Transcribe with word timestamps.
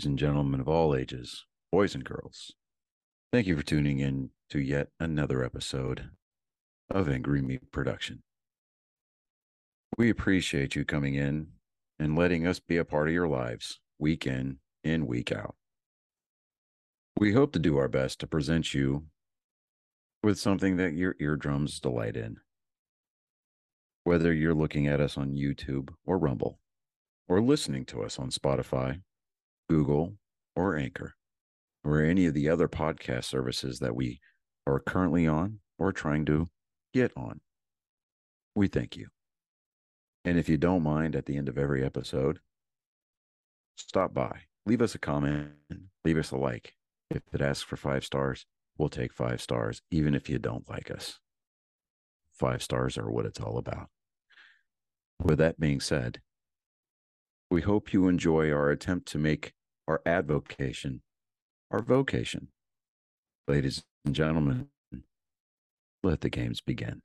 ladies 0.00 0.06
and 0.06 0.18
gentlemen 0.18 0.60
of 0.60 0.66
all 0.66 0.96
ages, 0.96 1.44
boys 1.70 1.94
and 1.94 2.06
girls. 2.06 2.54
Thank 3.34 3.46
you 3.46 3.54
for 3.54 3.62
tuning 3.62 3.98
in 3.98 4.30
to 4.48 4.58
yet 4.58 4.88
another 4.98 5.44
episode 5.44 6.08
of 6.88 7.06
Angry 7.06 7.42
Meat 7.42 7.70
Production. 7.70 8.22
We 9.98 10.08
appreciate 10.08 10.74
you 10.74 10.86
coming 10.86 11.16
in 11.16 11.48
and 11.98 12.16
letting 12.16 12.46
us 12.46 12.60
be 12.60 12.78
a 12.78 12.84
part 12.86 13.08
of 13.08 13.12
your 13.12 13.28
lives 13.28 13.78
week 13.98 14.26
in 14.26 14.60
and 14.82 15.06
week 15.06 15.32
out. 15.32 15.54
We 17.18 17.34
hope 17.34 17.52
to 17.52 17.58
do 17.58 17.76
our 17.76 17.88
best 17.88 18.20
to 18.20 18.26
present 18.26 18.72
you 18.72 19.04
with 20.22 20.38
something 20.38 20.78
that 20.78 20.94
your 20.94 21.14
eardrums 21.20 21.78
delight 21.78 22.16
in. 22.16 22.38
Whether 24.04 24.32
you're 24.32 24.54
looking 24.54 24.86
at 24.86 25.02
us 25.02 25.18
on 25.18 25.34
YouTube 25.34 25.90
or 26.06 26.16
Rumble, 26.16 26.58
or 27.28 27.42
listening 27.42 27.84
to 27.84 28.02
us 28.02 28.18
on 28.18 28.30
Spotify, 28.30 29.02
Google, 29.70 30.16
or 30.56 30.76
Anchor, 30.76 31.14
or 31.84 32.02
any 32.02 32.26
of 32.26 32.34
the 32.34 32.48
other 32.48 32.66
podcast 32.66 33.26
services 33.26 33.78
that 33.78 33.94
we 33.94 34.18
are 34.66 34.80
currently 34.80 35.28
on 35.28 35.60
or 35.78 35.92
trying 35.92 36.24
to 36.24 36.48
get 36.92 37.12
on. 37.16 37.40
We 38.56 38.66
thank 38.66 38.96
you. 38.96 39.06
And 40.24 40.36
if 40.36 40.48
you 40.48 40.58
don't 40.58 40.82
mind, 40.82 41.14
at 41.14 41.26
the 41.26 41.36
end 41.36 41.48
of 41.48 41.56
every 41.56 41.84
episode, 41.84 42.40
stop 43.76 44.12
by, 44.12 44.40
leave 44.66 44.82
us 44.82 44.96
a 44.96 44.98
comment, 44.98 45.50
leave 46.04 46.18
us 46.18 46.32
a 46.32 46.36
like. 46.36 46.74
If 47.08 47.22
it 47.32 47.40
asks 47.40 47.62
for 47.62 47.76
five 47.76 48.04
stars, 48.04 48.46
we'll 48.76 48.88
take 48.88 49.12
five 49.12 49.40
stars, 49.40 49.82
even 49.92 50.16
if 50.16 50.28
you 50.28 50.40
don't 50.40 50.68
like 50.68 50.90
us. 50.90 51.20
Five 52.32 52.60
stars 52.60 52.98
are 52.98 53.08
what 53.08 53.24
it's 53.24 53.40
all 53.40 53.56
about. 53.56 53.86
With 55.22 55.38
that 55.38 55.60
being 55.60 55.78
said, 55.78 56.20
we 57.52 57.60
hope 57.60 57.92
you 57.92 58.08
enjoy 58.08 58.50
our 58.50 58.70
attempt 58.70 59.06
to 59.12 59.18
make 59.18 59.52
our 59.90 60.00
advocation 60.06 61.02
our 61.72 61.82
vocation. 61.82 62.48
Ladies 63.48 63.82
and 64.04 64.14
gentlemen, 64.14 64.68
let 66.04 66.20
the 66.20 66.30
games 66.30 66.60
begin. 66.60 67.02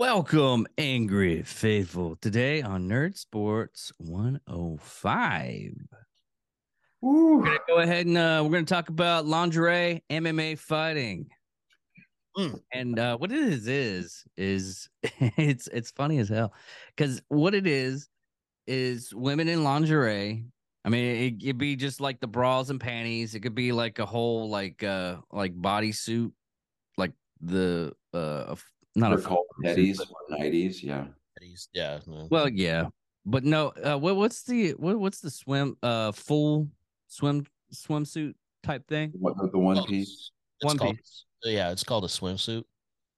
Welcome, 0.00 0.66
Angry 0.76 1.42
Faithful. 1.42 2.16
Today 2.16 2.60
on 2.60 2.88
Nerd 2.88 3.16
Sports 3.16 3.92
105. 3.98 5.72
We're 7.00 7.42
gonna 7.44 7.58
go 7.68 7.78
ahead 7.78 8.06
and 8.06 8.18
uh, 8.18 8.40
we're 8.42 8.50
gonna 8.50 8.64
talk 8.64 8.88
about 8.88 9.26
lingerie, 9.26 10.02
MMA 10.10 10.58
fighting. 10.58 11.28
Mm. 12.36 12.60
And 12.72 12.98
uh, 12.98 13.16
what 13.16 13.30
it 13.30 13.38
is 13.38 13.68
is 13.68 14.24
is 14.36 14.88
it's 15.02 15.68
it's 15.68 15.92
funny 15.92 16.18
as 16.18 16.28
hell 16.28 16.52
because 16.96 17.22
what 17.28 17.54
it 17.54 17.68
is 17.68 18.08
is 18.66 19.14
women 19.14 19.48
in 19.48 19.62
lingerie. 19.62 20.44
I 20.84 20.90
mean, 20.90 21.04
it 21.40 21.44
could 21.44 21.58
be 21.58 21.76
just 21.76 22.00
like 22.00 22.20
the 22.20 22.26
bras 22.26 22.68
and 22.70 22.78
panties. 22.80 23.34
It 23.34 23.40
could 23.40 23.54
be 23.54 23.72
like 23.72 23.98
a 23.98 24.06
whole 24.06 24.50
like 24.50 24.82
uh 24.82 25.16
like 25.32 25.54
bodysuit, 25.58 26.30
like 26.98 27.12
the 27.40 27.94
uh 28.12 28.54
not 28.94 29.10
They're 29.10 29.18
a 29.18 29.22
called 29.22 29.46
suit, 29.64 29.76
Teddies 29.76 30.00
or 30.00 30.36
nighties. 30.38 30.82
Yeah. 30.82 31.06
He's- 31.40 31.68
Yeah. 31.72 32.00
no. 32.06 32.28
Well, 32.30 32.48
yeah, 32.48 32.86
but 33.26 33.44
no. 33.44 33.68
Uh, 33.68 33.96
what 33.98 34.16
what's 34.16 34.42
the 34.44 34.72
what 34.72 34.98
what's 34.98 35.20
the 35.20 35.30
swim 35.30 35.76
uh 35.82 36.12
full 36.12 36.68
swim 37.08 37.46
swimsuit 37.72 38.34
type 38.62 38.86
thing? 38.86 39.12
What 39.18 39.36
the, 39.38 39.48
the 39.50 39.58
one 39.58 39.76
Well, 39.76 39.86
piece? 39.86 40.30
One 40.60 40.76
called- 40.78 40.96
piece. 40.96 41.24
Yeah, 41.44 41.70
it's 41.72 41.84
called 41.84 42.04
a 42.04 42.08
swimsuit. 42.08 42.64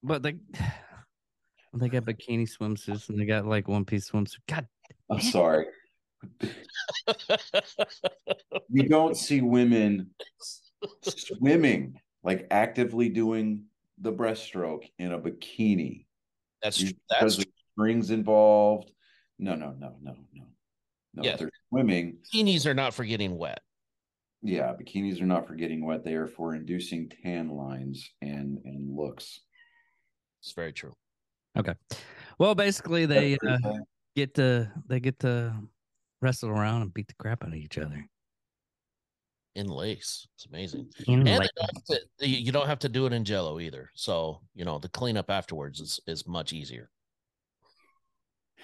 But 0.03 0.23
they 0.23 0.37
they 1.75 1.89
got 1.89 2.05
bikini 2.05 2.49
swimsuits 2.49 3.09
and 3.09 3.19
they 3.19 3.25
got 3.27 3.45
like 3.47 3.67
one 3.69 3.85
piece 3.85 4.11
swimsuit. 4.11 4.39
God, 4.49 4.67
I'm 5.11 5.21
sorry. 5.21 5.67
You 8.69 8.83
don't 8.89 9.17
see 9.17 9.41
women 9.41 10.11
swimming, 11.03 12.01
like 12.23 12.47
actively 12.51 13.09
doing 13.09 13.65
the 14.01 14.13
breaststroke 14.13 14.85
in 14.99 15.13
a 15.13 15.19
bikini. 15.19 16.07
That's 16.63 16.79
because 16.83 16.95
that's 17.09 17.37
there's 17.37 17.47
strings 17.73 18.11
involved. 18.11 18.91
No, 19.39 19.55
no, 19.55 19.73
no, 19.79 19.97
no, 20.03 20.17
no. 20.33 20.45
No, 21.15 21.23
Yeah. 21.23 21.37
they're 21.37 21.51
swimming. 21.71 22.19
bikinis 22.35 22.67
are 22.67 22.75
not 22.75 22.93
for 22.95 23.05
getting 23.05 23.39
wet. 23.39 23.61
Yeah, 24.43 24.75
bikinis 24.75 25.21
are 25.23 25.27
not 25.27 25.47
for 25.47 25.55
getting 25.55 25.85
wet. 25.85 26.05
They 26.05 26.15
are 26.15 26.27
for 26.27 26.55
inducing 26.55 27.09
tan 27.09 27.49
lines 27.49 28.11
and 28.21 28.59
and 28.65 28.95
looks. 28.95 29.41
It's 30.43 30.53
very 30.53 30.73
true. 30.73 30.95
Okay. 31.59 31.75
Well, 32.39 32.55
basically 32.55 33.07
they 33.07 33.39
uh, 33.47 33.59
get 34.15 34.35
to 34.35 34.71
they 34.87 35.01
get 35.01 35.19
to 35.21 35.55
wrestle 36.21 36.51
around 36.51 36.83
and 36.83 36.93
beat 36.95 37.09
the 37.09 37.15
crap 37.15 37.43
out 37.43 37.51
of 37.51 37.55
each 37.57 37.79
other. 37.79 38.07
In 39.55 39.69
lace. 39.69 40.27
It's 40.35 40.47
amazing. 40.47 40.91
In 41.09 41.27
And 41.27 41.39
like- 41.39 41.51
don't 41.57 41.87
to, 41.87 42.29
you 42.29 42.37
you 42.39 42.53
don't 42.53 42.67
have 42.67 42.79
to 42.81 42.89
do 42.91 43.07
it 43.07 43.13
in 43.15 43.25
jello 43.25 43.59
either. 43.59 43.91
So, 43.95 44.43
you 44.55 44.65
know, 44.67 44.79
the 44.79 44.89
cleanup 44.91 45.31
afterwards 45.31 45.81
is, 45.81 45.99
is 46.07 46.27
much 46.27 46.53
easier. 46.53 46.91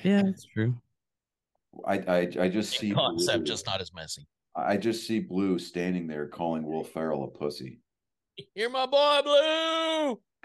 yeah, 0.02 0.22
that's 0.22 0.44
true. 0.44 0.74
I 1.86 1.94
I 1.98 2.18
I 2.40 2.48
just 2.50 2.76
see 2.78 2.92
concept, 2.92 3.38
Blue- 3.38 3.46
just 3.46 3.64
not 3.66 3.80
as 3.80 3.94
messy. 3.94 4.26
I 4.54 4.76
just 4.76 5.06
see 5.06 5.20
Blue 5.20 5.58
standing 5.58 6.06
there 6.06 6.26
calling 6.26 6.62
Will 6.62 6.84
Ferrell 6.84 7.24
a 7.24 7.28
pussy. 7.28 7.80
You're 8.54 8.68
my 8.68 8.84
boy, 8.84 9.20
Blue. 9.24 10.20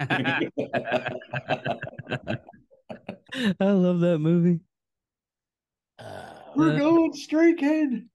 I 3.60 3.70
love 3.70 4.00
that 4.00 4.18
movie. 4.18 4.60
Uh, 5.98 6.37
We're 6.58 6.78
going 6.78 7.12
streaking. 7.14 8.08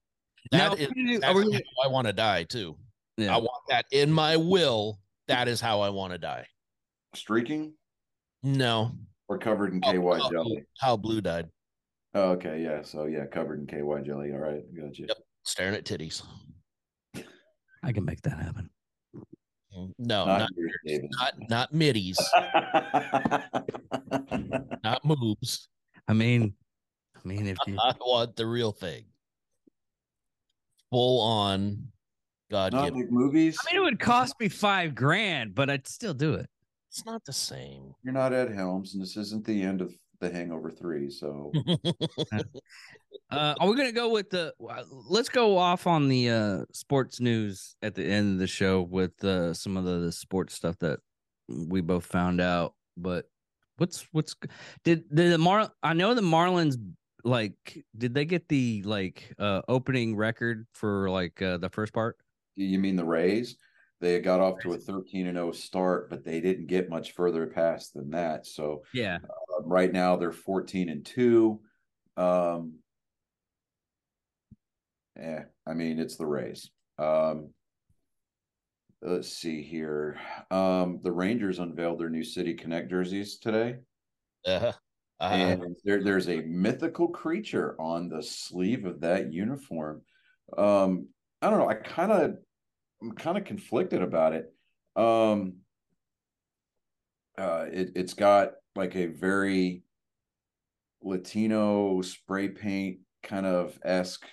Now, 0.52 0.70
that 0.70 0.78
is 0.78 0.88
we're 0.88 0.94
gonna 0.94 1.18
do- 1.18 1.26
are 1.26 1.34
we 1.34 1.52
how 1.54 1.60
I 1.84 1.88
want 1.88 2.06
to 2.06 2.12
die 2.12 2.44
too. 2.44 2.76
Yeah. 3.16 3.34
I 3.34 3.38
want 3.38 3.62
that 3.70 3.86
in 3.90 4.12
my 4.12 4.36
will. 4.36 5.00
That 5.28 5.48
is 5.48 5.60
how 5.60 5.80
I 5.80 5.88
want 5.88 6.12
to 6.12 6.18
die. 6.18 6.46
Streaking 7.14 7.72
No. 8.42 8.92
or 9.28 9.38
covered 9.38 9.72
in 9.72 9.80
Oh, 9.84 9.90
KY 9.92 10.18
how- 10.18 10.26
oh, 10.26 10.30
jelly? 10.30 10.64
How 10.78 10.96
Blue 10.96 11.20
died. 11.22 11.48
Oh, 12.14 12.32
okay, 12.32 12.62
yeah. 12.62 12.82
So 12.82 13.06
yeah, 13.06 13.24
covered 13.26 13.60
in 13.60 13.66
KY 13.66 14.02
jelly. 14.04 14.32
All 14.32 14.38
right, 14.38 14.62
got 14.74 14.98
you. 14.98 15.06
Yep. 15.08 15.16
Staring 15.44 15.74
at 15.74 15.84
titties. 15.84 16.22
I 17.82 17.92
can 17.92 18.04
make 18.04 18.20
that 18.22 18.38
happen. 18.38 18.68
No, 19.72 19.90
Not 19.98 20.26
not 20.26 20.50
yours, 20.56 21.02
not, 21.18 21.34
not 21.50 21.72
middies, 21.74 22.16
not 24.84 25.02
moobs. 25.04 25.66
I 26.06 26.12
mean, 26.12 26.54
I 26.60 26.63
mean, 27.24 27.46
if 27.46 27.58
you 27.66 27.76
I 27.82 27.92
want 28.00 28.36
the 28.36 28.46
real 28.46 28.72
thing. 28.72 29.04
Full 30.90 31.20
on 31.20 31.88
God 32.50 32.72
Not 32.72 32.84
given. 32.84 33.00
like 33.00 33.10
movies. 33.10 33.58
I 33.60 33.72
mean, 33.72 33.82
it 33.82 33.84
would 33.84 33.98
cost 34.00 34.34
me 34.38 34.48
five 34.48 34.94
grand, 34.94 35.54
but 35.54 35.68
I'd 35.70 35.88
still 35.88 36.14
do 36.14 36.34
it. 36.34 36.48
It's 36.90 37.04
not 37.04 37.24
the 37.24 37.32
same. 37.32 37.92
You're 38.04 38.14
not 38.14 38.32
Ed 38.32 38.52
Helms, 38.54 38.94
and 38.94 39.02
this 39.02 39.16
isn't 39.16 39.44
the 39.44 39.60
end 39.62 39.80
of 39.80 39.92
The 40.20 40.30
Hangover 40.30 40.70
Three. 40.70 41.10
So 41.10 41.50
Uh, 43.30 43.54
are 43.58 43.68
we 43.68 43.74
gonna 43.76 43.90
go 43.90 44.10
with 44.10 44.30
the? 44.30 44.52
uh, 44.68 44.82
Let's 45.08 45.28
go 45.28 45.56
off 45.58 45.86
on 45.88 46.08
the 46.08 46.30
uh, 46.30 46.64
sports 46.72 47.18
news 47.18 47.74
at 47.82 47.94
the 47.96 48.04
end 48.04 48.34
of 48.34 48.38
the 48.38 48.46
show 48.46 48.82
with 48.82 49.24
uh, 49.24 49.52
some 49.54 49.76
of 49.76 49.84
the, 49.84 49.98
the 49.98 50.12
sports 50.12 50.54
stuff 50.54 50.78
that 50.80 51.00
we 51.48 51.80
both 51.80 52.04
found 52.06 52.40
out. 52.40 52.74
But 52.96 53.24
what's 53.78 54.06
what's 54.12 54.36
did 54.84 55.08
did 55.12 55.32
the 55.32 55.38
Mar? 55.38 55.70
I 55.82 55.94
know 55.94 56.14
the 56.14 56.20
Marlins 56.20 56.76
like 57.24 57.84
did 57.96 58.14
they 58.14 58.24
get 58.24 58.48
the 58.48 58.82
like 58.84 59.34
uh 59.38 59.62
opening 59.68 60.16
record 60.16 60.66
for 60.72 61.10
like 61.10 61.40
uh, 61.42 61.58
the 61.58 61.68
first 61.70 61.92
part? 61.92 62.18
you 62.56 62.78
mean 62.78 62.96
the 62.96 63.04
Rays? 63.04 63.56
They 64.00 64.20
got 64.20 64.40
off 64.40 64.60
to 64.60 64.72
a 64.72 64.78
13 64.78 65.26
and 65.26 65.36
0 65.36 65.52
start, 65.52 66.10
but 66.10 66.24
they 66.24 66.40
didn't 66.40 66.66
get 66.66 66.90
much 66.90 67.12
further 67.12 67.46
past 67.46 67.94
than 67.94 68.10
that. 68.10 68.46
So 68.46 68.84
Yeah. 68.92 69.18
uh, 69.24 69.62
right 69.64 69.92
now 69.92 70.16
they're 70.16 70.32
14 70.32 70.88
and 70.88 71.04
2 71.04 71.60
um 72.16 72.74
yeah 75.16 75.44
i 75.66 75.74
mean 75.74 75.98
it's 75.98 76.16
the 76.16 76.26
rays 76.26 76.70
um 76.98 77.50
let's 79.02 79.28
see 79.28 79.62
here 79.62 80.20
um 80.50 81.00
the 81.02 81.12
rangers 81.12 81.58
unveiled 81.58 81.98
their 82.00 82.08
new 82.10 82.24
city 82.24 82.54
connect 82.54 82.90
jerseys 82.90 83.38
today 83.38 83.78
Uh, 84.46 84.72
uh, 85.20 85.58
and 85.62 85.76
there, 85.84 86.02
there's 86.02 86.28
a 86.28 86.40
mythical 86.42 87.08
creature 87.08 87.76
on 87.80 88.08
the 88.08 88.22
sleeve 88.22 88.84
of 88.84 89.00
that 89.00 89.32
uniform. 89.32 90.02
Um 90.56 91.08
i 91.42 91.50
don't 91.50 91.58
know 91.58 91.68
i 91.68 91.74
kind 91.74 92.10
of 92.12 92.36
i'm 93.02 93.12
kind 93.12 93.38
of 93.38 93.44
conflicted 93.44 94.02
about 94.02 94.32
it. 94.34 94.52
Um 94.96 95.54
uh 97.38 97.66
it, 97.72 97.92
it's 97.94 98.14
got 98.14 98.52
like 98.76 98.96
a 98.96 99.06
very 99.06 99.82
latino 101.02 102.00
spray 102.02 102.48
paint 102.48 102.98
kind 103.22 103.46
of 103.46 103.78
esque 103.84 104.26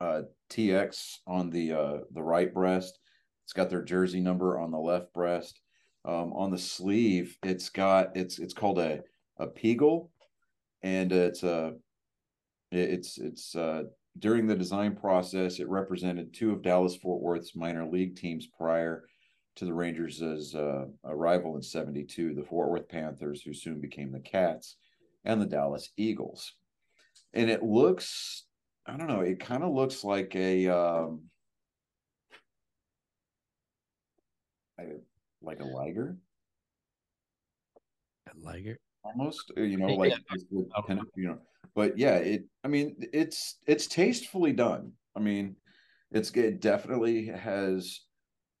uh 0.00 0.22
tx 0.50 1.18
on 1.26 1.50
the 1.50 1.72
uh 1.72 1.98
the 2.12 2.22
right 2.22 2.52
breast. 2.52 2.98
It's 3.44 3.52
got 3.52 3.70
their 3.70 3.82
jersey 3.82 4.20
number 4.20 4.58
on 4.58 4.70
the 4.70 4.78
left 4.78 5.12
breast. 5.12 5.60
Um 6.04 6.32
on 6.32 6.50
the 6.50 6.58
sleeve 6.58 7.36
it's 7.42 7.68
got 7.70 8.16
it's 8.16 8.38
it's 8.38 8.54
called 8.54 8.78
a 8.78 9.02
a 9.38 9.46
Peagle, 9.46 10.08
and 10.82 11.12
uh, 11.12 11.16
it's 11.16 11.42
a 11.42 11.74
it's 12.70 13.18
it's 13.18 13.54
uh 13.54 13.84
during 14.18 14.46
the 14.46 14.54
design 14.54 14.94
process, 14.94 15.58
it 15.58 15.68
represented 15.68 16.32
two 16.32 16.52
of 16.52 16.62
Dallas 16.62 16.94
Fort 16.96 17.20
Worth's 17.20 17.56
minor 17.56 17.86
league 17.86 18.16
teams 18.16 18.46
prior 18.46 19.04
to 19.56 19.64
the 19.64 19.74
Rangers' 19.74 20.54
uh, 20.54 20.86
arrival 21.04 21.56
in 21.56 21.62
72, 21.62 22.34
the 22.34 22.42
Fort 22.44 22.70
Worth 22.70 22.88
Panthers, 22.88 23.42
who 23.42 23.52
soon 23.52 23.80
became 23.80 24.12
the 24.12 24.20
Cats, 24.20 24.76
and 25.24 25.40
the 25.40 25.46
Dallas 25.46 25.90
Eagles. 25.96 26.52
And 27.32 27.50
it 27.50 27.62
looks, 27.62 28.44
I 28.86 28.96
don't 28.96 29.08
know, 29.08 29.20
it 29.20 29.40
kind 29.40 29.64
of 29.64 29.72
looks 29.72 30.04
like 30.04 30.34
a, 30.36 30.68
um, 30.68 31.22
like 35.42 35.60
a 35.60 35.64
liger. 35.64 36.16
A 38.28 38.38
liger? 38.38 38.78
Almost, 39.04 39.52
uh, 39.56 39.62
you 39.62 39.76
know, 39.76 39.94
like 39.94 40.12
yeah. 40.30 40.96
you 41.16 41.26
know, 41.28 41.38
but 41.74 41.98
yeah, 41.98 42.16
it. 42.16 42.44
I 42.64 42.68
mean, 42.68 42.96
it's 43.12 43.58
it's 43.66 43.86
tastefully 43.86 44.52
done. 44.52 44.92
I 45.14 45.20
mean, 45.20 45.56
it's 46.10 46.30
it 46.30 46.60
definitely 46.60 47.26
has 47.26 48.00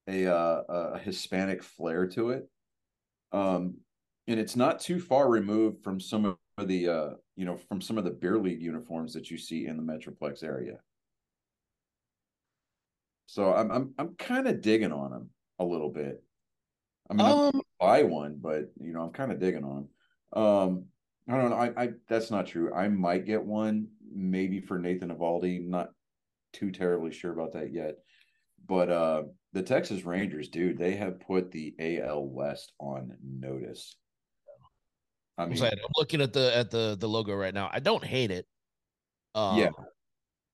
a 0.08 0.26
uh, 0.26 0.62
a 0.68 0.98
Hispanic 0.98 1.62
flair 1.62 2.06
to 2.08 2.30
it. 2.30 2.48
Um, 3.32 3.78
and 4.26 4.38
it's 4.40 4.56
not 4.56 4.80
too 4.80 5.00
far 5.00 5.28
removed 5.28 5.82
from 5.82 6.00
some 6.00 6.24
of 6.24 6.68
the 6.68 6.88
uh, 6.88 7.10
you 7.36 7.44
know, 7.44 7.56
from 7.56 7.80
some 7.80 7.98
of 7.98 8.04
the 8.04 8.10
beer 8.10 8.38
league 8.38 8.62
uniforms 8.62 9.14
that 9.14 9.30
you 9.30 9.38
see 9.38 9.66
in 9.66 9.76
the 9.76 9.82
Metroplex 9.82 10.42
area. 10.42 10.78
So 13.26 13.52
I'm 13.52 13.70
I'm 13.70 13.94
I'm 13.98 14.14
kind 14.16 14.46
of 14.46 14.60
digging 14.60 14.92
on 14.92 15.10
them 15.10 15.30
a 15.58 15.64
little 15.64 15.90
bit. 15.90 16.22
I 17.10 17.14
mean, 17.14 17.26
um, 17.26 17.60
buy 17.80 18.02
one, 18.02 18.38
but 18.40 18.70
you 18.80 18.92
know, 18.92 19.02
I'm 19.02 19.12
kind 19.12 19.32
of 19.32 19.40
digging 19.40 19.64
on. 19.64 19.88
Um, 20.34 20.86
I 21.28 21.36
don't 21.38 21.50
know. 21.50 21.56
I, 21.56 21.72
I 21.76 21.88
that's 22.08 22.30
not 22.30 22.46
true. 22.46 22.74
I 22.74 22.88
might 22.88 23.24
get 23.24 23.42
one, 23.42 23.88
maybe 24.12 24.60
for 24.60 24.78
Nathan 24.78 25.10
Eovaldi. 25.10 25.66
Not 25.66 25.90
too 26.52 26.70
terribly 26.70 27.12
sure 27.12 27.32
about 27.32 27.52
that 27.52 27.72
yet. 27.72 27.96
But 28.66 28.90
uh 28.90 29.22
the 29.52 29.62
Texas 29.62 30.04
Rangers, 30.04 30.48
dude, 30.48 30.78
they 30.78 30.96
have 30.96 31.20
put 31.20 31.50
the 31.50 31.74
AL 31.78 32.26
West 32.26 32.72
on 32.80 33.16
notice. 33.22 33.96
I 35.38 35.46
mean, 35.46 35.62
I'm 35.62 35.78
looking 35.96 36.20
at 36.20 36.32
the 36.32 36.54
at 36.56 36.70
the 36.70 36.96
the 36.98 37.08
logo 37.08 37.34
right 37.34 37.54
now. 37.54 37.70
I 37.72 37.80
don't 37.80 38.04
hate 38.04 38.30
it. 38.30 38.46
Um, 39.34 39.58
yeah, 39.58 39.70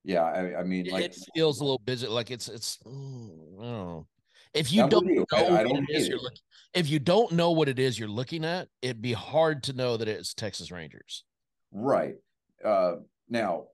yeah. 0.05 0.23
I, 0.23 0.61
I 0.61 0.63
mean, 0.63 0.87
it, 0.87 0.93
like 0.93 1.05
it 1.05 1.17
feels 1.35 1.61
a 1.61 1.65
little 1.65 1.83
busy. 1.85 2.07
Like 2.07 2.31
it's 2.31 2.49
it's. 2.49 2.79
Mm, 2.87 4.07
if 4.55 4.73
you 4.73 4.89
don't 4.89 5.07
you. 5.07 5.25
know 5.33 5.39
I, 5.39 5.61
I 5.61 5.63
don't 5.63 5.87
you're 5.89 6.19
looking, 6.19 6.39
if 6.75 6.89
you 6.89 6.99
don't 6.99 7.33
know 7.33 7.51
what 7.51 7.69
it 7.69 7.79
is 7.79 7.99
you're 7.99 8.09
looking 8.09 8.45
at, 8.45 8.69
it'd 8.83 9.03
be 9.03 9.13
hard 9.13 9.63
to 9.65 9.73
know 9.73 9.97
that 9.97 10.09
it's 10.09 10.35
Texas 10.35 10.71
Rangers. 10.71 11.25
Right. 11.73 12.15
Uh, 12.65 12.97
now, 13.29 13.67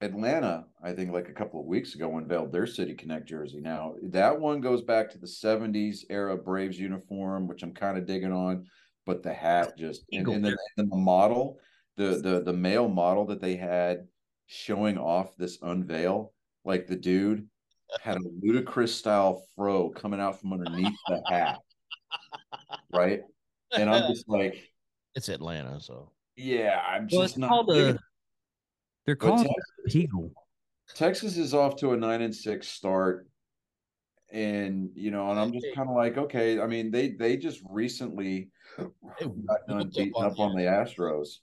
Atlanta, 0.00 0.64
I 0.82 0.92
think 0.92 1.12
like 1.12 1.28
a 1.28 1.32
couple 1.32 1.60
of 1.60 1.66
weeks 1.66 1.94
ago, 1.94 2.16
unveiled 2.18 2.52
their 2.52 2.66
City 2.66 2.94
Connect 2.94 3.28
jersey. 3.28 3.60
Now, 3.60 3.94
that 4.10 4.38
one 4.38 4.60
goes 4.60 4.82
back 4.82 5.10
to 5.10 5.18
the 5.18 5.26
70s 5.26 6.00
era 6.10 6.36
Braves 6.36 6.78
uniform, 6.78 7.46
which 7.46 7.62
I'm 7.62 7.72
kind 7.72 7.96
of 7.96 8.06
digging 8.06 8.32
on, 8.32 8.66
but 9.06 9.22
the 9.22 9.32
hat 9.32 9.76
just 9.78 10.04
and, 10.12 10.26
and, 10.28 10.44
the, 10.44 10.56
and 10.76 10.90
the 10.90 10.96
model, 10.96 11.58
the 11.96 12.20
the 12.20 12.42
the 12.44 12.52
male 12.52 12.88
model 12.88 13.26
that 13.26 13.40
they 13.40 13.56
had 13.56 14.06
showing 14.46 14.98
off 14.98 15.36
this 15.36 15.58
unveil, 15.62 16.32
like 16.64 16.86
the 16.86 16.96
dude 16.96 17.46
had 18.02 18.16
a 18.16 18.20
Ludacris 18.20 18.88
style 18.88 19.44
fro 19.56 19.90
coming 19.90 20.20
out 20.20 20.40
from 20.40 20.52
underneath 20.52 20.96
the 21.08 21.22
hat. 21.28 21.58
Right. 22.92 23.22
And 23.76 23.90
I'm 23.90 24.10
just 24.12 24.28
like 24.28 24.70
it's 25.14 25.28
Atlanta, 25.28 25.80
so 25.80 26.10
yeah, 26.36 26.80
I'm 26.86 27.08
well, 27.10 27.22
just 27.22 27.38
not 27.38 27.48
called 27.48 27.70
a, 27.70 27.98
they're 29.06 29.16
called 29.16 29.46
Eagle. 29.88 30.32
Texas 30.94 31.36
is 31.36 31.54
off 31.54 31.76
to 31.76 31.92
a 31.92 31.96
nine 31.96 32.22
and 32.22 32.34
six 32.34 32.68
start. 32.68 33.28
And 34.32 34.90
you 34.94 35.10
know, 35.10 35.30
and 35.30 35.38
I'm 35.38 35.52
just 35.52 35.66
kind 35.74 35.88
of 35.88 35.94
like, 35.94 36.16
okay. 36.16 36.60
I 36.60 36.66
mean, 36.66 36.90
they 36.90 37.10
they 37.10 37.36
just 37.36 37.60
recently 37.68 38.50
got 38.78 39.60
done 39.68 39.90
beating 39.94 40.12
up 40.16 40.38
on 40.40 40.56
the 40.56 40.62
Astros. 40.62 41.38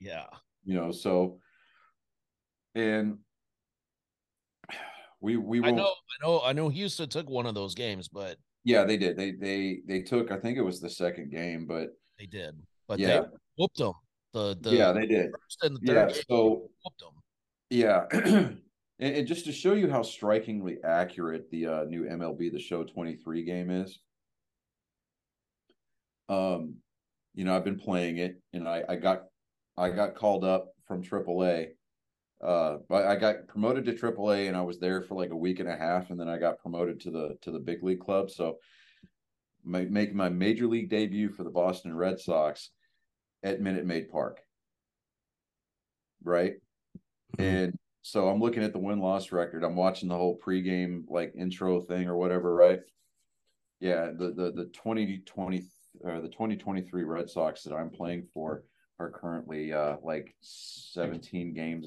Yeah. 0.00 0.26
You 0.64 0.74
know, 0.74 0.90
so 0.90 1.38
and 2.74 3.18
we 5.24 5.38
we 5.38 5.60
will, 5.60 5.68
I 5.68 5.70
know 5.70 5.86
I 5.86 6.26
know 6.26 6.42
I 6.44 6.52
know 6.52 6.68
Houston 6.68 7.08
took 7.08 7.30
one 7.30 7.46
of 7.46 7.54
those 7.54 7.74
games, 7.74 8.08
but 8.08 8.36
yeah, 8.62 8.84
they 8.84 8.98
did. 8.98 9.16
They 9.16 9.32
they 9.32 9.80
they 9.88 10.02
took 10.02 10.30
I 10.30 10.38
think 10.38 10.58
it 10.58 10.62
was 10.62 10.80
the 10.80 10.90
second 10.90 11.32
game, 11.32 11.66
but 11.66 11.88
they 12.18 12.26
did. 12.26 12.60
But 12.86 12.98
yeah. 12.98 13.20
they 13.20 13.26
whooped 13.56 13.78
them. 13.78 13.94
The, 14.34 14.56
the 14.60 14.70
yeah, 14.70 14.92
they 14.92 15.06
did. 15.06 15.30
The 15.62 15.78
yeah, 15.82 16.08
so 16.28 16.68
whooped 16.84 17.00
them. 17.00 17.14
Yeah. 17.70 18.04
and, 18.12 18.60
and, 18.98 19.26
just 19.26 19.46
to 19.46 19.52
show 19.52 19.72
you 19.72 19.90
how 19.90 20.02
strikingly 20.02 20.76
accurate 20.84 21.50
the 21.50 21.66
uh, 21.66 21.84
new 21.84 22.02
MLB 22.02 22.52
The 22.52 22.58
Show 22.58 22.84
23 22.84 23.44
game 23.44 23.70
is, 23.70 23.98
um, 26.28 26.74
you 27.34 27.44
know, 27.44 27.56
I've 27.56 27.64
been 27.64 27.78
playing 27.78 28.18
it, 28.18 28.38
and 28.52 28.68
I, 28.68 28.82
I 28.86 28.96
got 28.96 29.22
I 29.78 29.88
got 29.88 30.14
called 30.14 30.44
up 30.44 30.74
from 30.86 31.02
AAA 31.02 31.68
uh 32.44 32.76
I 32.90 33.16
got 33.16 33.48
promoted 33.48 33.86
to 33.86 33.92
AAA 33.92 34.48
and 34.48 34.56
I 34.56 34.60
was 34.60 34.78
there 34.78 35.00
for 35.00 35.14
like 35.14 35.30
a 35.30 35.36
week 35.36 35.60
and 35.60 35.68
a 35.68 35.76
half 35.76 36.10
and 36.10 36.20
then 36.20 36.28
I 36.28 36.38
got 36.38 36.58
promoted 36.58 37.00
to 37.00 37.10
the 37.10 37.38
to 37.42 37.50
the 37.50 37.58
big 37.58 37.82
league 37.82 38.00
club. 38.00 38.30
So 38.30 38.58
my, 39.64 39.84
making 39.84 40.16
my 40.16 40.28
major 40.28 40.66
league 40.66 40.90
debut 40.90 41.30
for 41.30 41.42
the 41.42 41.50
Boston 41.50 41.96
Red 41.96 42.20
Sox 42.20 42.70
at 43.42 43.62
Minute 43.62 43.86
Maid 43.86 44.10
Park. 44.10 44.40
Right? 46.22 46.54
Mm-hmm. 47.38 47.42
and 47.42 47.78
so 48.02 48.28
I'm 48.28 48.40
looking 48.40 48.62
at 48.62 48.74
the 48.74 48.78
win 48.78 49.00
loss 49.00 49.32
record. 49.32 49.64
I'm 49.64 49.76
watching 49.76 50.10
the 50.10 50.16
whole 50.16 50.38
pregame 50.38 51.04
like 51.08 51.32
intro 51.34 51.80
thing 51.80 52.08
or 52.08 52.16
whatever 52.16 52.54
right? 52.54 52.80
Yeah 53.80 54.10
the 54.16 54.32
the 54.32 54.52
the 54.52 54.70
2020 54.74 55.62
or 56.00 56.20
the 56.20 56.28
2023 56.28 57.04
Red 57.04 57.30
Sox 57.30 57.62
that 57.62 57.74
I'm 57.74 57.90
playing 57.90 58.26
for 58.34 58.64
are 58.98 59.10
currently 59.10 59.72
uh 59.72 59.96
like 60.02 60.34
17 60.42 61.54
games 61.54 61.86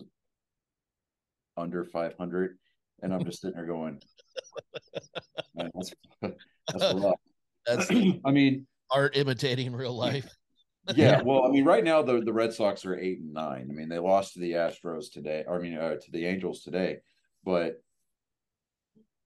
under 1.58 1.84
500 1.84 2.58
and 3.02 3.14
i'm 3.14 3.24
just 3.26 3.42
sitting 3.42 3.56
there 3.56 3.66
going 3.66 4.02
that's, 5.56 5.94
that's 6.22 6.84
a 6.84 6.94
lot. 6.94 7.20
That's 7.66 7.90
i 8.26 8.32
mean 8.32 8.68
art 8.92 9.18
imitating 9.18 9.74
real 9.74 9.96
life. 9.96 10.30
Yeah 10.96 11.22
well 11.22 11.46
i 11.46 11.50
mean 11.50 11.66
right 11.66 11.84
now 11.84 12.02
the, 12.02 12.22
the 12.22 12.32
red 12.32 12.54
sox 12.54 12.86
are 12.86 12.98
eight 12.98 13.20
and 13.20 13.34
nine. 13.34 13.68
I 13.70 13.74
mean 13.74 13.90
they 13.90 14.00
lost 14.00 14.34
to 14.34 14.40
the 14.40 14.54
astros 14.54 15.12
today 15.12 15.44
i 15.52 15.58
mean 15.58 15.78
uh, 15.78 15.96
to 15.96 16.12
the 16.12 16.26
angels 16.26 16.64
today 16.64 17.00
but 17.44 17.82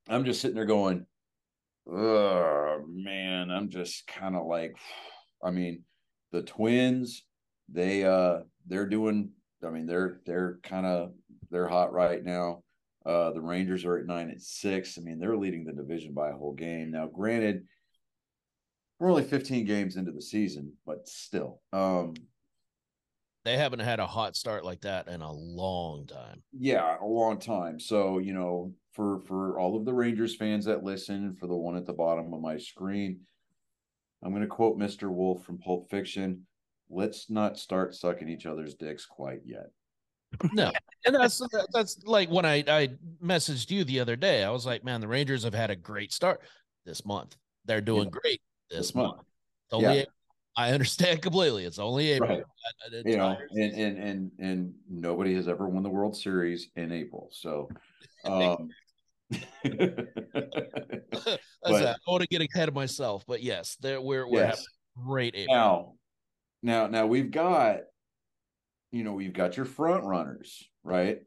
i'm 0.09 0.25
just 0.25 0.41
sitting 0.41 0.55
there 0.55 0.65
going 0.65 1.05
oh 1.87 2.83
man 2.87 3.51
i'm 3.51 3.69
just 3.69 4.07
kind 4.07 4.35
of 4.35 4.45
like 4.45 4.75
i 5.43 5.51
mean 5.51 5.83
the 6.31 6.41
twins 6.41 7.23
they 7.69 8.03
uh 8.03 8.39
they're 8.67 8.87
doing 8.87 9.31
i 9.65 9.69
mean 9.69 9.85
they're 9.85 10.21
they're 10.25 10.59
kind 10.63 10.85
of 10.85 11.11
they're 11.51 11.67
hot 11.67 11.93
right 11.93 12.23
now. 12.23 12.63
Uh, 13.05 13.31
the 13.31 13.41
Rangers 13.41 13.83
are 13.85 13.97
at 13.97 14.05
nine 14.05 14.29
and 14.29 14.41
six. 14.41 14.97
I 14.97 15.01
mean, 15.01 15.19
they're 15.19 15.37
leading 15.37 15.65
the 15.65 15.73
division 15.73 16.13
by 16.13 16.29
a 16.29 16.35
whole 16.35 16.53
game. 16.53 16.91
Now, 16.91 17.07
granted, 17.07 17.65
we're 18.99 19.09
only 19.09 19.23
15 19.23 19.65
games 19.65 19.95
into 19.95 20.11
the 20.11 20.21
season, 20.21 20.73
but 20.85 21.07
still. 21.07 21.61
Um, 21.73 22.13
they 23.43 23.57
haven't 23.57 23.79
had 23.79 23.99
a 23.99 24.05
hot 24.05 24.35
start 24.35 24.63
like 24.63 24.81
that 24.81 25.07
in 25.07 25.21
a 25.21 25.31
long 25.31 26.05
time. 26.05 26.43
Yeah, 26.53 26.97
a 27.01 27.05
long 27.05 27.39
time. 27.39 27.79
So, 27.79 28.19
you 28.19 28.33
know, 28.33 28.73
for 28.93 29.19
for 29.21 29.59
all 29.59 29.75
of 29.75 29.85
the 29.85 29.93
Rangers 29.93 30.35
fans 30.35 30.65
that 30.65 30.83
listen, 30.83 31.35
for 31.39 31.47
the 31.47 31.55
one 31.55 31.75
at 31.75 31.87
the 31.87 31.93
bottom 31.93 32.31
of 32.33 32.41
my 32.41 32.57
screen, 32.57 33.21
I'm 34.21 34.29
going 34.29 34.43
to 34.43 34.47
quote 34.47 34.77
Mr. 34.77 35.09
Wolf 35.09 35.43
from 35.43 35.57
Pulp 35.57 35.89
Fiction. 35.89 36.45
Let's 36.87 37.31
not 37.31 37.57
start 37.57 37.95
sucking 37.95 38.29
each 38.29 38.45
other's 38.45 38.75
dicks 38.75 39.07
quite 39.07 39.39
yet 39.43 39.71
no, 40.53 40.71
and 41.05 41.15
that's 41.15 41.41
that's 41.73 41.99
like 42.05 42.29
when 42.29 42.45
I 42.45 42.63
I 42.67 42.89
messaged 43.23 43.71
you 43.71 43.83
the 43.83 43.99
other 43.99 44.15
day. 44.15 44.43
I 44.43 44.49
was 44.49 44.65
like, 44.65 44.83
man, 44.83 45.01
the 45.01 45.07
Rangers 45.07 45.43
have 45.43 45.53
had 45.53 45.69
a 45.69 45.75
great 45.75 46.11
start 46.11 46.41
this 46.85 47.05
month. 47.05 47.35
They're 47.65 47.81
doing 47.81 48.05
yeah. 48.05 48.19
great 48.21 48.41
this, 48.69 48.79
this 48.79 48.95
month. 48.95 49.15
month. 49.17 49.27
Only 49.71 49.99
yeah. 49.99 50.05
I 50.55 50.71
understand 50.71 51.21
completely. 51.21 51.65
It's 51.65 51.79
only 51.79 52.11
April. 52.11 52.29
Right. 52.29 52.43
It's 52.91 53.07
you 53.07 53.17
know, 53.17 53.37
and, 53.51 53.73
and 53.73 53.97
and 53.97 54.31
and 54.39 54.73
nobody 54.89 55.33
has 55.35 55.47
ever 55.47 55.67
won 55.67 55.83
the 55.83 55.89
World 55.89 56.15
Series 56.15 56.69
in 56.75 56.91
April. 56.91 57.29
So 57.31 57.69
um 58.25 58.69
but, 59.63 60.07
I 61.63 61.95
want 62.07 62.21
to 62.21 62.27
get 62.27 62.41
ahead 62.41 62.67
of 62.67 62.75
myself, 62.75 63.23
but 63.27 63.41
yes, 63.41 63.77
there 63.79 64.01
we're 64.01 64.27
we're 64.27 64.41
yes. 64.41 64.65
having 64.97 65.07
great 65.07 65.35
April. 65.35 65.55
Now, 65.55 65.93
now, 66.63 66.87
now 66.87 67.05
we've 67.07 67.31
got 67.31 67.81
you 68.91 69.03
know, 69.03 69.13
we've 69.13 69.33
got 69.33 69.57
your 69.57 69.65
front 69.65 70.03
runners, 70.03 70.69
right? 70.83 71.19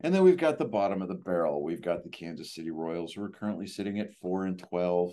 And 0.00 0.14
then 0.14 0.22
we've 0.22 0.36
got 0.36 0.58
the 0.58 0.64
bottom 0.64 1.02
of 1.02 1.08
the 1.08 1.14
barrel. 1.14 1.62
We've 1.62 1.82
got 1.82 2.04
the 2.04 2.10
Kansas 2.10 2.54
City 2.54 2.70
Royals, 2.70 3.12
who 3.12 3.22
are 3.22 3.30
currently 3.30 3.66
sitting 3.66 3.98
at 3.98 4.14
four 4.14 4.44
and 4.44 4.58
twelve. 4.58 5.12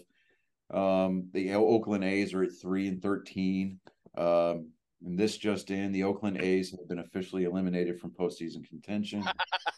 Um, 0.74 1.30
the 1.34 1.54
Oakland 1.54 2.04
A's 2.04 2.34
are 2.34 2.44
at 2.44 2.52
three 2.62 2.88
and 2.88 3.02
thirteen. 3.02 3.80
Um, 4.16 4.70
and 5.04 5.18
this 5.18 5.38
just 5.38 5.72
in: 5.72 5.92
the 5.92 6.04
Oakland 6.04 6.40
A's 6.40 6.72
have 6.72 6.88
been 6.88 7.00
officially 7.00 7.46
eliminated 7.46 8.00
from 8.00 8.12
postseason 8.12 8.68
contention. 8.68 9.24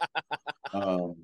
um, 0.73 1.15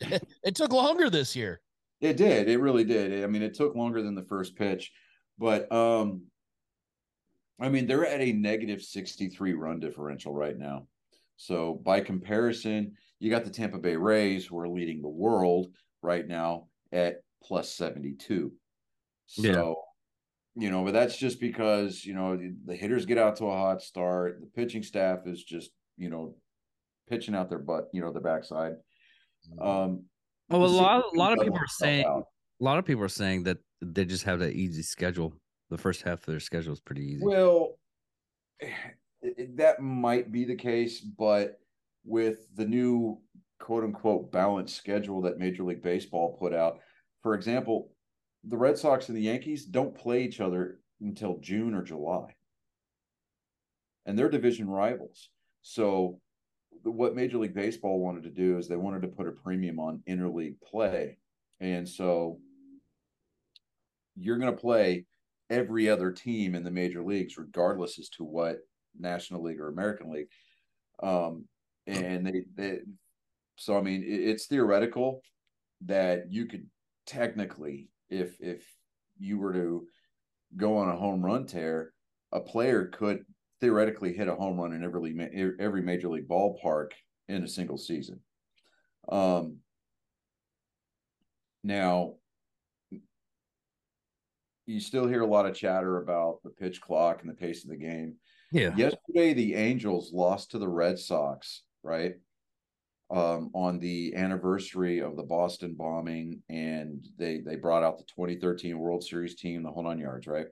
it 0.00 0.54
took 0.54 0.72
longer 0.72 1.08
this 1.08 1.34
year. 1.34 1.62
It 2.02 2.18
did. 2.18 2.50
It 2.50 2.60
really 2.60 2.84
did. 2.84 3.24
I 3.24 3.26
mean, 3.26 3.42
it 3.42 3.54
took 3.54 3.74
longer 3.74 4.02
than 4.02 4.14
the 4.14 4.24
first 4.24 4.56
pitch, 4.56 4.92
but 5.38 5.70
um, 5.72 6.24
I 7.60 7.68
mean, 7.68 7.86
they're 7.86 8.06
at 8.06 8.20
a 8.20 8.32
negative 8.32 8.82
63 8.82 9.54
run 9.54 9.80
differential 9.80 10.32
right 10.32 10.56
now. 10.56 10.86
So 11.36 11.74
by 11.74 12.00
comparison, 12.00 12.92
you 13.18 13.30
got 13.30 13.44
the 13.44 13.50
Tampa 13.50 13.78
Bay 13.78 13.96
Rays 13.96 14.46
who 14.46 14.58
are 14.58 14.68
leading 14.68 15.00
the 15.00 15.08
world 15.08 15.68
right 16.02 16.26
now 16.26 16.66
at 16.92 17.22
plus 17.42 17.72
72. 17.72 18.52
So, 19.26 19.42
yeah. 19.42 19.72
you 20.62 20.70
know, 20.70 20.84
but 20.84 20.92
that's 20.92 21.16
just 21.16 21.40
because, 21.40 22.04
you 22.04 22.14
know, 22.14 22.36
the, 22.36 22.54
the 22.66 22.76
hitters 22.76 23.06
get 23.06 23.18
out 23.18 23.36
to 23.36 23.46
a 23.46 23.56
hot 23.56 23.82
start. 23.82 24.40
The 24.40 24.46
pitching 24.46 24.82
staff 24.82 25.20
is 25.26 25.42
just, 25.42 25.70
you 25.96 26.10
know, 26.10 26.34
pitching 27.08 27.34
out 27.34 27.48
their 27.48 27.58
butt, 27.58 27.88
you 27.92 28.00
know, 28.00 28.12
the 28.12 28.20
backside. 28.20 28.74
Mm-hmm. 29.50 29.66
Um, 29.66 30.04
well, 30.48 30.64
a 30.64 30.66
lot, 30.66 31.04
a 31.14 31.18
lot 31.18 31.32
of 31.32 31.40
people 31.40 31.58
are 31.58 31.66
saying, 31.66 32.04
out. 32.04 32.24
a 32.60 32.64
lot 32.64 32.78
of 32.78 32.84
people 32.84 33.02
are 33.02 33.08
saying 33.08 33.44
that 33.44 33.58
they 33.80 34.04
just 34.04 34.24
have 34.24 34.40
that 34.40 34.52
easy 34.52 34.82
schedule. 34.82 35.34
The 35.70 35.78
first 35.78 36.02
half 36.02 36.20
of 36.20 36.26
their 36.26 36.40
schedule 36.40 36.72
is 36.72 36.80
pretty 36.80 37.02
easy. 37.02 37.24
Well, 37.24 37.78
that 39.54 39.80
might 39.80 40.30
be 40.30 40.44
the 40.44 40.56
case, 40.56 41.00
but 41.00 41.58
with 42.04 42.46
the 42.54 42.66
new 42.66 43.18
quote 43.58 43.84
unquote 43.84 44.30
balanced 44.30 44.76
schedule 44.76 45.22
that 45.22 45.38
Major 45.38 45.64
League 45.64 45.82
Baseball 45.82 46.36
put 46.38 46.52
out, 46.52 46.78
for 47.22 47.34
example, 47.34 47.90
the 48.44 48.56
Red 48.56 48.78
Sox 48.78 49.08
and 49.08 49.16
the 49.16 49.22
Yankees 49.22 49.64
don't 49.64 49.96
play 49.96 50.22
each 50.22 50.40
other 50.40 50.78
until 51.00 51.38
June 51.40 51.74
or 51.74 51.82
July. 51.82 52.34
And 54.04 54.16
they're 54.16 54.30
division 54.30 54.68
rivals. 54.68 55.30
So 55.62 56.20
what 56.84 57.16
Major 57.16 57.38
League 57.38 57.54
Baseball 57.54 57.98
wanted 57.98 58.22
to 58.24 58.30
do 58.30 58.56
is 58.58 58.68
they 58.68 58.76
wanted 58.76 59.02
to 59.02 59.08
put 59.08 59.26
a 59.26 59.32
premium 59.32 59.80
on 59.80 60.02
interleague 60.08 60.60
play. 60.60 61.18
And 61.58 61.88
so 61.88 62.38
you're 64.14 64.38
going 64.38 64.54
to 64.54 64.60
play 64.60 65.06
every 65.50 65.88
other 65.88 66.10
team 66.10 66.54
in 66.54 66.64
the 66.64 66.70
major 66.70 67.02
leagues, 67.02 67.38
regardless 67.38 67.98
as 67.98 68.08
to 68.10 68.24
what 68.24 68.58
National 68.98 69.42
League 69.42 69.60
or 69.60 69.68
American 69.68 70.10
League. 70.10 70.28
Um, 71.02 71.44
and 71.86 72.26
they, 72.26 72.44
they, 72.54 72.78
so 73.56 73.78
I 73.78 73.82
mean, 73.82 74.02
it, 74.02 74.06
it's 74.06 74.46
theoretical 74.46 75.20
that 75.84 76.32
you 76.32 76.46
could 76.46 76.66
technically, 77.06 77.88
if 78.08 78.40
if 78.40 78.66
you 79.18 79.38
were 79.38 79.52
to 79.52 79.86
go 80.56 80.78
on 80.78 80.88
a 80.88 80.96
home 80.96 81.24
run 81.24 81.46
tear, 81.46 81.92
a 82.32 82.40
player 82.40 82.86
could 82.86 83.24
theoretically 83.60 84.12
hit 84.12 84.28
a 84.28 84.34
home 84.34 84.60
run 84.60 84.72
in 84.72 84.84
every 84.84 85.54
every 85.58 85.82
major 85.82 86.08
league 86.08 86.28
ballpark 86.28 86.90
in 87.28 87.44
a 87.44 87.48
single 87.48 87.78
season. 87.78 88.20
Um, 89.08 89.58
now, 91.62 92.15
you 94.66 94.80
still 94.80 95.06
hear 95.06 95.22
a 95.22 95.26
lot 95.26 95.46
of 95.46 95.54
chatter 95.54 95.98
about 95.98 96.42
the 96.42 96.50
pitch 96.50 96.80
clock 96.80 97.22
and 97.22 97.30
the 97.30 97.34
pace 97.34 97.64
of 97.64 97.70
the 97.70 97.76
game. 97.76 98.16
Yeah. 98.52 98.74
Yesterday, 98.76 99.32
the 99.32 99.54
Angels 99.54 100.12
lost 100.12 100.50
to 100.50 100.58
the 100.58 100.68
Red 100.68 100.98
Sox, 100.98 101.62
right? 101.82 102.14
Um, 103.10 103.50
on 103.54 103.78
the 103.78 104.14
anniversary 104.16 105.00
of 105.00 105.16
the 105.16 105.22
Boston 105.22 105.74
bombing, 105.78 106.42
and 106.48 107.06
they 107.18 107.38
they 107.38 107.54
brought 107.54 107.84
out 107.84 107.98
the 107.98 108.04
2013 108.04 108.78
World 108.78 109.04
Series 109.04 109.36
team, 109.36 109.62
the 109.62 109.70
hold 109.70 109.86
on 109.86 109.98
yards, 109.98 110.26
right? 110.26 110.46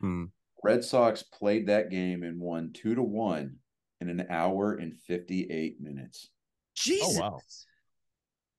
Hmm. 0.00 0.24
Red 0.64 0.84
Sox 0.84 1.22
played 1.22 1.68
that 1.68 1.90
game 1.90 2.22
and 2.24 2.40
won 2.40 2.72
two 2.72 2.94
to 2.94 3.02
one 3.02 3.56
in 4.00 4.08
an 4.08 4.26
hour 4.30 4.74
and 4.74 4.96
58 4.96 5.80
minutes. 5.80 6.28
Jesus. 6.74 7.18
Oh, 7.18 7.20
wow. 7.20 7.40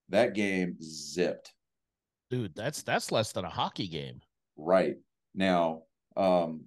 That 0.09 0.33
game 0.33 0.77
zipped. 0.81 1.53
Dude, 2.29 2.55
that's 2.55 2.81
that's 2.83 3.11
less 3.11 3.31
than 3.31 3.45
a 3.45 3.49
hockey 3.49 3.87
game. 3.87 4.21
Right. 4.57 4.95
Now, 5.33 5.83
um 6.15 6.65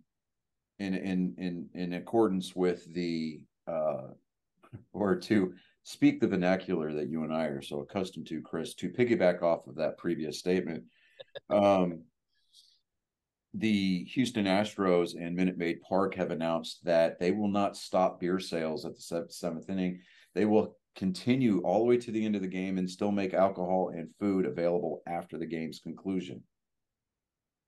in 0.78 0.95
in 0.95 1.35
in 1.38 1.69
in 1.75 1.93
accordance 1.95 2.55
with 2.55 2.93
the 2.93 3.40
uh 3.66 4.09
or 4.93 5.16
to 5.16 5.55
speak 5.85 6.21
the 6.21 6.28
vernacular 6.28 6.93
that 6.93 7.09
you 7.09 7.23
and 7.23 7.33
I 7.33 7.45
are 7.45 7.62
so 7.62 7.81
accustomed 7.81 8.26
to, 8.26 8.43
Chris, 8.43 8.75
to 8.75 8.90
piggyback 8.90 9.43
off 9.43 9.69
of 9.69 9.76
that 9.76 9.99
previous 9.99 10.38
statement. 10.38 10.85
Um 11.50 12.02
the 13.55 14.05
Houston 14.05 14.45
Astros 14.45 15.14
and 15.19 15.35
Minute 15.35 15.57
Maid 15.57 15.81
Park 15.81 16.14
have 16.16 16.31
announced 16.31 16.85
that 16.85 17.19
they 17.19 17.31
will 17.31 17.49
not 17.49 17.76
stop 17.76 18.21
beer 18.21 18.38
sales 18.38 18.85
at 18.85 18.97
the 18.97 19.26
seventh 19.31 19.71
inning. 19.71 20.00
They 20.35 20.45
will 20.45 20.76
continue 20.95 21.61
all 21.61 21.78
the 21.78 21.85
way 21.85 21.97
to 21.99 22.11
the 22.11 22.25
end 22.25 22.37
of 22.37 22.43
the 22.43 22.49
game 22.49 22.78
and 22.78 22.90
still 22.90 23.12
make 23.12 23.35
alcohol 23.35 23.93
and 23.95 24.11
food 24.19 24.47
available 24.47 25.02
after 25.07 25.38
the 25.38 25.47
game's 25.47 25.78
conclusion. 25.78 26.43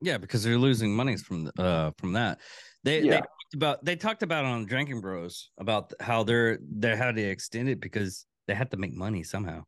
Yeah, 0.01 0.19
because 0.19 0.43
they're 0.43 0.59
losing 0.59 0.95
money 0.95 1.17
from 1.17 1.51
uh 1.59 1.91
from 1.99 2.13
that. 2.13 2.39
They 2.85 3.03
yeah. 3.03 3.11
they 3.11 3.17
talked 3.17 3.55
about 3.55 3.85
they 3.85 3.97
talked 3.97 4.23
about 4.23 4.45
on 4.45 4.67
Drinking 4.67 5.01
Bros 5.01 5.51
about 5.59 5.93
how 6.01 6.23
they're 6.23 6.59
they 6.61 6.97
had 6.97 7.17
to 7.17 7.23
extend 7.23 7.69
it 7.69 7.81
because 7.81 8.27
they 8.47 8.55
had 8.55 8.71
to 8.71 8.77
make 8.77 8.95
money 8.95 9.23
somehow. 9.23 9.65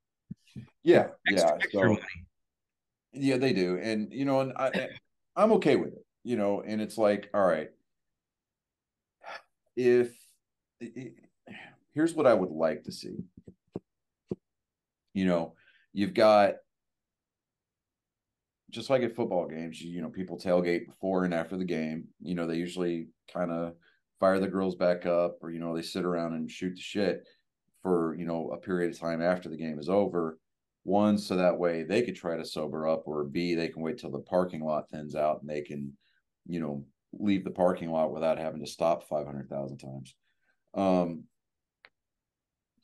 Yeah, 0.82 1.08
extra, 1.28 1.50
yeah, 1.50 1.54
extra 1.56 1.80
so, 1.82 1.96
yeah, 3.12 3.36
they 3.36 3.52
do, 3.52 3.78
and 3.82 4.12
you 4.12 4.24
know, 4.24 4.40
and 4.40 4.52
I 4.56 4.88
I'm 5.36 5.52
okay 5.52 5.76
with 5.76 5.92
it 5.92 6.04
you 6.22 6.36
know, 6.36 6.62
and 6.66 6.80
it's 6.80 6.98
like, 6.98 7.30
all 7.32 7.44
right, 7.44 7.70
if 9.76 10.12
here's 11.94 12.14
what 12.14 12.26
I 12.26 12.34
would 12.34 12.50
like 12.50 12.84
to 12.84 12.92
see. 12.92 13.16
You 15.12 15.26
know, 15.26 15.54
you've 15.92 16.14
got 16.14 16.54
just 18.70 18.90
like 18.90 19.02
at 19.02 19.14
football 19.14 19.46
games, 19.46 19.80
you, 19.80 19.90
you 19.90 20.02
know, 20.02 20.08
people 20.08 20.38
tailgate 20.38 20.86
before 20.86 21.24
and 21.24 21.34
after 21.34 21.56
the 21.56 21.64
game. 21.64 22.08
You 22.20 22.34
know, 22.34 22.46
they 22.46 22.56
usually 22.56 23.08
kind 23.32 23.50
of 23.50 23.74
fire 24.18 24.38
the 24.38 24.48
girls 24.48 24.76
back 24.76 25.06
up 25.06 25.38
or, 25.42 25.50
you 25.50 25.60
know, 25.60 25.74
they 25.74 25.82
sit 25.82 26.04
around 26.04 26.34
and 26.34 26.50
shoot 26.50 26.74
the 26.74 26.80
shit 26.80 27.26
for, 27.82 28.14
you 28.18 28.26
know, 28.26 28.50
a 28.50 28.58
period 28.58 28.92
of 28.92 28.98
time 28.98 29.22
after 29.22 29.48
the 29.48 29.56
game 29.56 29.78
is 29.78 29.88
over. 29.88 30.38
One, 30.84 31.18
so 31.18 31.36
that 31.36 31.58
way 31.58 31.82
they 31.82 32.02
could 32.02 32.16
try 32.16 32.36
to 32.36 32.44
sober 32.44 32.88
up, 32.88 33.02
or 33.06 33.24
B, 33.24 33.54
they 33.54 33.68
can 33.68 33.82
wait 33.82 33.98
till 33.98 34.10
the 34.10 34.18
parking 34.20 34.62
lot 34.62 34.88
thins 34.90 35.14
out 35.14 35.40
and 35.40 35.50
they 35.50 35.60
can 35.60 35.92
you 36.46 36.60
know, 36.60 36.84
leave 37.12 37.44
the 37.44 37.50
parking 37.50 37.90
lot 37.90 38.12
without 38.12 38.38
having 38.38 38.60
to 38.60 38.66
stop 38.66 39.06
500,000 39.08 39.78
times. 39.78 40.14
Um, 40.74 41.24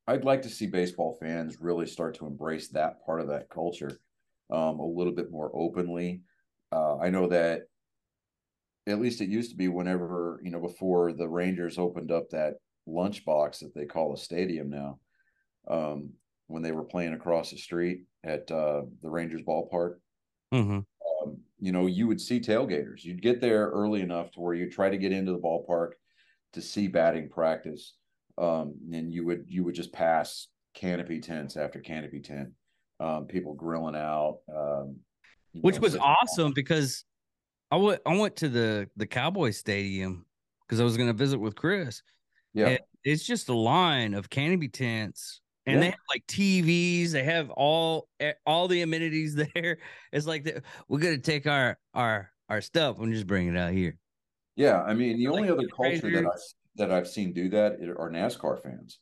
I'd 0.07 0.25
like 0.25 0.43
to 0.43 0.49
see 0.49 0.67
baseball 0.67 1.17
fans 1.21 1.57
really 1.61 1.87
start 1.87 2.15
to 2.17 2.27
embrace 2.27 2.69
that 2.69 3.05
part 3.05 3.21
of 3.21 3.29
that 3.29 3.51
culture 3.51 3.99
um, 4.51 4.79
a 4.79 4.87
little 4.87 5.13
bit 5.13 5.31
more 5.31 5.51
openly. 5.55 6.23
Uh, 6.73 6.99
I 6.99 7.11
know 7.11 7.29
that 7.29 7.63
at 8.87 9.01
least 9.01 9.21
it 9.21 9.29
used 9.29 9.51
to 9.51 9.57
be 9.57 9.69
whenever, 9.69 10.41
you 10.43 10.51
know, 10.51 10.61
before 10.61 11.13
the 11.13 11.29
Rangers 11.29 11.79
opened 11.79 12.13
up 12.13 12.31
that 12.31 12.55
lunchbox 12.89 13.61
that 13.61 13.75
they 13.75 13.85
call 13.85 14.15
a 14.15 14.19
stadium 14.19 14.71
now, 14.71 14.99
um, 15.69 16.11
when 16.47 16.63
they 16.63 16.73
were 16.73 16.85
playing 16.85 17.15
across 17.15 17.51
the 17.51 17.57
street 17.57 18.05
at 18.25 18.51
uh, 18.51 18.83
the 19.03 19.11
Rangers 19.11 19.43
ballpark. 19.43 19.97
Mm-hmm 20.55 20.81
you 21.59 21.73
know, 21.73 21.87
you 21.87 22.07
would 22.07 22.21
see 22.21 22.41
tailgaters. 22.41 23.05
You'd 23.05 23.23
get 23.23 23.41
there 23.41 23.69
early 23.69 24.03
enough 24.03 24.31
to 24.33 24.41
where 24.41 24.55
you 24.55 24.71
try 24.71 24.91
to 24.91 24.99
get 24.99 25.13
into 25.13 25.33
the 25.33 25.39
ballpark 25.39 25.93
to 26.53 26.61
see 26.61 26.89
batting 26.89 27.29
practice. 27.29 27.95
Um, 28.39 28.75
and 28.93 29.11
you 29.11 29.25
would 29.25 29.45
you 29.49 29.65
would 29.65 29.75
just 29.75 29.93
pass 29.93 30.49
canopy 30.75 31.21
tents 31.21 31.57
after 31.57 31.81
canopy 31.81 32.21
tent, 32.21 32.51
um, 33.01 33.27
people 33.27 33.55
grilling 33.55 33.97
out, 33.97 34.39
um, 34.55 34.97
which 35.53 35.77
know, 35.77 35.83
was 35.83 35.97
awesome 35.97 36.53
because 36.53 37.05
I 37.71 37.77
went 37.77 38.01
I 38.07 38.17
went 38.17 38.37
to 38.37 38.49
the 38.49 38.89
the 38.97 39.07
Cowboy 39.07 39.51
Stadium 39.51 40.25
because 40.63 40.81
I 40.81 40.85
was 40.85 40.97
going 40.97 41.09
to 41.09 41.15
visit 41.15 41.39
with 41.39 41.55
Chris. 41.55 42.03
Yeah, 42.55 42.69
and 42.69 42.79
it's 43.05 43.27
just 43.27 43.49
a 43.49 43.55
line 43.55 44.15
of 44.15 44.31
canopy 44.31 44.69
tents 44.69 45.41
and 45.67 45.77
yeah. 45.77 45.81
they 45.81 45.87
have 45.87 46.01
like 46.09 46.27
TVs. 46.27 47.11
They 47.11 47.25
have 47.25 47.51
all 47.51 48.09
eh, 48.21 48.33
all 48.47 48.69
the 48.69 48.83
amenities 48.83 49.35
there. 49.55 49.79
It's 50.13 50.27
like 50.27 50.45
the, 50.45 50.63
we're 50.89 51.01
gonna 51.01 51.19
take 51.19 51.47
our 51.47 51.79
our 51.95 52.31
our 52.49 52.61
stuff 52.61 52.99
and 52.99 53.13
just 53.13 53.27
bring 53.27 53.49
it 53.49 53.57
out 53.57 53.73
here. 53.73 53.97
Yeah, 54.55 54.83
I 54.83 54.95
mean 54.95 55.19
the 55.19 55.29
only 55.29 55.43
like, 55.43 55.59
other 55.59 55.69
culture 55.69 56.11
that 56.11 56.27
I 56.27 56.37
that 56.77 56.91
I've 56.91 57.09
seen 57.09 57.33
do 57.33 57.49
that 57.51 57.75
are 57.99 58.11
NASCAR 58.11 58.63
fans. 58.63 59.01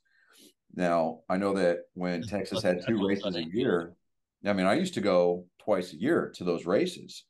Now 0.74 1.20
I 1.28 1.36
know 1.36 1.54
that 1.54 1.78
when 1.94 2.22
Texas 2.22 2.62
had 2.62 2.86
two 2.86 3.06
races 3.06 3.36
a 3.36 3.44
year, 3.44 3.94
I 4.44 4.52
mean 4.52 4.66
I 4.66 4.74
used 4.74 4.94
to 4.94 5.00
go 5.00 5.46
twice 5.58 5.92
a 5.92 6.00
year 6.00 6.32
to 6.36 6.44
those 6.44 6.66
races, 6.66 7.24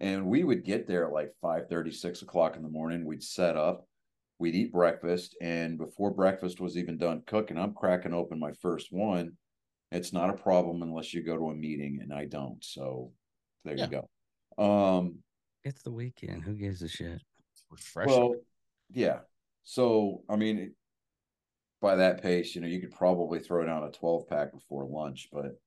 and 0.00 0.26
we 0.26 0.44
would 0.44 0.64
get 0.64 0.86
there 0.86 1.06
at 1.06 1.12
like 1.12 1.32
5 1.40 1.68
30, 1.68 1.92
6 1.92 2.22
o'clock 2.22 2.56
in 2.56 2.62
the 2.62 2.68
morning. 2.68 3.04
We'd 3.04 3.22
set 3.22 3.56
up 3.56 3.86
we'd 4.40 4.54
eat 4.54 4.72
breakfast 4.72 5.36
and 5.42 5.76
before 5.76 6.10
breakfast 6.10 6.60
was 6.60 6.76
even 6.78 6.96
done 6.96 7.22
cooking 7.26 7.58
i'm 7.58 7.74
cracking 7.74 8.14
open 8.14 8.40
my 8.40 8.52
first 8.62 8.90
one. 8.90 9.32
It's 9.92 10.12
not 10.12 10.30
a 10.30 10.34
problem 10.34 10.82
unless 10.82 11.12
you 11.12 11.22
go 11.22 11.36
to 11.36 11.50
a 11.50 11.54
meeting 11.54 11.98
and 12.02 12.12
i 12.12 12.24
don't 12.24 12.64
so 12.64 13.12
there 13.64 13.76
yeah. 13.76 13.86
you 13.86 14.02
go. 14.56 14.64
Um 14.64 15.18
it's 15.62 15.82
the 15.82 15.92
weekend. 15.92 16.42
Who 16.42 16.54
gives 16.54 16.80
a 16.80 16.88
shit? 16.88 17.20
Refreshing. 17.70 18.12
Well 18.12 18.34
yeah. 18.90 19.18
So 19.62 20.22
I 20.28 20.36
mean, 20.36 20.74
by 21.80 21.96
that 21.96 22.22
pace, 22.22 22.54
you 22.54 22.60
know, 22.60 22.66
you 22.68 22.80
could 22.80 22.90
probably 22.92 23.38
throw 23.38 23.64
down 23.64 23.84
a 23.84 23.90
12 23.90 24.28
pack 24.28 24.52
before 24.52 24.84
lunch, 24.84 25.28
but 25.32 25.58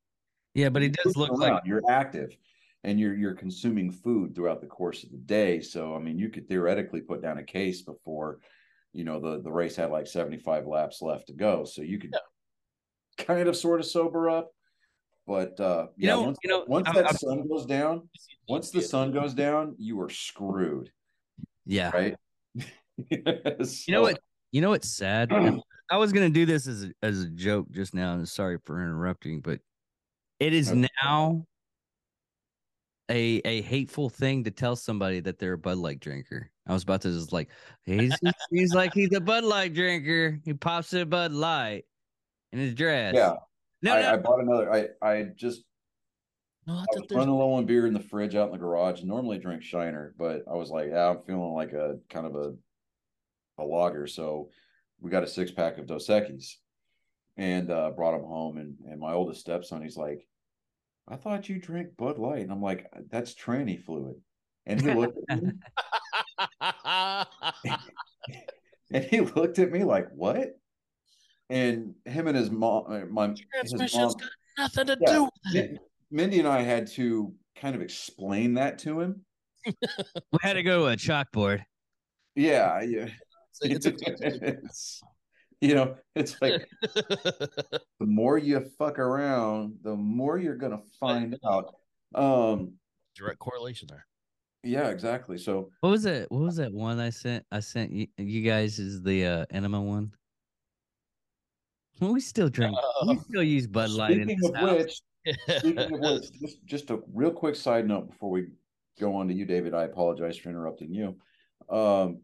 Yeah, 0.54 0.70
but 0.70 0.82
he 0.82 0.88
you're 0.90 0.96
does 1.04 1.16
look 1.18 1.32
moving 1.32 1.54
like 1.54 1.66
you're 1.66 1.82
active 1.90 2.36
and 2.84 3.00
you're 3.00 3.16
you're 3.16 3.34
consuming 3.34 3.92
food 3.92 4.36
throughout 4.36 4.62
the 4.62 4.68
course 4.68 5.04
of 5.04 5.12
the 5.12 5.18
day. 5.18 5.60
So 5.62 5.96
I 5.96 6.00
mean, 6.00 6.20
you 6.20 6.30
could 6.30 6.48
theoretically 6.48 7.02
put 7.02 7.22
down 7.22 7.38
a 7.40 7.44
case 7.44 7.82
before, 7.82 8.40
you 8.94 9.04
know, 9.04 9.20
the 9.20 9.42
the 9.42 9.52
race 9.52 9.76
had 9.76 9.90
like 9.92 10.06
75 10.08 10.68
laps 10.68 11.02
left 11.02 11.28
to 11.28 11.34
go. 11.34 11.66
So 11.66 11.82
you 11.82 11.98
could 12.00 12.14
kind 13.18 13.48
of 13.48 13.56
sort 13.56 13.80
of 13.80 13.86
sober 13.86 14.30
up. 14.30 14.52
But 15.26 15.60
uh 15.60 15.88
You 15.96 16.08
yeah, 16.10 16.16
know- 16.16 16.22
once, 16.24 16.38
you 16.44 16.50
know, 16.50 16.66
once 16.68 16.88
I'm- 16.88 16.96
that 16.96 17.06
I'm- 17.06 17.16
sun 17.18 17.48
goes 17.48 17.66
down, 17.66 18.10
once 18.48 18.70
the 18.70 18.82
sun 18.82 19.12
goes 19.20 19.34
down, 19.34 19.76
you 19.80 20.00
are 20.02 20.10
screwed, 20.10 20.92
yeah. 21.66 21.90
right? 21.92 22.16
You 23.88 23.94
know 23.96 24.02
what? 24.04 24.20
You 24.52 24.62
know 24.62 24.70
what's 24.70 24.90
sad? 24.96 25.32
And 25.94 25.98
I 25.98 26.00
was 26.00 26.12
gonna 26.12 26.32
do 26.32 26.48
this 26.48 26.66
as 26.66 26.86
a, 26.86 26.92
as 27.04 27.22
a 27.22 27.30
joke 27.30 27.70
just 27.70 27.94
now, 27.94 28.16
and 28.16 28.28
sorry 28.28 28.58
for 28.66 28.82
interrupting, 28.82 29.42
but 29.42 29.60
it 30.40 30.52
is 30.52 30.72
Okay. 30.72 30.88
now 31.04 31.46
a 33.12 33.42
a 33.46 33.62
hateful 33.62 34.10
thing 34.10 34.44
to 34.46 34.50
tell 34.52 34.76
somebody 34.76 35.20
that 35.20 35.38
they're 35.38 35.54
a 35.54 35.58
Bud 35.58 35.78
Light 35.78 36.00
drinker. 36.00 36.50
I 36.66 36.74
was 36.74 36.82
about 36.82 37.02
to 37.02 37.12
just 37.12 37.32
like, 37.32 37.50
he's 37.86 38.18
he 38.22 38.32
seems 38.52 38.74
like 38.74 38.92
he's 38.96 39.14
a 39.14 39.22
Bud 39.22 39.44
Light 39.44 39.76
drinker. 39.76 40.40
He 40.44 40.56
pops 40.56 40.94
a 40.94 41.06
Bud 41.06 41.32
Light 41.32 41.84
in 42.52 42.58
his 42.58 42.74
dress. 42.74 43.14
Yeah, 43.14 43.36
no, 43.84 43.94
I, 43.94 44.02
no, 44.02 44.14
I 44.14 44.18
bought 44.18 44.42
another. 44.42 44.74
I 44.74 44.88
I 45.08 45.24
just 45.36 45.64
Not 46.66 46.88
I 46.90 46.96
that 46.96 47.02
was 47.02 47.12
running 47.12 47.36
low 47.36 47.54
on 47.54 47.68
beer 47.68 47.86
in 47.86 47.94
the 47.94 48.00
fridge 48.00 48.34
out 48.34 48.48
in 48.48 48.54
the 48.54 48.58
garage. 48.58 49.04
Normally 49.04 49.38
drink 49.38 49.62
Shiner, 49.62 50.16
but 50.18 50.42
I 50.50 50.56
was 50.56 50.72
like, 50.72 50.88
yeah, 50.90 51.10
I'm 51.12 51.22
feeling 51.22 51.54
like 51.54 51.74
a 51.74 52.00
kind 52.10 52.26
of 52.26 52.36
a 52.36 52.56
a 53.60 53.64
lager. 53.64 54.08
So 54.08 54.50
we 55.04 55.12
got 55.12 55.24
a 55.24 55.28
six 55.28 55.52
pack 55.52 55.78
of 55.78 55.86
Dos 55.86 56.08
Equis 56.08 56.56
and 57.38 57.70
uh, 57.70 57.92
brought 57.92 58.14
them 58.14 58.24
home. 58.24 58.58
And 58.58 58.76
and 58.90 59.00
my 59.00 59.14
oldest 59.14 59.42
stepson, 59.42 59.84
he's 59.84 59.98
like, 59.98 60.26
I 61.08 61.18
thought 61.18 61.50
you 61.50 61.60
drink 61.60 61.90
Bud 61.98 62.18
Light, 62.18 62.42
and 62.42 62.52
I'm 62.52 62.62
like, 62.62 62.88
that's 63.12 63.36
tranny 63.36 63.80
fluid. 63.80 64.16
And 64.66 64.82
he 64.82 64.94
looked 64.94 65.20
at 65.30 65.44
me, 65.44 65.52
and 68.94 69.04
he 69.04 69.20
looked 69.20 69.60
at 69.60 69.72
me 69.72 69.84
like, 69.84 70.08
what? 70.16 70.58
And 71.50 71.96
him 72.06 72.28
and 72.28 72.38
his 72.38 72.50
mom, 72.50 72.86
uh, 72.88 73.02
my 73.12 73.28
his 73.28 73.42
transmission's 73.52 74.16
mom, 74.16 74.16
got 74.18 74.30
nothing 74.58 74.88
to 74.88 74.98
Yeah. 75.02 75.12
do 75.12 75.24
with 75.24 75.56
it. 75.56 75.80
Mindy 76.10 76.40
and 76.40 76.48
I 76.48 76.62
had 76.62 76.88
to 76.92 77.34
kind 77.56 77.76
of 77.76 77.82
explain 77.82 78.54
that 78.54 78.78
to 78.80 79.02
him. 79.02 79.26
we 79.66 80.40
had 80.42 80.54
to 80.54 80.64
go 80.64 80.86
to 80.86 80.94
a 80.94 80.96
chalkboard. 80.96 81.66
Yeah, 82.36 82.82
yeah. 82.82 83.10
It's, 83.62 83.86
it's, 83.86 84.02
It's- 84.22 85.02
you 85.62 85.76
know, 85.76 85.96
it's 86.16 86.36
like 86.42 86.68
the 86.82 87.80
more 88.02 88.38
you 88.38 88.60
fuck 88.78 89.00
around, 89.00 89.76
the 89.84 89.96
more 89.96 90.38
you're 90.38 90.58
gonna 90.58 90.82
find 91.00 91.38
out. 91.46 91.74
Um, 92.16 92.74
direct 93.16 93.40
correlation 93.40 93.88
there. 93.90 94.06
yeah, 94.64 94.90
exactly. 94.90 95.38
So 95.38 95.70
What 95.80 95.90
was 95.90 96.06
it? 96.06 96.30
What 96.32 96.42
was 96.42 96.56
that 96.58 96.74
one 96.74 97.00
I 97.00 97.10
sent? 97.12 97.46
I 97.52 97.60
sent 97.62 97.92
you, 97.92 98.08
you 98.18 98.42
guys 98.42 98.78
is 98.80 99.02
the 99.02 99.26
uh, 99.26 99.46
enema 99.52 99.82
one. 99.82 100.12
We 102.02 102.20
still 102.20 102.50
drink. 102.50 102.76
we 103.08 103.16
Oh. 103.16 103.24
still 103.30 103.44
use 103.44 103.68
Bud 103.68 103.90
Light 103.92 104.16
speaking 104.16 104.38
this 104.42 104.50
of 104.50 104.56
house. 104.56 104.78
which, 104.78 105.02
speaking 105.60 105.94
of 105.94 106.00
which, 106.00 106.32
just, 106.42 106.66
just 106.66 106.90
a 106.90 107.00
real 107.14 107.32
quick 107.32 107.56
side 107.56 107.88
note 107.88 108.10
before 108.10 108.30
we 108.32 108.48
go 109.00 109.16
on 109.16 109.28
to 109.30 109.34
you, 109.34 109.46
David. 109.46 109.74
I 109.74 109.84
apologize 109.84 110.38
for 110.38 110.50
interrupting 110.50 110.94
you. 110.94 111.16
Um, 111.70 112.22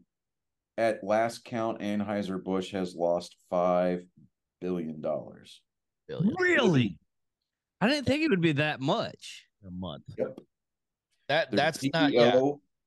at 0.80 1.04
last 1.04 1.44
count, 1.44 1.80
Anheuser 1.80 2.42
Busch 2.42 2.72
has 2.72 2.94
lost 2.94 3.36
five 3.50 4.02
billion 4.62 5.02
dollars. 5.02 5.60
Really? 6.08 6.96
I 7.82 7.88
didn't 7.88 8.06
think 8.06 8.22
it 8.22 8.30
would 8.30 8.40
be 8.40 8.52
that 8.52 8.80
much. 8.80 9.44
a 9.66 9.70
month. 9.70 10.04
Yep. 10.18 10.38
That 11.28 11.50
Their 11.50 11.56
that's 11.56 11.78
CEO, 11.78 11.90
not 11.92 12.12
yeah. 12.12 12.40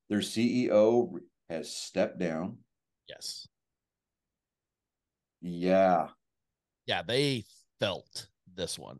their 0.09 0.19
CEO 0.19 1.19
has 1.49 1.73
stepped 1.73 2.19
down. 2.19 2.57
Yes. 3.07 3.47
Yeah. 5.41 6.07
Yeah, 6.87 7.03
they 7.03 7.45
felt 7.79 8.27
this 8.55 8.77
one. 8.79 8.99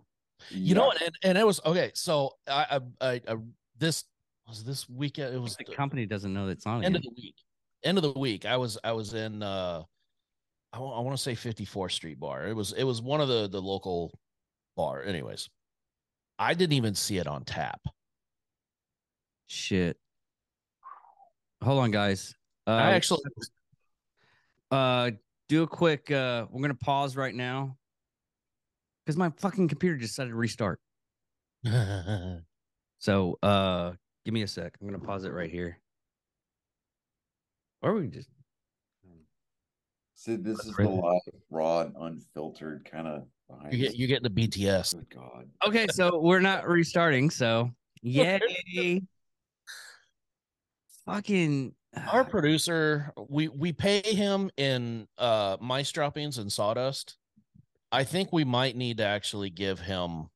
You 0.51 0.60
yeah. 0.62 0.73
know, 0.75 0.91
and 0.91 1.15
and 1.23 1.38
it 1.38 1.45
was 1.45 1.60
okay. 1.65 1.91
So 1.95 2.32
I 2.47 2.79
I, 3.01 3.08
I, 3.10 3.21
I 3.27 3.36
this 3.77 4.03
was 4.47 4.63
this 4.63 4.88
weekend. 4.88 5.34
It 5.34 5.39
was 5.41 5.56
The 5.56 5.65
the 5.65 5.75
company 5.75 6.06
doesn't 6.06 6.34
know 6.34 6.47
it's 6.47 6.67
on 6.67 6.84
end 6.84 6.95
it. 6.95 6.99
of 6.99 7.03
the 7.03 7.12
week. 7.15 7.36
End 7.84 7.98
of 7.98 8.04
the 8.04 8.12
week. 8.12 8.46
I 8.46 8.58
was 8.58 8.78
I 8.84 8.91
was 8.93 9.13
in 9.13 9.43
uh 9.43 9.84
I 10.72 10.80
want 10.80 11.15
to 11.15 11.22
say 11.22 11.34
54th 11.34 11.91
Street 11.91 12.19
Bar. 12.19 12.48
It 12.48 12.56
was 12.56 12.74
it 12.74 12.84
was 12.84 13.02
one 13.02 13.22
of 13.22 13.28
the 13.28 13.48
the 13.48 13.62
local 13.62 14.17
bar. 14.76 15.04
Anyways, 15.04 15.50
I 16.39 16.54
didn't 16.54 16.74
even 16.74 16.96
see 16.96 17.17
it 17.17 17.28
on 17.28 17.43
tap. 17.43 17.82
Shit. 19.48 19.98
Hold 21.62 21.80
on, 21.80 21.91
guys. 21.91 22.36
Uh, 22.65 22.72
I 22.72 22.91
actually 22.91 23.22
uh, 24.72 25.12
do 25.48 25.63
a 25.63 25.67
quick. 25.67 26.10
Uh, 26.10 26.48
we're 26.50 26.62
gonna 26.62 26.74
pause 26.74 27.15
right 27.15 27.36
now 27.36 27.78
because 29.06 29.17
my 29.17 29.32
fucking 29.38 29.67
computer 29.67 29.98
just 29.98 30.13
decided 30.13 30.32
to 30.32 30.36
restart. 30.36 30.80
So, 33.04 33.38
uh, 33.43 33.91
give 34.24 34.34
me 34.34 34.43
a 34.43 34.48
sec. 34.48 34.78
I'm 34.80 34.88
gonna 34.88 34.98
pause 34.98 35.26
it 35.26 35.34
right 35.34 35.52
here. 35.52 35.78
Or 37.84 37.93
we 37.93 38.04
can 38.04 38.12
just. 38.12 38.30
See, 40.15 40.38
this 40.38 40.58
is 40.65 40.74
the 40.74 40.88
live, 40.88 41.19
raw, 41.50 41.82
and 41.82 41.93
unfiltered 42.00 42.88
kind 42.89 43.08
of 43.08 43.26
behind. 43.50 43.74
you 43.74 43.80
get 43.80 43.91
the- 43.91 43.98
you 43.98 44.08
get 44.08 44.24
the 44.24 44.30
BTS. 44.30 44.93
Good 44.93 45.10
God. 45.10 45.50
Okay, 45.67 45.86
so 45.91 46.19
we're 46.22 46.39
not 46.39 46.65
restarting. 46.65 47.30
So, 47.30 47.72
yay! 48.02 49.02
fucking. 51.06 51.76
Our 52.12 52.24
producer, 52.24 53.12
we 53.30 53.50
we 53.50 53.72
pay 53.74 54.02
him 54.02 54.50
in 54.58 55.08
uh 55.19 55.58
mice 55.60 55.91
droppings 55.91 56.39
and 56.39 56.52
sawdust. 56.52 57.17
I 57.91 58.04
think 58.04 58.32
we 58.32 58.43
might 58.46 58.76
need 58.76 58.98
to 58.98 59.04
actually 59.06 59.52
give 59.52 59.80
him 59.80 60.30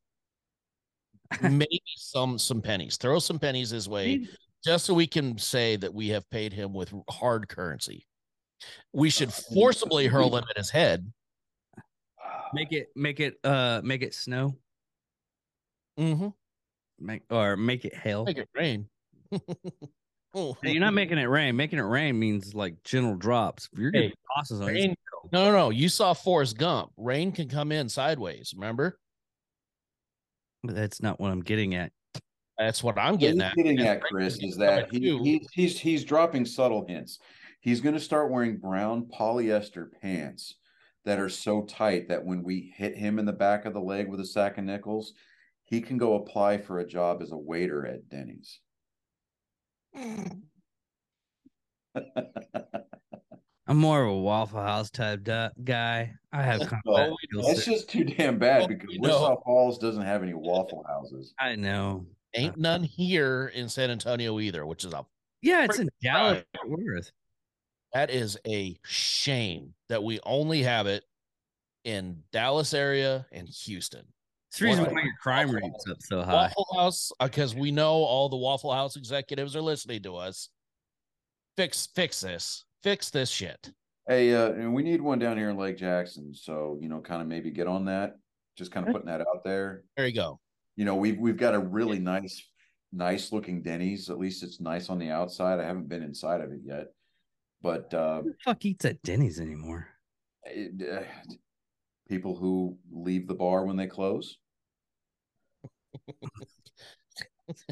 maybe 1.42 1.82
some 1.96 2.38
some 2.38 2.62
pennies. 2.62 2.98
Throw 2.98 3.18
some 3.20 3.40
pennies 3.40 3.72
his 3.72 3.90
way 3.90 4.28
just 4.64 4.86
so 4.86 4.94
we 4.94 5.08
can 5.08 5.38
say 5.38 5.76
that 5.78 5.94
we 5.94 6.10
have 6.10 6.30
paid 6.30 6.54
him 6.54 6.74
with 6.74 6.94
hard 7.10 7.48
currency. 7.48 8.06
We 8.94 9.10
should 9.10 9.32
forcibly 9.34 10.08
hurl 10.14 10.32
them 10.32 10.44
at 10.50 10.58
his 10.58 10.70
head. 10.70 11.12
make 12.54 12.72
it 12.72 12.88
make 12.96 13.20
it 13.20 13.36
uh 13.44 13.82
make 13.84 14.02
it 14.02 14.14
snow 14.14 14.56
Mm-hmm. 16.00 16.28
make 17.00 17.24
or 17.32 17.58
make 17.58 17.84
it 17.86 17.96
hail 17.96 18.26
Make 18.26 18.38
it 18.38 18.50
rain. 18.56 18.88
Hey, 20.62 20.72
you're 20.72 20.82
not 20.82 20.94
making 20.94 21.18
it 21.18 21.24
rain 21.26 21.56
making 21.56 21.80
it 21.80 21.84
rain 21.84 22.20
means 22.20 22.54
like 22.54 22.84
gentle 22.84 23.16
drops 23.16 23.68
if 23.74 23.80
you're 23.80 23.90
getting 23.90 24.10
Hey, 24.10 24.16
tosses 24.36 24.62
on 24.62 24.68
rain. 24.68 24.96
No, 25.32 25.46
no, 25.46 25.52
no. 25.52 25.70
You 25.72 25.90
saw 25.90 26.14
Forrest 26.14 26.58
Gump. 26.60 26.92
Rain 26.96 27.32
can 27.32 27.50
come 27.50 27.72
in 27.72 27.90
sideways. 27.90 28.54
Remember? 28.56 29.00
but 30.64 30.76
that's 30.76 31.02
not 31.02 31.20
what 31.20 31.32
i'm 31.32 31.42
getting 31.42 31.74
at 31.76 31.92
That's 32.58 32.84
what 32.84 32.98
I'm 32.98 33.14
What 33.14 33.20
getting 33.20 33.40
he's 33.40 33.44
at. 33.50 33.56
getting 33.56 33.80
at, 33.82 34.02
Chris, 34.02 34.38
is 34.42 34.58
that 34.58 34.80
at 34.84 34.92
he, 34.92 35.00
you. 35.00 35.24
he 35.24 35.48
he's 35.54 35.80
he's 35.80 36.04
dropping 36.04 36.46
subtle 36.46 36.86
hints. 36.88 37.20
He's 37.62 37.82
going 37.82 37.96
to 37.96 38.02
start 38.02 38.32
wearing 38.32 38.58
brown 38.58 39.04
polyester 39.06 39.88
pants 40.02 40.56
that 41.06 41.20
are 41.20 41.30
so 41.30 41.64
tight 41.64 42.10
that 42.10 42.24
when 42.26 42.44
we 42.44 42.74
hit 42.76 42.96
him 42.98 43.20
in 43.20 43.26
the 43.26 43.34
back 43.34 43.66
of 43.66 43.74
the 43.74 43.80
leg 43.82 44.08
with 44.10 44.20
a 44.20 44.26
sack 44.26 44.58
of 44.58 44.64
nickels, 44.64 45.14
he 45.64 45.82
can 45.82 45.98
go 45.98 46.16
apply 46.16 46.58
for 46.58 46.80
a 46.80 46.88
job 46.88 47.22
as 47.22 47.32
a 47.32 47.38
waiter 47.38 47.86
at 47.86 48.10
Denny's. 48.10 48.60
i'm 53.70 53.78
more 53.78 54.04
of 54.04 54.10
a 54.10 54.18
waffle 54.18 54.62
house 54.62 54.90
type 54.92 55.24
du- 55.24 55.52
guy 55.64 56.14
i 56.32 56.42
have 56.44 56.60
That's 56.60 56.70
combat 56.70 57.10
all 57.10 57.10
we 57.10 57.18
skill 57.40 57.48
That's 57.48 57.66
just 57.66 57.90
too 57.90 58.04
damn 58.04 58.38
bad 58.38 58.68
because 58.68 58.90
you 58.92 59.00
Wichita. 59.02 59.42
Falls 59.44 59.80
doesn't 59.80 60.04
have 60.04 60.22
any 60.24 60.34
waffle 60.36 60.86
houses. 60.88 61.34
i 61.40 61.56
know 61.56 62.06
Ain't 62.36 62.58
none 62.58 62.84
here 62.84 63.52
in 63.54 63.70
San 63.70 63.90
Antonio 63.90 64.40
either, 64.40 64.66
which 64.66 64.84
is 64.84 64.94
a 64.94 65.06
yeah 65.42 65.66
it's 65.66 65.80
in 65.80 65.88
dallas 66.02 66.44
Worth. 66.66 67.12
that 67.94 68.10
is 68.10 68.38
a 68.48 68.76
shame 68.84 69.74
that 69.88 70.04
we 70.04 70.20
only 70.24 70.64
have 70.64 70.88
it 70.88 71.04
in 71.84 72.22
Dallas 72.34 72.74
area 72.74 73.26
and 73.32 73.48
Houston. 73.48 74.06
it's 74.50 74.60
the 74.60 74.66
reason 74.66 74.84
why 74.86 75.02
your 75.04 75.14
crime 75.22 75.48
Waffle 75.48 75.70
rate's 75.70 75.90
up 75.90 75.98
so 76.02 76.22
high 76.22 76.52
Waffle 76.58 76.68
House, 76.76 77.12
because 77.20 77.56
we 77.56 77.72
know 77.72 77.94
all 77.94 78.30
the 78.30 78.36
Waffle 78.36 78.74
House 78.74 78.98
executives 78.98 79.56
are 79.56 79.62
listening 79.62 80.04
to 80.04 80.16
us. 80.16 80.50
Fix 81.56 81.88
fix 81.96 82.22
this. 82.22 82.66
Fix 82.84 83.10
this 83.10 83.30
shit. 83.30 83.72
Hey, 84.08 84.34
uh, 84.34 84.52
and 84.52 84.74
we 84.74 84.84
need 84.84 85.02
one 85.02 85.20
down 85.20 85.38
here 85.38 85.50
in 85.50 85.58
Lake 85.58 85.78
Jackson. 85.78 86.34
So, 86.34 86.78
you 86.82 86.88
know, 86.88 87.02
kind 87.02 87.22
of 87.22 87.28
maybe 87.28 87.52
get 87.52 87.68
on 87.68 87.86
that. 87.86 88.18
Just 88.58 88.72
kind 88.72 88.88
of 88.88 88.94
putting 88.94 89.08
that 89.08 89.22
out 89.22 89.44
there. 89.44 89.84
There 89.98 90.08
you 90.08 90.14
go. 90.14 90.40
You 90.78 90.86
know, 90.86 90.96
we've 90.96 91.20
we've 91.20 91.38
got 91.38 91.56
a 91.56 91.60
really 91.60 92.00
nice, 92.00 92.42
nice 92.94 93.34
looking 93.34 93.62
Denny's. 93.62 94.10
At 94.10 94.20
least 94.20 94.44
it's 94.44 94.62
nice 94.62 94.90
on 94.90 95.00
the 95.00 95.10
outside. 95.10 95.60
I 95.60 95.66
haven't 95.66 95.90
been 95.90 96.04
inside 96.04 96.40
of 96.40 96.52
it 96.52 96.62
yet. 96.64 96.86
But 97.62 97.94
uh, 97.94 98.22
Who 98.22 98.30
the 98.30 98.38
fuck 98.46 98.64
eats 98.64 98.86
at 98.86 99.02
Denny's 99.02 99.40
anymore? 99.42 99.88
it, 100.46 100.90
uh, 100.90 101.04
people 102.08 102.36
who 102.36 102.78
leave 102.92 103.28
the 103.28 103.34
bar 103.34 103.66
when 103.66 103.76
they 103.76 103.88
close. 103.88 104.38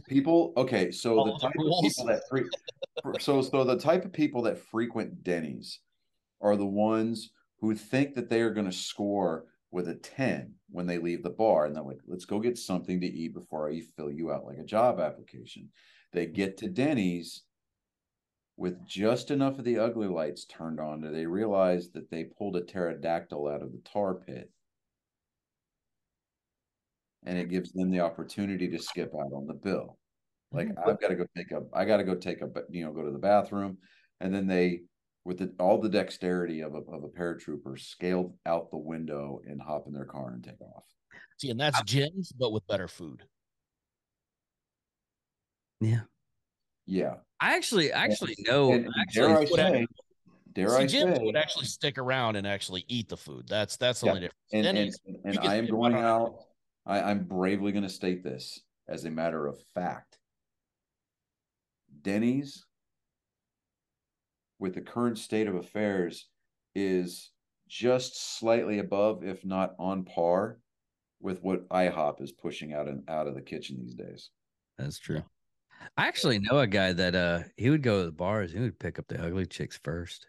people, 0.07 0.53
okay, 0.57 0.91
so 0.91 1.15
the 1.25 1.39
type 1.39 1.53
of 1.57 1.81
people 1.81 2.05
that 2.05 2.21
fre- 2.29 3.19
so 3.19 3.41
so 3.41 3.63
the 3.63 3.77
type 3.77 4.05
of 4.05 4.13
people 4.13 4.41
that 4.43 4.57
frequent 4.57 5.23
Denny's 5.23 5.79
are 6.41 6.55
the 6.55 6.65
ones 6.65 7.31
who 7.59 7.75
think 7.75 8.15
that 8.15 8.29
they 8.29 8.41
are 8.41 8.51
going 8.51 8.69
to 8.69 8.75
score 8.75 9.45
with 9.75 9.89
a 9.89 9.95
10 9.95 10.53
when 10.69 10.87
they 10.87 10.97
leave 10.97 11.21
the 11.21 11.29
bar 11.29 11.65
and 11.65 11.75
they're 11.75 11.83
like 11.83 11.99
let's 12.07 12.23
go 12.23 12.39
get 12.39 12.57
something 12.57 13.01
to 13.01 13.07
eat 13.07 13.33
before 13.33 13.69
i 13.69 13.81
fill 13.97 14.09
you 14.09 14.31
out 14.31 14.45
like 14.45 14.57
a 14.57 14.63
job 14.63 15.01
application. 15.01 15.69
They 16.13 16.25
mm-hmm. 16.25 16.33
get 16.33 16.57
to 16.59 16.69
denny's 16.69 17.43
with 18.55 18.87
just 18.87 19.31
enough 19.31 19.59
of 19.59 19.65
the 19.65 19.77
ugly 19.79 20.07
lights 20.07 20.45
turned 20.45 20.79
on 20.79 21.01
that 21.01 21.11
they 21.11 21.25
realize 21.25 21.89
that 21.89 22.09
they 22.09 22.23
pulled 22.23 22.55
a 22.55 22.61
pterodactyl 22.61 23.49
out 23.49 23.61
of 23.61 23.73
the 23.73 23.81
tar 23.83 24.15
pit. 24.15 24.49
And 27.25 27.37
it 27.37 27.49
gives 27.49 27.73
them 27.73 27.91
the 27.91 27.99
opportunity 27.99 28.69
to 28.69 28.79
skip 28.79 29.11
out 29.13 29.33
on 29.33 29.45
the 29.45 29.53
bill. 29.53 29.97
Like 30.53 30.69
mm-hmm. 30.69 30.89
i've 30.89 31.01
got 31.01 31.09
to 31.09 31.15
go 31.15 31.25
take 31.35 31.51
a 31.51 31.63
i 31.73 31.83
got 31.83 31.97
to 31.97 32.05
go 32.05 32.15
take 32.15 32.41
a 32.41 32.49
you 32.69 32.85
know 32.85 32.93
go 32.93 33.03
to 33.03 33.11
the 33.11 33.19
bathroom. 33.19 33.77
And 34.21 34.33
then 34.33 34.47
they 34.47 34.83
with 35.25 35.39
the, 35.39 35.51
all 35.59 35.81
the 35.81 35.89
dexterity 35.89 36.61
of 36.61 36.75
a, 36.75 36.77
of 36.77 37.03
a 37.03 37.07
paratrooper 37.09 37.79
scaled 37.79 38.33
out 38.45 38.69
the 38.71 38.77
window 38.77 39.41
and 39.47 39.61
hop 39.61 39.87
in 39.87 39.93
their 39.93 40.05
car 40.05 40.31
and 40.31 40.43
take 40.43 40.61
off 40.61 40.83
See, 41.37 41.49
and 41.49 41.59
that's 41.59 41.81
gyms, 41.81 42.31
but 42.39 42.53
with 42.53 42.65
better 42.67 42.87
food. 42.87 43.23
Yeah. 45.81 46.01
yeah 46.85 47.15
I 47.41 47.57
actually 47.57 47.91
actually 47.91 48.35
know 48.47 48.71
and 48.71 48.87
actually 49.01 49.27
dare 49.27 49.37
i 49.37 49.45
what 49.45 49.59
I- 49.59 49.71
say 49.71 49.87
dare 50.53 50.69
See, 50.69 50.75
i 50.75 50.85
gyms 50.85 51.17
say 51.17 51.23
would 51.23 51.35
actually 51.35 51.65
stick 51.65 51.97
around 51.97 52.37
and 52.37 52.47
actually 52.47 52.85
eat 52.87 53.09
the 53.09 53.17
food. 53.17 53.47
That's 53.49 53.75
that's 53.75 53.99
the 53.99 54.05
Yeah. 54.05 54.11
only 54.11 54.21
difference. 54.21 54.39
and, 54.53 54.65
and, 54.65 54.77
Denny's, 54.77 54.99
and 55.25 55.39
I 55.39 55.55
am 55.55 55.65
going 55.67 55.95
out 55.95 56.03
out. 56.03 56.35
I, 56.85 57.01
I'm 57.01 57.25
bravely 57.25 57.71
going 57.73 57.83
to 57.83 57.89
state 57.89 58.23
this 58.23 58.61
as 58.87 59.03
a 59.05 59.11
matter 59.11 59.47
of 59.47 59.57
fact. 59.73 60.17
Denny's, 62.03 62.63
with 64.65 64.73
the 64.73 64.81
current 64.81 65.19
state 65.19 65.47
of 65.47 65.53
affairs, 65.53 66.27
is 66.73 67.29
just 67.67 68.39
slightly 68.39 68.79
above, 68.79 69.23
if 69.23 69.45
not 69.45 69.75
on 69.77 70.03
par, 70.05 70.57
with 71.21 71.43
what 71.43 71.69
IHOP 71.69 72.19
is 72.19 72.31
pushing 72.31 72.73
out 72.73 72.87
and 72.87 73.07
out 73.07 73.27
of 73.27 73.35
the 73.35 73.43
kitchen 73.43 73.77
these 73.79 73.93
days. 73.93 74.31
That's 74.79 74.97
true. 74.97 75.21
I 75.95 76.07
actually 76.07 76.39
know 76.39 76.57
a 76.57 76.65
guy 76.65 76.93
that 76.93 77.13
uh 77.13 77.43
he 77.57 77.69
would 77.69 77.83
go 77.83 77.99
to 77.99 78.05
the 78.05 78.11
bars, 78.11 78.51
he 78.51 78.59
would 78.59 78.79
pick 78.79 78.97
up 78.97 79.05
the 79.07 79.23
ugly 79.23 79.45
chicks 79.45 79.79
first. 79.83 80.25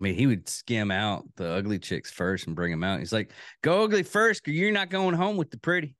I 0.00 0.04
mean, 0.04 0.14
he 0.14 0.28
would 0.28 0.48
skim 0.48 0.92
out 0.92 1.24
the 1.34 1.50
ugly 1.50 1.80
chicks 1.80 2.12
first 2.12 2.46
and 2.46 2.54
bring 2.54 2.70
them 2.70 2.84
out. 2.84 3.00
He's 3.00 3.12
like, 3.12 3.32
"Go 3.62 3.82
ugly 3.82 4.04
first, 4.04 4.46
or 4.46 4.52
you're 4.52 4.70
not 4.70 4.90
going 4.90 5.16
home 5.16 5.36
with 5.36 5.50
the 5.50 5.58
pretty." 5.58 5.96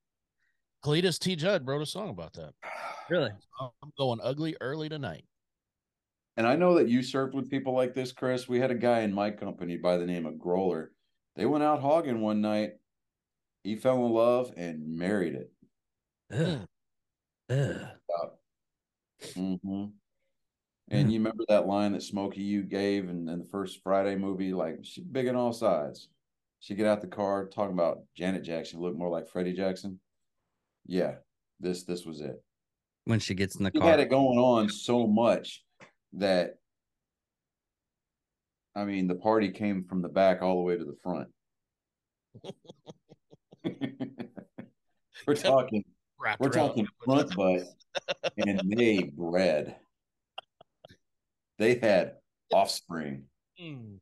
Cletus 0.85 1.18
T. 1.18 1.35
Judd 1.35 1.66
wrote 1.66 1.83
a 1.83 1.87
song 1.87 2.11
about 2.11 2.35
that. 2.35 2.52
Really? 3.11 3.33
I'm 3.61 3.92
going 3.98 4.20
ugly 4.22 4.57
early 4.61 4.88
tonight. 4.88 5.24
And 6.37 6.46
I 6.46 6.57
know 6.57 6.75
that 6.75 6.88
you 6.88 7.03
served 7.03 7.35
with 7.35 7.51
people 7.51 7.75
like 7.75 7.94
this, 7.94 8.12
Chris. 8.12 8.49
We 8.49 8.61
had 8.61 8.70
a 8.70 8.75
guy 8.75 9.01
in 9.01 9.12
my 9.12 9.31
company 9.31 9.77
by 9.77 9.96
the 9.96 10.07
name 10.07 10.27
of 10.27 10.38
Growler. 10.38 10.92
They 11.35 11.46
went 11.46 11.64
out 11.64 11.81
hogging 11.81 12.20
one 12.20 12.40
night. 12.40 12.72
He 13.64 13.77
fell 13.77 14.05
in 14.07 14.12
love 14.12 14.53
and 14.57 14.96
married 14.96 15.35
it. 15.35 15.53
Ugh. 16.33 16.68
Ugh. 17.49 18.31
hmm 19.35 19.85
And 20.90 21.12
you 21.12 21.18
remember 21.18 21.44
that 21.49 21.66
line 21.66 21.92
that 21.92 22.03
Smokey 22.03 22.42
you 22.42 22.62
gave 22.62 23.09
in, 23.09 23.29
in 23.29 23.38
the 23.38 23.49
first 23.51 23.83
Friday 23.83 24.16
movie? 24.16 24.53
Like, 24.53 24.81
she's 24.83 25.05
big 25.05 25.29
on 25.29 25.37
all 25.37 25.53
sides. 25.53 26.09
She 26.61 26.75
get 26.75 26.87
out 26.87 27.01
the 27.01 27.07
car 27.07 27.46
talking 27.46 27.75
about 27.75 27.99
Janet 28.14 28.42
Jackson 28.42 28.81
look 28.81 28.96
more 28.96 29.11
like 29.11 29.29
Freddie 29.29 29.53
Jackson. 29.53 30.01
Yeah, 30.87 31.16
this 31.61 31.85
this 31.85 32.05
was 32.05 32.20
it. 32.20 32.42
When 33.05 33.20
she 33.20 33.35
gets 33.35 33.57
in 33.57 33.64
the 33.64 33.70
He 33.72 33.79
car, 33.79 33.90
had 33.90 34.01
it 34.01 34.11
going 34.11 34.38
on 34.38 34.68
so 34.68 35.07
much 35.07 35.62
that 36.14 36.59
I 38.75 38.85
mean 38.85 39.09
the 39.09 39.14
party 39.14 39.51
came 39.51 39.85
from 39.85 40.03
the 40.03 40.09
back 40.09 40.42
all 40.42 40.57
the 40.57 40.62
way 40.62 40.77
to 40.77 40.85
the 40.85 40.97
front. 41.03 41.29
we're 45.27 45.35
talking 45.35 45.85
Wrapped 46.19 46.40
we're 46.40 46.51
talking 46.51 46.87
front 47.05 47.35
butt 47.37 47.62
and 48.38 48.61
they 48.77 49.11
bred. 49.14 49.77
They 51.59 51.77
had 51.77 52.16
offspring. 52.53 53.25
Mm. 53.61 53.99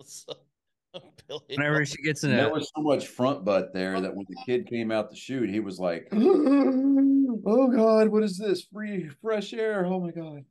Whenever 1.48 1.84
she 1.84 2.00
gets 2.02 2.22
in 2.22 2.30
And 2.30 2.38
there 2.38 2.52
was 2.52 2.70
so 2.74 2.82
much 2.82 3.08
front 3.08 3.44
butt 3.44 3.72
there 3.72 4.00
that 4.00 4.14
when 4.14 4.26
the 4.28 4.36
kid 4.46 4.68
came 4.68 4.92
out 4.92 5.10
to 5.10 5.16
shoot, 5.16 5.50
he 5.50 5.58
was 5.58 5.80
like, 5.80 6.06
"Oh 6.12 7.68
God, 7.68 8.08
what 8.08 8.22
is 8.22 8.38
this? 8.38 8.62
Free 8.72 9.08
fresh 9.20 9.52
air! 9.52 9.86
Oh 9.86 9.98
my 9.98 10.12
God!" 10.12 10.44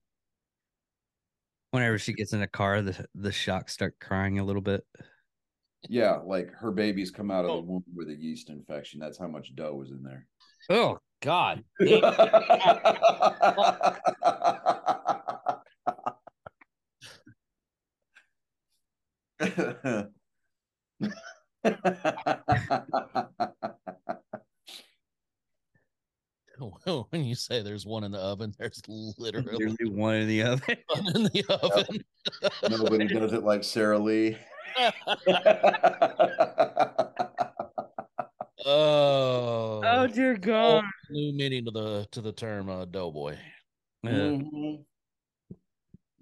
Whenever 1.73 1.97
she 1.97 2.13
gets 2.13 2.33
in 2.33 2.43
a 2.43 2.47
car, 2.47 2.83
the 2.83 3.05
the 3.15 3.31
shocks 3.31 3.73
start 3.73 3.95
crying 3.99 4.38
a 4.38 4.45
little 4.45 4.62
bit. 4.62 4.86
Yeah, 5.89 6.19
like 6.23 6.51
her 6.53 6.71
babies 6.71 7.12
come 7.12 7.31
out 7.31 7.45
of 7.45 7.51
Oh. 7.51 7.55
the 7.62 7.63
womb 7.63 7.83
with 7.93 8.09
a 8.09 8.15
yeast 8.15 8.49
infection. 8.49 8.99
That's 8.99 9.17
how 9.17 9.27
much 9.27 9.55
dough 9.55 9.73
was 9.73 9.91
in 9.91 10.03
there. 10.03 10.27
Oh 10.69 10.99
God! 11.21 11.63
when 27.09 27.22
you 27.33 27.37
say 27.37 27.63
there's 27.63 27.85
one 27.85 28.03
in 28.03 28.11
the 28.11 28.19
oven, 28.19 28.53
there's 28.59 28.79
literally 28.87 29.53
Literally 29.57 29.89
one 29.91 30.13
or 30.15 30.25
the 30.25 30.43
other. 30.43 30.77
one 30.87 31.15
in 31.15 31.23
the 31.23 31.43
oven. 31.63 32.03
Nobody 32.69 33.07
does 33.07 33.33
it 33.33 33.43
like 33.43 33.63
Sara 33.63 33.97
Lee. 33.97 34.37
oh, 38.65 39.81
Oh 39.85 40.07
dear 40.07 40.35
God! 40.37 40.83
new 41.09 41.33
meaning 41.33 41.65
to 41.65 41.71
the 41.71 42.07
to 42.11 42.21
the 42.21 42.31
term 42.31 42.69
uh, 42.69 42.85
doughboy. 42.85 43.35
Uh, 44.05 44.09
Mhm. 44.09 44.85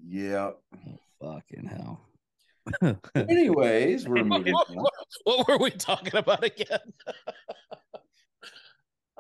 Yeah. 0.08 0.52
fucking 1.22 1.66
hell! 1.66 2.02
Anyways, 3.16 4.08
we're 4.08 4.24
moving 4.24 4.54
on. 4.54 4.86
What 5.24 5.48
were 5.48 5.58
we 5.58 5.72
talking 5.72 6.16
about 6.16 6.44
again? 6.44 6.80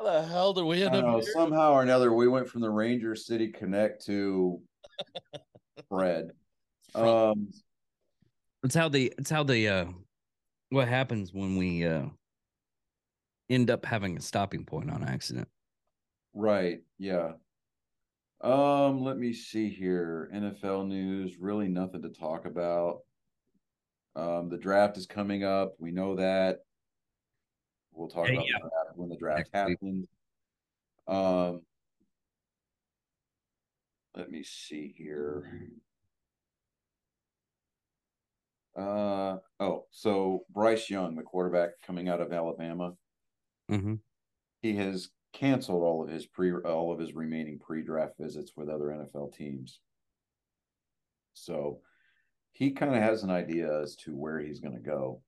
How 0.02 0.12
the 0.22 0.24
hell 0.28 0.54
did 0.54 0.64
we 0.64 0.82
I 0.82 0.86
end 0.88 0.94
don't 0.94 1.04
up 1.06 1.06
know, 1.06 1.20
here? 1.20 1.32
somehow 1.34 1.74
or 1.74 1.84
another, 1.84 2.12
we 2.12 2.28
went 2.28 2.50
from 2.50 2.62
the 2.62 2.70
Ranger 2.72 3.16
City 3.16 3.50
Connect 3.52 4.04
to 4.08 4.60
Fred. 5.90 6.32
Um, 6.96 7.50
It's 8.64 8.74
how 8.74 8.90
the 8.90 9.14
it's 9.20 9.30
how 9.30 9.44
the 9.44 9.68
uh 9.68 9.86
what 10.70 10.88
happens 10.88 11.34
when 11.34 11.56
we 11.56 11.86
uh 11.86 12.06
end 13.50 13.70
up 13.70 13.86
having 13.86 14.18
a 14.18 14.22
stopping 14.22 14.66
point 14.66 14.90
on 14.90 15.04
accident. 15.04 15.48
right, 16.34 16.80
yeah. 16.98 17.34
Um, 18.42 19.04
let 19.04 19.18
me 19.20 19.34
see 19.34 19.70
here. 19.70 20.32
NFL 20.34 20.88
news, 20.88 21.38
really 21.38 21.68
nothing 21.68 22.02
to 22.02 22.10
talk 22.10 22.46
about. 22.46 23.02
Um, 24.16 24.50
the 24.50 24.58
draft 24.58 24.98
is 24.98 25.06
coming 25.06 25.44
up. 25.44 25.76
We 25.78 25.92
know 25.92 26.16
that. 26.16 26.62
We'll 27.94 28.08
talk 28.08 28.28
Yeah, 28.30 28.34
about 28.34 28.46
yeah. 28.48 28.54
the 28.64 28.70
draft 28.70 28.81
when 29.02 29.10
the 29.10 29.18
draft 29.18 29.50
Next 29.54 29.68
week. 29.68 29.78
happens. 29.82 30.08
Um, 31.08 31.62
let 34.16 34.30
me 34.32 34.44
see 34.44 34.94
here. 34.98 35.68
Uh 38.78 39.38
oh, 39.60 39.86
so 39.92 40.46
Bryce 40.50 40.90
Young, 40.90 41.16
the 41.16 41.24
quarterback 41.24 41.72
coming 41.86 42.08
out 42.08 42.22
of 42.22 42.32
Alabama, 42.32 42.94
Mm-hmm. 43.70 43.96
he 44.62 44.76
has 44.76 45.10
canceled 45.34 45.82
all 45.84 46.04
of 46.04 46.10
his 46.10 46.26
pre 46.26 46.52
all 46.54 46.92
of 46.92 47.00
his 47.00 47.14
remaining 47.14 47.58
pre-draft 47.60 48.14
visits 48.20 48.52
with 48.58 48.68
other 48.70 48.86
NFL 48.88 49.34
teams. 49.34 49.80
So 51.34 51.80
he 52.52 52.72
kind 52.72 52.94
of 52.94 53.02
has 53.02 53.24
an 53.24 53.30
idea 53.30 53.82
as 53.82 53.96
to 53.98 54.16
where 54.16 54.40
he's 54.40 54.60
going 54.60 54.74
to 54.76 54.82
go. 54.82 55.22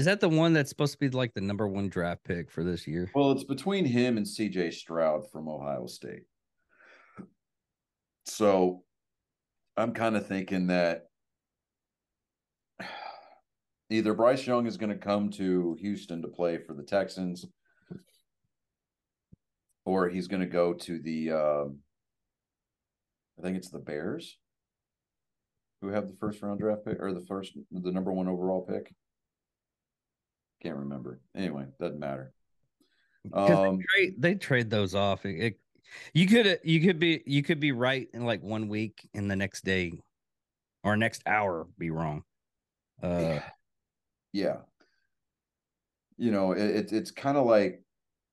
Is 0.00 0.06
that 0.06 0.20
the 0.20 0.30
one 0.30 0.54
that's 0.54 0.70
supposed 0.70 0.94
to 0.94 0.98
be 0.98 1.10
like 1.10 1.34
the 1.34 1.42
number 1.42 1.68
one 1.68 1.90
draft 1.90 2.24
pick 2.24 2.50
for 2.50 2.64
this 2.64 2.86
year? 2.86 3.10
Well, 3.14 3.32
it's 3.32 3.44
between 3.44 3.84
him 3.84 4.16
and 4.16 4.24
CJ 4.24 4.72
Stroud 4.72 5.30
from 5.30 5.46
Ohio 5.46 5.84
State. 5.84 6.22
So 8.24 8.82
I'm 9.76 9.92
kind 9.92 10.16
of 10.16 10.26
thinking 10.26 10.68
that 10.68 11.02
either 13.90 14.14
Bryce 14.14 14.46
Young 14.46 14.66
is 14.66 14.78
going 14.78 14.88
to 14.88 14.96
come 14.96 15.28
to 15.32 15.76
Houston 15.78 16.22
to 16.22 16.28
play 16.28 16.56
for 16.56 16.72
the 16.72 16.82
Texans 16.82 17.44
or 19.84 20.08
he's 20.08 20.28
going 20.28 20.40
to 20.40 20.46
go 20.46 20.72
to 20.72 20.98
the 20.98 21.32
um, 21.32 21.78
I 23.38 23.42
think 23.42 23.58
it's 23.58 23.68
the 23.68 23.80
Bears 23.80 24.38
who 25.82 25.88
have 25.88 26.08
the 26.08 26.16
first 26.16 26.40
round 26.40 26.58
draft 26.58 26.86
pick 26.86 27.02
or 27.02 27.12
the 27.12 27.26
first 27.26 27.52
the 27.70 27.92
number 27.92 28.14
one 28.14 28.28
overall 28.28 28.62
pick. 28.62 28.94
Can't 30.62 30.76
remember. 30.76 31.20
Anyway, 31.34 31.66
doesn't 31.78 31.98
matter. 31.98 32.32
Um, 33.32 33.78
they, 33.78 33.84
trade, 33.84 34.14
they 34.18 34.34
trade 34.34 34.70
those 34.70 34.94
off. 34.94 35.24
It, 35.26 35.38
it- 35.38 35.60
you 36.14 36.28
could 36.28 36.60
you 36.62 36.80
could 36.80 37.00
be 37.00 37.20
you 37.26 37.42
could 37.42 37.58
be 37.58 37.72
right 37.72 38.06
in 38.14 38.24
like 38.24 38.44
one 38.44 38.68
week, 38.68 39.08
and 39.12 39.28
the 39.28 39.34
next 39.34 39.64
day 39.64 40.00
or 40.84 40.96
next 40.96 41.20
hour 41.26 41.66
be 41.78 41.90
wrong. 41.90 42.22
Uh, 43.02 43.40
yeah. 44.32 44.58
You 46.16 46.30
know, 46.30 46.52
it, 46.52 46.62
it 46.62 46.92
it's 46.92 47.10
kind 47.10 47.36
of 47.36 47.44
like 47.44 47.82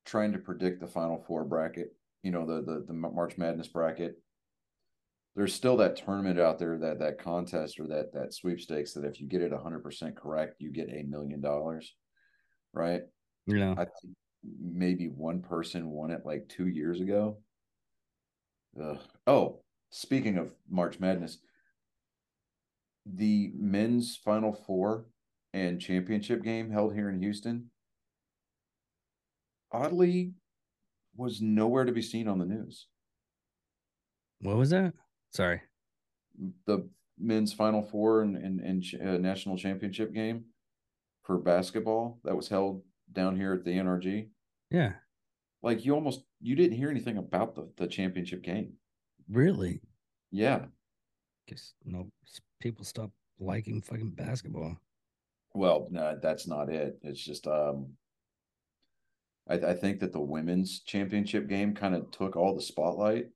trying 0.05 0.33
to 0.33 0.37
predict 0.37 0.81
the 0.81 0.87
Final 0.87 1.23
Four 1.27 1.45
bracket. 1.45 1.95
You 2.21 2.31
know, 2.31 2.45
the 2.45 2.61
the 2.61 2.83
the 2.87 2.93
March 2.93 3.39
Madness 3.39 3.69
bracket. 3.69 4.21
There's 5.35 5.53
still 5.53 5.77
that 5.77 5.95
tournament 5.97 6.39
out 6.39 6.59
there, 6.59 6.77
that 6.77 6.99
that 6.99 7.19
contest 7.19 7.79
or 7.79 7.87
that 7.87 8.13
that 8.13 8.33
sweepstakes 8.33 8.93
that 8.93 9.05
if 9.05 9.19
you 9.19 9.27
get 9.27 9.41
it 9.41 9.51
100% 9.51 10.15
correct, 10.15 10.55
you 10.59 10.71
get 10.71 10.89
a 10.89 11.03
million 11.03 11.41
dollars, 11.41 11.93
right? 12.73 13.01
you 13.47 13.59
know, 13.59 13.73
I 13.77 13.85
think 13.85 14.15
maybe 14.43 15.07
one 15.07 15.41
person 15.41 15.89
won 15.89 16.11
it 16.11 16.25
like 16.25 16.47
two 16.49 16.67
years 16.67 17.01
ago. 17.01 17.37
Ugh. 18.81 18.99
Oh, 19.25 19.61
speaking 19.89 20.37
of 20.37 20.53
March 20.69 20.99
Madness, 20.99 21.39
the 23.05 23.51
men's 23.57 24.17
Final 24.17 24.53
Four 24.53 25.05
and 25.53 25.81
championship 25.81 26.43
game 26.43 26.69
held 26.69 26.93
here 26.93 27.09
in 27.09 27.19
Houston 27.21 27.71
oddly 29.71 30.33
was 31.15 31.41
nowhere 31.41 31.85
to 31.85 31.91
be 31.91 32.01
seen 32.01 32.27
on 32.27 32.37
the 32.37 32.45
news. 32.45 32.87
what 34.41 34.57
was 34.57 34.69
that? 34.69 34.93
Sorry. 35.33 35.61
The 36.65 36.87
men's 37.17 37.53
Final 37.53 37.81
Four 37.81 38.21
and, 38.21 38.37
and, 38.37 38.59
and 38.59 38.83
uh, 39.01 39.17
national 39.17 39.57
championship 39.57 40.13
game 40.13 40.45
for 41.27 41.37
basketball 41.37 42.19
that 42.23 42.35
was 42.35 42.47
held 42.47 42.81
down 43.11 43.35
here 43.35 43.53
at 43.53 43.65
the 43.65 43.71
NRG. 43.71 44.29
Yeah, 44.71 44.93
like 45.61 45.85
you 45.85 45.93
almost 45.93 46.23
you 46.41 46.55
didn't 46.55 46.77
hear 46.77 46.89
anything 46.89 47.17
about 47.17 47.53
the 47.53 47.69
the 47.77 47.87
championship 47.87 48.41
game. 48.41 48.73
really. 49.29 49.81
Yeah. 50.31 50.65
Guess 51.47 51.73
no 51.85 52.09
s- 52.25 52.41
people 52.59 52.83
stop 52.83 53.11
liking 53.39 53.81
fucking 53.81 54.11
basketball. 54.11 54.77
Well, 55.53 55.87
no, 55.91 56.17
that's 56.21 56.47
not 56.47 56.69
it. 56.69 56.97
It's 57.03 57.23
just 57.23 57.47
um 57.47 57.93
I, 59.49 59.53
I 59.55 59.73
think 59.73 59.99
that 60.01 60.11
the 60.11 60.19
women's 60.19 60.81
championship 60.81 61.47
game 61.47 61.73
kind 61.73 61.95
of 61.95 62.11
took 62.11 62.35
all 62.35 62.55
the 62.55 62.61
spotlight. 62.61 63.27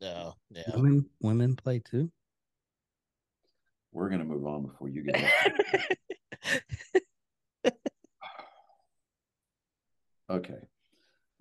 No, 0.00 0.34
yeah. 0.50 0.62
Women 0.74 1.06
women 1.20 1.56
play 1.56 1.78
too. 1.80 2.10
We're 3.96 4.10
gonna 4.10 4.26
move 4.26 4.46
on 4.46 4.66
before 4.66 4.90
you 4.90 5.04
get 5.04 5.24
okay. 10.30 10.68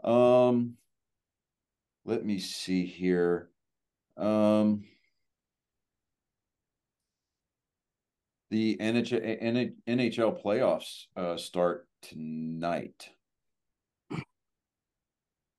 Um 0.01 0.77
let 2.05 2.23
me 2.23 2.39
see 2.39 2.85
here. 2.85 3.49
Um 4.15 4.85
the 8.51 8.77
NHL, 8.79 9.73
NHL 9.85 10.41
playoffs 10.41 11.07
uh, 11.17 11.35
start 11.35 11.89
tonight. 12.01 13.09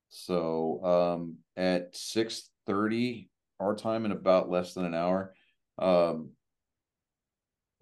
So 0.08 0.82
um, 0.82 1.36
at 1.58 1.94
six 1.94 2.48
thirty 2.64 3.28
our 3.60 3.76
time 3.76 4.06
in 4.06 4.12
about 4.12 4.48
less 4.48 4.72
than 4.72 4.86
an 4.86 4.94
hour, 4.94 5.34
um, 5.78 6.30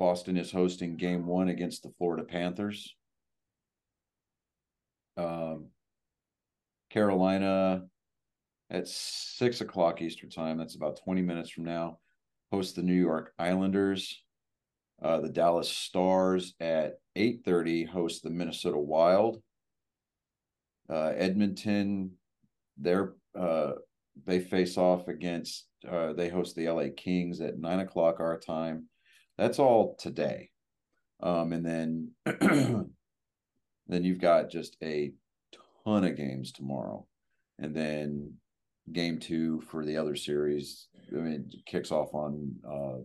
Boston 0.04 0.36
is 0.36 0.52
hosting 0.52 0.98
Game 0.98 1.24
One 1.24 1.48
against 1.48 1.82
the 1.82 1.90
Florida 1.96 2.24
Panthers. 2.24 2.94
Um, 5.16 5.68
Carolina 6.90 7.84
at 8.68 8.86
six 8.86 9.62
o'clock 9.62 10.02
Eastern 10.02 10.28
time. 10.28 10.58
That's 10.58 10.74
about 10.76 11.00
twenty 11.02 11.22
minutes 11.22 11.48
from 11.48 11.64
now. 11.64 12.00
Host 12.52 12.76
the 12.76 12.82
New 12.82 12.92
York 12.92 13.32
Islanders. 13.38 14.22
Uh, 15.02 15.20
the 15.20 15.30
Dallas 15.30 15.70
Stars 15.70 16.52
at 16.60 16.96
8:30 17.16 17.86
host 17.88 18.22
the 18.22 18.28
Minnesota 18.28 18.78
Wild. 18.78 19.42
Uh, 20.86 21.12
Edmonton, 21.16 22.10
they're 22.76 23.14
uh, 23.34 23.72
they 24.26 24.40
face 24.40 24.76
off 24.76 25.08
against 25.08 25.66
uh, 25.90 26.12
they 26.12 26.28
host 26.28 26.56
the 26.56 26.68
LA 26.68 26.88
Kings 26.94 27.40
at 27.40 27.58
nine 27.58 27.80
o'clock 27.80 28.20
our 28.20 28.38
time. 28.38 28.90
That's 29.36 29.58
all 29.58 29.96
today, 29.98 30.50
um, 31.20 31.52
and 31.52 31.66
then 31.66 32.10
then 33.86 34.04
you've 34.04 34.20
got 34.20 34.50
just 34.50 34.76
a 34.82 35.12
ton 35.84 36.04
of 36.04 36.16
games 36.16 36.52
tomorrow, 36.52 37.06
and 37.58 37.74
then 37.74 38.34
game 38.92 39.18
two 39.18 39.60
for 39.62 39.84
the 39.84 39.96
other 39.96 40.14
series. 40.16 40.88
I 41.12 41.16
mean, 41.16 41.50
kicks 41.66 41.90
off 41.90 42.14
on 42.14 42.54
uh, 42.68 43.02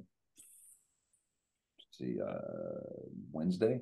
see 1.99 2.17
uh 2.21 2.81
Wednesday. 3.31 3.81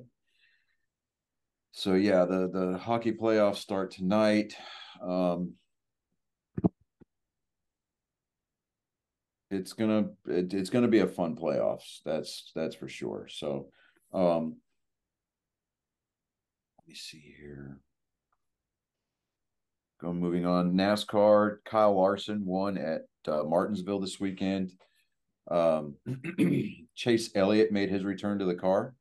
So 1.72 1.94
yeah, 1.94 2.24
the 2.24 2.50
the 2.52 2.78
hockey 2.78 3.12
playoffs 3.12 3.56
start 3.56 3.90
tonight. 3.92 4.54
Um 5.02 5.54
it's 9.50 9.72
gonna 9.72 10.06
it, 10.26 10.52
it's 10.52 10.70
gonna 10.70 10.88
be 10.88 11.00
a 11.00 11.06
fun 11.06 11.36
playoffs. 11.36 12.00
That's 12.04 12.52
that's 12.54 12.76
for 12.76 12.88
sure. 12.88 13.28
So 13.30 13.68
um 14.12 14.56
let 16.78 16.88
me 16.88 16.94
see 16.94 17.34
here. 17.38 17.78
Go 20.00 20.12
moving 20.12 20.46
on. 20.46 20.74
NASCAR, 20.74 21.56
Kyle 21.64 21.96
Larson 21.96 22.46
won 22.46 22.78
at 22.78 23.02
uh, 23.26 23.42
Martinsville 23.42 23.98
this 23.98 24.20
weekend. 24.20 24.72
Um, 25.50 25.96
Chase 26.94 27.30
Elliott 27.34 27.72
made 27.72 27.90
his 27.90 28.04
return 28.04 28.38
to 28.38 28.44
the 28.44 28.54
car 28.54 28.94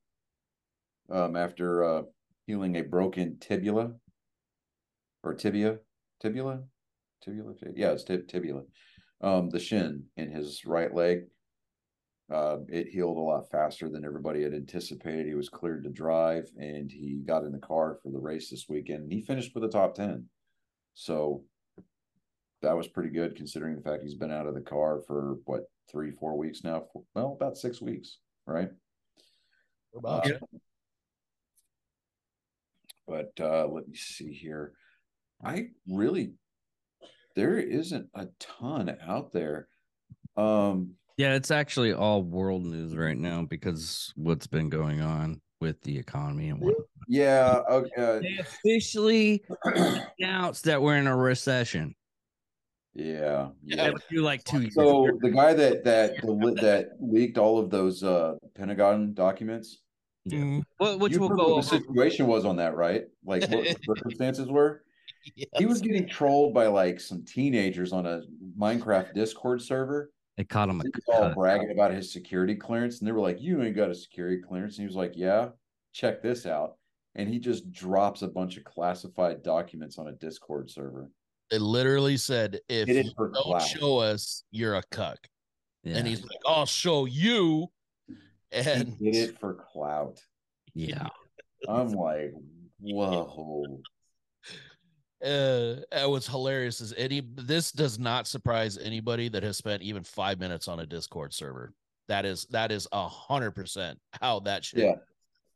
um, 1.11 1.35
after 1.35 1.83
uh, 1.83 2.01
healing 2.47 2.77
a 2.77 2.81
broken 2.81 3.37
tibula 3.39 3.93
or 5.23 5.35
tibia, 5.35 5.77
tibula, 6.23 6.63
tibula. 7.23 7.53
Yeah, 7.75 7.91
it's 7.91 8.03
tib- 8.03 8.27
tibula. 8.27 8.63
Um, 9.21 9.49
the 9.49 9.59
shin 9.59 10.03
in 10.15 10.31
his 10.31 10.65
right 10.65 10.93
leg. 10.93 11.25
Uh, 12.31 12.57
it 12.67 12.89
healed 12.89 13.17
a 13.17 13.21
lot 13.21 13.49
faster 13.49 13.89
than 13.89 14.03
everybody 14.03 14.43
had 14.43 14.53
anticipated. 14.53 15.25
He 15.25 15.33
was 15.33 15.49
cleared 15.49 15.85
to 15.85 15.89
drive, 15.89 16.49
and 16.59 16.91
he 16.91 17.21
got 17.25 17.43
in 17.43 17.51
the 17.51 17.57
car 17.57 17.97
for 18.03 18.11
the 18.11 18.19
race 18.19 18.49
this 18.49 18.65
weekend. 18.67 19.03
And 19.03 19.11
he 19.11 19.21
finished 19.21 19.55
with 19.55 19.63
a 19.63 19.69
top 19.69 19.95
ten. 19.95 20.25
So 20.93 21.43
that 22.61 22.75
was 22.75 22.87
pretty 22.87 23.09
good 23.09 23.35
considering 23.35 23.75
the 23.75 23.81
fact 23.81 24.03
he's 24.03 24.15
been 24.15 24.31
out 24.31 24.45
of 24.45 24.55
the 24.55 24.61
car 24.61 24.99
for 25.07 25.37
what 25.45 25.63
three, 25.89 26.11
four 26.11 26.37
weeks 26.37 26.63
now. 26.63 26.83
Well, 27.15 27.33
about 27.39 27.57
six 27.57 27.81
weeks, 27.81 28.17
right? 28.45 28.69
About 29.95 30.29
Uh, 30.29 30.37
but 33.07 33.31
uh, 33.39 33.67
let 33.67 33.87
me 33.87 33.95
see 33.95 34.33
here. 34.33 34.73
I 35.43 35.67
really 35.87 36.33
there 37.37 37.59
isn't 37.59 38.09
a 38.15 38.27
ton 38.39 38.97
out 39.07 39.31
there. 39.31 39.67
Um, 40.35 40.95
Yeah, 41.17 41.35
it's 41.35 41.51
actually 41.51 41.93
all 41.93 42.23
world 42.23 42.65
news 42.65 42.95
right 42.95 43.17
now 43.17 43.43
because 43.43 44.11
what's 44.15 44.47
been 44.47 44.69
going 44.69 45.01
on 45.01 45.39
with 45.61 45.79
the 45.83 45.97
economy 45.97 46.49
and 46.49 46.59
what 46.59 46.75
yeah, 47.07 47.61
okay, 47.69 48.19
they 48.21 48.37
officially 48.39 49.43
uh, 49.65 49.99
announced 50.19 50.65
that 50.65 50.81
we're 50.81 50.97
in 50.97 51.05
a 51.07 51.15
recession. 51.15 51.95
yeah, 52.95 53.49
That 53.67 53.77
yeah. 53.77 53.89
was 53.91 54.01
like 54.11 54.43
two 54.43 54.61
years. 54.61 54.73
So 54.73 55.05
ago. 55.05 55.19
the 55.21 55.29
guy 55.29 55.53
that 55.53 55.83
that 55.85 56.15
that 56.21 56.89
leaked 56.99 57.37
all 57.37 57.59
of 57.59 57.69
those 57.69 58.03
uh 58.03 58.35
Pentagon 58.55 59.13
documents, 59.13 59.79
Mhm. 60.27 60.63
Wh- 60.79 60.99
which 60.99 61.13
you 61.13 61.19
will 61.19 61.29
go 61.29 61.55
what 61.55 61.63
the 61.63 61.69
situation 61.69 62.25
was 62.27 62.45
on 62.45 62.55
that, 62.57 62.75
right? 62.75 63.05
Like 63.23 63.43
what 63.43 63.63
the 63.63 63.77
circumstances 63.85 64.47
were. 64.49 64.83
He 65.57 65.65
was 65.65 65.81
getting 65.81 66.07
trolled 66.07 66.53
by 66.53 66.67
like 66.67 66.99
some 66.99 67.23
teenagers 67.25 67.91
on 67.91 68.05
a 68.05 68.21
Minecraft 68.57 69.13
Discord 69.13 69.61
server. 69.61 70.11
They 70.37 70.43
caught 70.43 70.69
him. 70.69 70.81
He 70.81 70.89
was 70.89 71.03
all 71.07 71.33
bragging 71.33 71.71
about 71.71 71.91
his 71.91 72.11
security 72.11 72.55
clearance, 72.55 72.99
and 72.99 73.07
they 73.07 73.11
were 73.11 73.19
like, 73.19 73.41
"You 73.41 73.61
ain't 73.61 73.75
got 73.75 73.89
a 73.89 73.95
security 73.95 74.41
clearance." 74.41 74.77
And 74.77 74.83
he 74.83 74.87
was 74.87 74.95
like, 74.95 75.13
"Yeah, 75.15 75.49
check 75.93 76.21
this 76.21 76.45
out." 76.45 76.75
And 77.15 77.27
he 77.27 77.39
just 77.39 77.71
drops 77.71 78.21
a 78.21 78.27
bunch 78.27 78.57
of 78.57 78.63
classified 78.63 79.41
documents 79.41 79.97
on 79.97 80.07
a 80.07 80.13
Discord 80.13 80.69
server. 80.69 81.11
It 81.49 81.61
literally 81.61 82.17
said, 82.17 82.59
if 82.67 82.87
you 82.87 83.03
don't 83.15 83.33
clout. 83.33 83.61
show 83.61 83.97
us, 83.97 84.43
you're 84.51 84.75
a 84.75 84.83
cuck. 84.91 85.17
Yeah. 85.83 85.97
And 85.97 86.07
he's 86.07 86.21
like, 86.21 86.39
I'll 86.45 86.65
show 86.65 87.05
you. 87.05 87.67
And 88.51 88.95
he 88.99 89.11
did 89.11 89.29
it 89.29 89.39
for 89.39 89.53
clout. 89.53 90.19
yeah. 90.73 91.07
I'm 91.69 91.91
like, 91.91 92.33
whoa. 92.79 93.81
Uh, 95.23 95.77
uh, 95.91 96.07
what's 96.07 96.27
hilarious 96.27 96.79
is 96.79 96.93
any 96.95 97.23
this 97.35 97.71
does 97.71 97.97
not 97.97 98.27
surprise 98.27 98.77
anybody 98.77 99.29
that 99.29 99.41
has 99.41 99.57
spent 99.57 99.81
even 99.81 100.03
five 100.03 100.39
minutes 100.39 100.67
on 100.67 100.79
a 100.79 100.85
Discord 100.85 101.33
server. 101.33 101.73
That 102.07 102.25
is 102.25 102.45
that 102.51 102.71
is 102.71 102.87
a 102.91 103.07
hundred 103.07 103.51
percent 103.51 103.99
how 104.21 104.41
that 104.41 104.63
should 104.63 104.79
Yeah. 104.79 104.95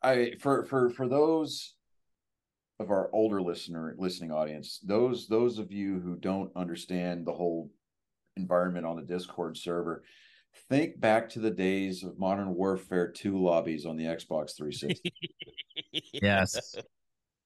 I 0.02 0.34
for 0.40 0.66
for 0.66 0.90
for 0.90 1.08
those 1.08 1.76
of 2.80 2.90
our 2.90 3.10
older 3.14 3.40
listener 3.40 3.94
listening 4.00 4.32
audience, 4.32 4.80
those 4.84 5.28
those 5.28 5.60
of 5.60 5.72
you 5.72 6.00
who 6.00 6.16
don't 6.16 6.52
understand 6.56 7.28
the 7.28 7.34
whole 7.34 7.72
environment 8.38 8.88
on 8.88 8.96
the 8.96 9.04
Discord 9.04 9.58
server, 9.58 10.04
think 10.70 11.00
back 11.00 11.30
to 11.30 11.40
the 11.40 11.52
days 11.52 12.04
of 12.04 12.18
Modern 12.18 12.56
Warfare 12.56 13.12
2 13.12 13.38
lobbies 13.38 13.86
on 13.86 13.96
the 13.96 14.06
Xbox 14.06 14.56
360. 14.58 15.14
Yes. 16.14 16.76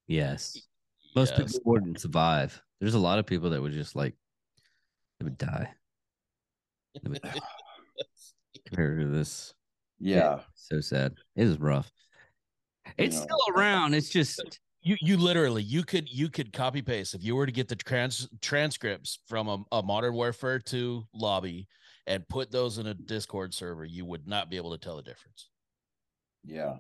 Yes. 0.08 0.68
Most 1.16 1.34
Yes. 1.38 1.54
people 1.54 1.72
wouldn't 1.72 2.00
survive. 2.00 2.62
There's 2.80 2.94
a 2.94 3.00
lot 3.00 3.20
of 3.20 3.26
people 3.26 3.50
that 3.52 3.62
would 3.62 3.72
just 3.72 3.96
like 3.96 4.16
they 5.20 5.24
would 5.24 5.38
die. 5.38 5.74
They 7.02 7.10
would 7.10 7.22
compared 8.68 9.00
to 9.00 9.08
this. 9.08 9.54
yeah. 10.00 10.42
So 10.56 10.82
sad. 10.82 11.14
It 11.36 11.48
is 11.48 11.58
rough. 11.58 11.90
It's 12.98 13.16
know. 13.16 13.24
still 13.24 13.56
around. 13.56 13.94
It's 13.94 14.10
just 14.10 14.60
you 14.82 14.98
you 15.02 15.18
literally 15.18 15.64
you 15.64 15.84
could 15.84 16.10
you 16.10 16.30
could 16.30 16.54
copy 16.54 16.82
paste 16.82 17.16
if 17.16 17.24
you 17.24 17.36
were 17.36 17.46
to 17.46 17.52
get 17.52 17.68
the 17.68 17.76
trans 17.76 18.28
transcripts 18.42 19.20
from 19.28 19.48
a, 19.48 19.64
a 19.72 19.82
modern 19.84 20.14
warfare 20.14 20.60
2 20.60 21.08
lobby 21.14 21.68
and 22.08 22.28
put 22.28 22.52
those 22.52 22.78
in 22.78 22.88
a 22.88 22.94
discord 22.94 23.54
server 23.54 23.84
you 23.84 24.06
would 24.06 24.28
not 24.28 24.50
be 24.50 24.58
able 24.58 24.72
to 24.72 24.78
tell 24.78 24.96
the 24.96 25.02
difference 25.02 25.50
Yeah. 26.46 26.76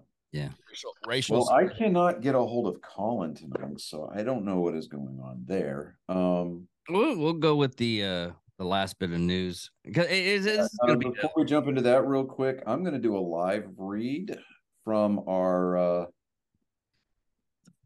Racial, 0.70 0.92
racial 1.08 1.36
Well, 1.38 1.50
I 1.50 1.68
cannot 1.68 2.22
get 2.22 2.36
a 2.36 2.40
hold 2.40 2.68
of 2.74 2.82
Colin 2.82 3.34
tonight, 3.36 3.80
so 3.80 4.10
I 4.14 4.24
don't 4.24 4.46
know 4.46 4.60
what 4.60 4.76
is 4.76 4.88
going 4.88 5.20
on 5.24 5.44
there. 5.46 5.98
Um 6.10 6.68
we'll, 6.90 7.18
we'll 7.18 7.34
go 7.34 7.56
with 7.56 7.76
the 7.78 8.04
uh 8.04 8.32
the 8.58 8.66
last 8.66 8.98
bit 9.00 9.12
of 9.12 9.20
news. 9.20 9.70
'Cause 9.94 10.06
it- 10.06 10.12
it's, 10.12 10.46
it's 10.46 10.78
Uh, 10.82 10.88
gonna 10.88 10.98
be 11.00 11.10
before 11.10 11.32
we 11.36 11.44
jump 11.46 11.68
into 11.68 11.82
that 11.82 12.06
real 12.08 12.24
quick, 12.26 12.64
I'm 12.66 12.84
going 12.84 12.94
to 12.94 13.02
do 13.02 13.18
a 13.18 13.20
live 13.20 13.68
read 13.76 14.38
from 14.86 15.20
our, 15.28 15.78
uh, 15.78 16.06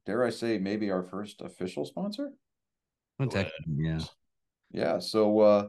dare 0.05 0.23
I 0.25 0.29
say, 0.29 0.57
maybe 0.59 0.91
our 0.91 1.01
first 1.03 1.41
official 1.41 1.85
sponsor. 1.85 2.33
One 3.17 3.29
yeah. 3.77 3.99
Yeah. 4.71 4.99
So 4.99 5.39
uh, 5.39 5.67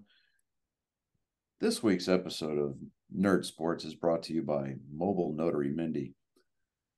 this 1.61 1.83
week's 1.83 2.09
episode 2.09 2.59
of 2.59 2.77
Nerd 3.14 3.45
Sports 3.47 3.85
is 3.85 3.95
brought 3.95 4.23
to 4.25 4.35
you 4.35 4.43
by 4.43 4.75
Mobile 4.93 5.33
Notary 5.33 5.71
Mindy. 5.71 6.14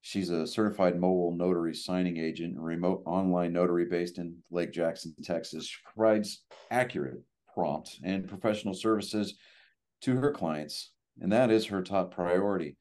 She's 0.04 0.30
a 0.30 0.48
certified 0.48 0.98
mobile 0.98 1.32
notary 1.32 1.74
signing 1.74 2.16
agent 2.16 2.56
and 2.56 2.64
remote 2.64 3.04
online 3.06 3.52
notary 3.52 3.86
based 3.86 4.18
in 4.18 4.36
Lake 4.50 4.72
Jackson, 4.72 5.14
Texas. 5.22 5.66
She 5.66 5.78
provides 5.94 6.42
accurate, 6.72 7.22
prompt, 7.54 8.00
and 8.02 8.28
professional 8.28 8.74
services 8.74 9.34
to 10.00 10.16
her 10.16 10.32
clients, 10.32 10.90
and 11.20 11.30
that 11.30 11.52
is 11.52 11.66
her 11.66 11.82
top 11.82 12.12
priority. 12.12 12.76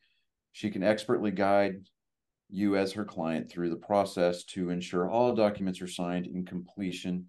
She 0.52 0.72
can 0.72 0.82
expertly 0.82 1.30
guide 1.30 1.86
you 2.50 2.76
as 2.76 2.92
her 2.94 3.06
client 3.06 3.52
through 3.52 3.70
the 3.70 3.76
process 3.76 4.44
to 4.44 4.72
ensure 4.72 5.08
all 5.08 5.36
documents 5.36 5.80
are 5.80 5.88
signed 5.88 6.26
in 6.26 6.44
completion 6.44 7.28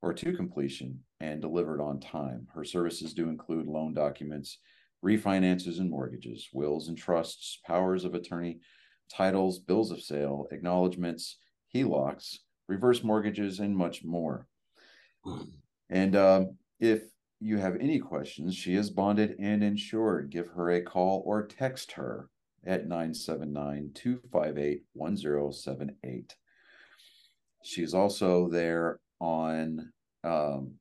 or 0.00 0.14
to 0.14 0.32
completion 0.32 1.00
and 1.18 1.40
delivered 1.40 1.80
on 1.80 1.98
time. 1.98 2.46
Her 2.54 2.64
services 2.64 3.12
do 3.12 3.28
include 3.28 3.66
loan 3.66 3.94
documents, 3.94 4.58
refinances 5.04 5.80
and 5.80 5.90
mortgages, 5.90 6.48
wills 6.52 6.86
and 6.88 6.96
trusts, 6.96 7.58
powers 7.66 8.04
of 8.04 8.14
attorney, 8.14 8.60
titles, 9.12 9.58
bills 9.58 9.90
of 9.90 10.00
sale, 10.00 10.46
acknowledgments, 10.50 11.38
HELOCs, 11.74 12.38
reverse 12.68 13.02
mortgages, 13.02 13.60
and 13.60 13.76
much 13.76 14.04
more. 14.04 14.46
And 15.90 16.16
um, 16.16 16.56
if 16.80 17.02
you 17.40 17.58
have 17.58 17.76
any 17.76 17.98
questions, 17.98 18.54
she 18.54 18.74
is 18.74 18.90
bonded 18.90 19.36
and 19.38 19.62
insured. 19.62 20.30
Give 20.30 20.48
her 20.48 20.70
a 20.70 20.82
call 20.82 21.22
or 21.26 21.46
text 21.46 21.92
her 21.92 22.28
at 22.66 22.86
979 22.86 23.90
258 23.94 24.82
1078. 24.94 26.34
She's 27.62 27.94
also 27.94 28.48
there 28.48 29.00
on 29.20 29.92
um, 30.22 30.74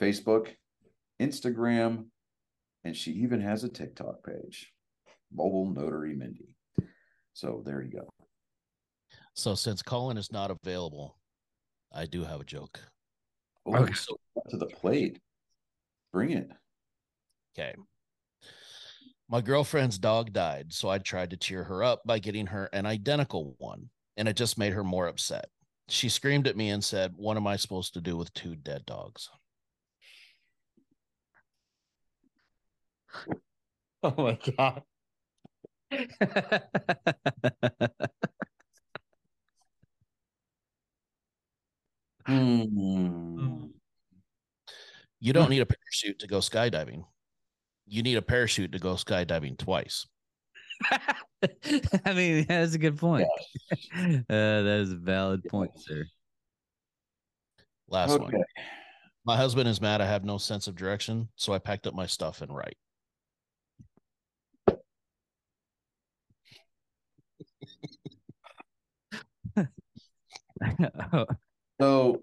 Facebook, 0.00 0.48
Instagram, 1.20 2.06
and 2.84 2.96
she 2.96 3.12
even 3.12 3.40
has 3.40 3.64
a 3.64 3.68
TikTok 3.68 4.24
page, 4.24 4.72
Mobile 5.32 5.70
Notary 5.70 6.14
Mindy. 6.14 6.56
So 7.34 7.62
there 7.64 7.82
you 7.82 7.90
go. 7.90 8.08
so 9.34 9.54
since 9.54 9.82
colin 9.82 10.16
is 10.16 10.30
not 10.32 10.50
available 10.50 11.18
i 11.92 12.06
do 12.06 12.22
have 12.24 12.40
a 12.40 12.44
joke 12.44 12.80
Oh, 13.66 13.76
Okay. 13.82 13.92
so 13.94 14.16
to 14.50 14.56
the 14.58 14.66
plate. 14.66 15.18
Bring 16.12 16.32
it. 16.32 16.50
Okay. 17.58 17.74
My 19.28 19.40
girlfriend's 19.40 19.98
dog 19.98 20.32
died, 20.34 20.72
so 20.72 20.90
I 20.90 20.98
tried 20.98 21.30
to 21.30 21.36
cheer 21.38 21.64
her 21.64 21.82
up 21.82 22.02
by 22.04 22.18
getting 22.18 22.46
her 22.48 22.66
an 22.74 22.84
identical 22.84 23.54
one, 23.58 23.88
and 24.18 24.28
it 24.28 24.36
just 24.36 24.58
made 24.58 24.74
her 24.74 24.84
more 24.84 25.06
upset. 25.08 25.46
She 25.88 26.10
screamed 26.10 26.46
at 26.46 26.58
me 26.58 26.68
and 26.70 26.84
said, 26.84 27.14
What 27.16 27.38
am 27.38 27.46
I 27.46 27.56
supposed 27.56 27.94
to 27.94 28.02
do 28.02 28.16
with 28.18 28.32
two 28.34 28.54
dead 28.54 28.84
dogs? 28.86 29.30
Oh 34.02 34.14
my 34.18 34.38
god. 34.58 34.82
Hmm. 42.26 43.66
You 45.20 45.32
don't 45.32 45.50
need 45.50 45.60
a 45.60 45.66
parachute 45.66 46.18
to 46.20 46.26
go 46.26 46.38
skydiving. 46.38 47.04
You 47.86 48.02
need 48.02 48.16
a 48.16 48.22
parachute 48.22 48.72
to 48.72 48.78
go 48.78 48.94
skydiving 48.94 49.58
twice. 49.58 50.06
I 52.04 52.12
mean, 52.14 52.46
that's 52.48 52.74
a 52.74 52.78
good 52.78 52.98
point. 52.98 53.28
Uh, 53.94 54.22
that 54.28 54.80
is 54.82 54.92
a 54.92 54.96
valid 54.96 55.42
point, 55.48 55.70
sir. 55.76 56.04
Last 57.88 58.12
Okay. 58.12 58.22
one. 58.24 58.44
My 59.24 59.36
husband 59.36 59.68
is 59.68 59.80
mad 59.80 60.00
I 60.00 60.06
have 60.06 60.24
no 60.24 60.38
sense 60.38 60.66
of 60.66 60.74
direction, 60.76 61.28
so 61.36 61.52
I 61.52 61.58
packed 61.58 61.86
up 61.86 61.94
my 61.94 62.06
stuff 62.06 62.42
and 62.42 62.54
write. 62.54 62.76
oh, 71.12 71.26
So 71.80 72.22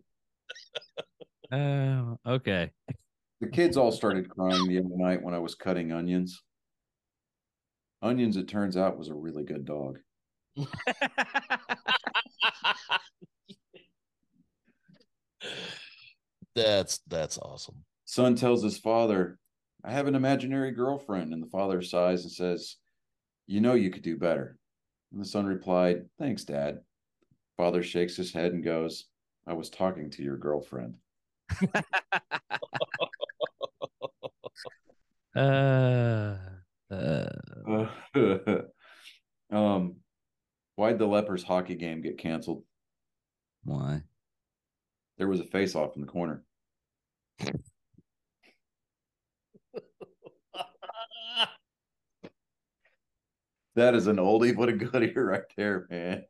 okay. 1.53 2.71
the 3.39 3.47
kids 3.51 3.77
all 3.77 3.91
started 3.91 4.29
crying 4.29 4.67
the 4.67 4.79
other 4.79 4.95
night 4.95 5.21
when 5.21 5.33
I 5.33 5.39
was 5.39 5.55
cutting 5.55 5.91
onions. 5.91 6.41
Onions, 8.01 8.37
it 8.37 8.47
turns 8.47 8.77
out, 8.77 8.97
was 8.97 9.09
a 9.09 9.13
really 9.13 9.43
good 9.43 9.65
dog. 9.65 9.99
That's 16.55 16.99
that's 17.07 17.37
awesome. 17.37 17.83
Son 18.05 18.35
tells 18.35 18.61
his 18.63 18.77
father, 18.77 19.39
I 19.83 19.91
have 19.91 20.07
an 20.07 20.15
imaginary 20.15 20.71
girlfriend. 20.71 21.33
And 21.33 21.41
the 21.41 21.49
father 21.49 21.81
sighs 21.81 22.23
and 22.23 22.31
says, 22.31 22.75
You 23.47 23.61
know, 23.61 23.73
you 23.73 23.89
could 23.89 24.03
do 24.03 24.17
better. 24.17 24.57
And 25.11 25.21
the 25.21 25.25
son 25.25 25.45
replied, 25.45 26.05
Thanks, 26.19 26.43
Dad. 26.43 26.79
Father 27.57 27.83
shakes 27.83 28.15
his 28.15 28.33
head 28.33 28.53
and 28.53 28.63
goes, 28.63 29.05
I 29.45 29.53
was 29.53 29.69
talking 29.69 30.09
to 30.11 30.23
your 30.23 30.37
girlfriend. 30.37 30.95
Uh, 35.33 36.35
uh, 36.91 37.87
um, 39.51 39.95
why'd 40.75 40.99
the 40.99 41.05
Lepers 41.05 41.43
hockey 41.43 41.75
game 41.75 42.01
get 42.01 42.17
canceled? 42.17 42.63
why? 43.63 44.01
There 45.17 45.27
was 45.27 45.39
a 45.39 45.45
face 45.45 45.75
off 45.75 45.95
in 45.95 46.01
the 46.01 46.07
corner. 46.07 46.43
That 53.75 53.95
is 53.95 54.07
an 54.07 54.17
oldie 54.17 54.55
but 54.55 54.67
a 54.67 54.73
goodie 54.73 55.13
right 55.15 55.43
there, 55.55 55.87
man. 55.89 56.25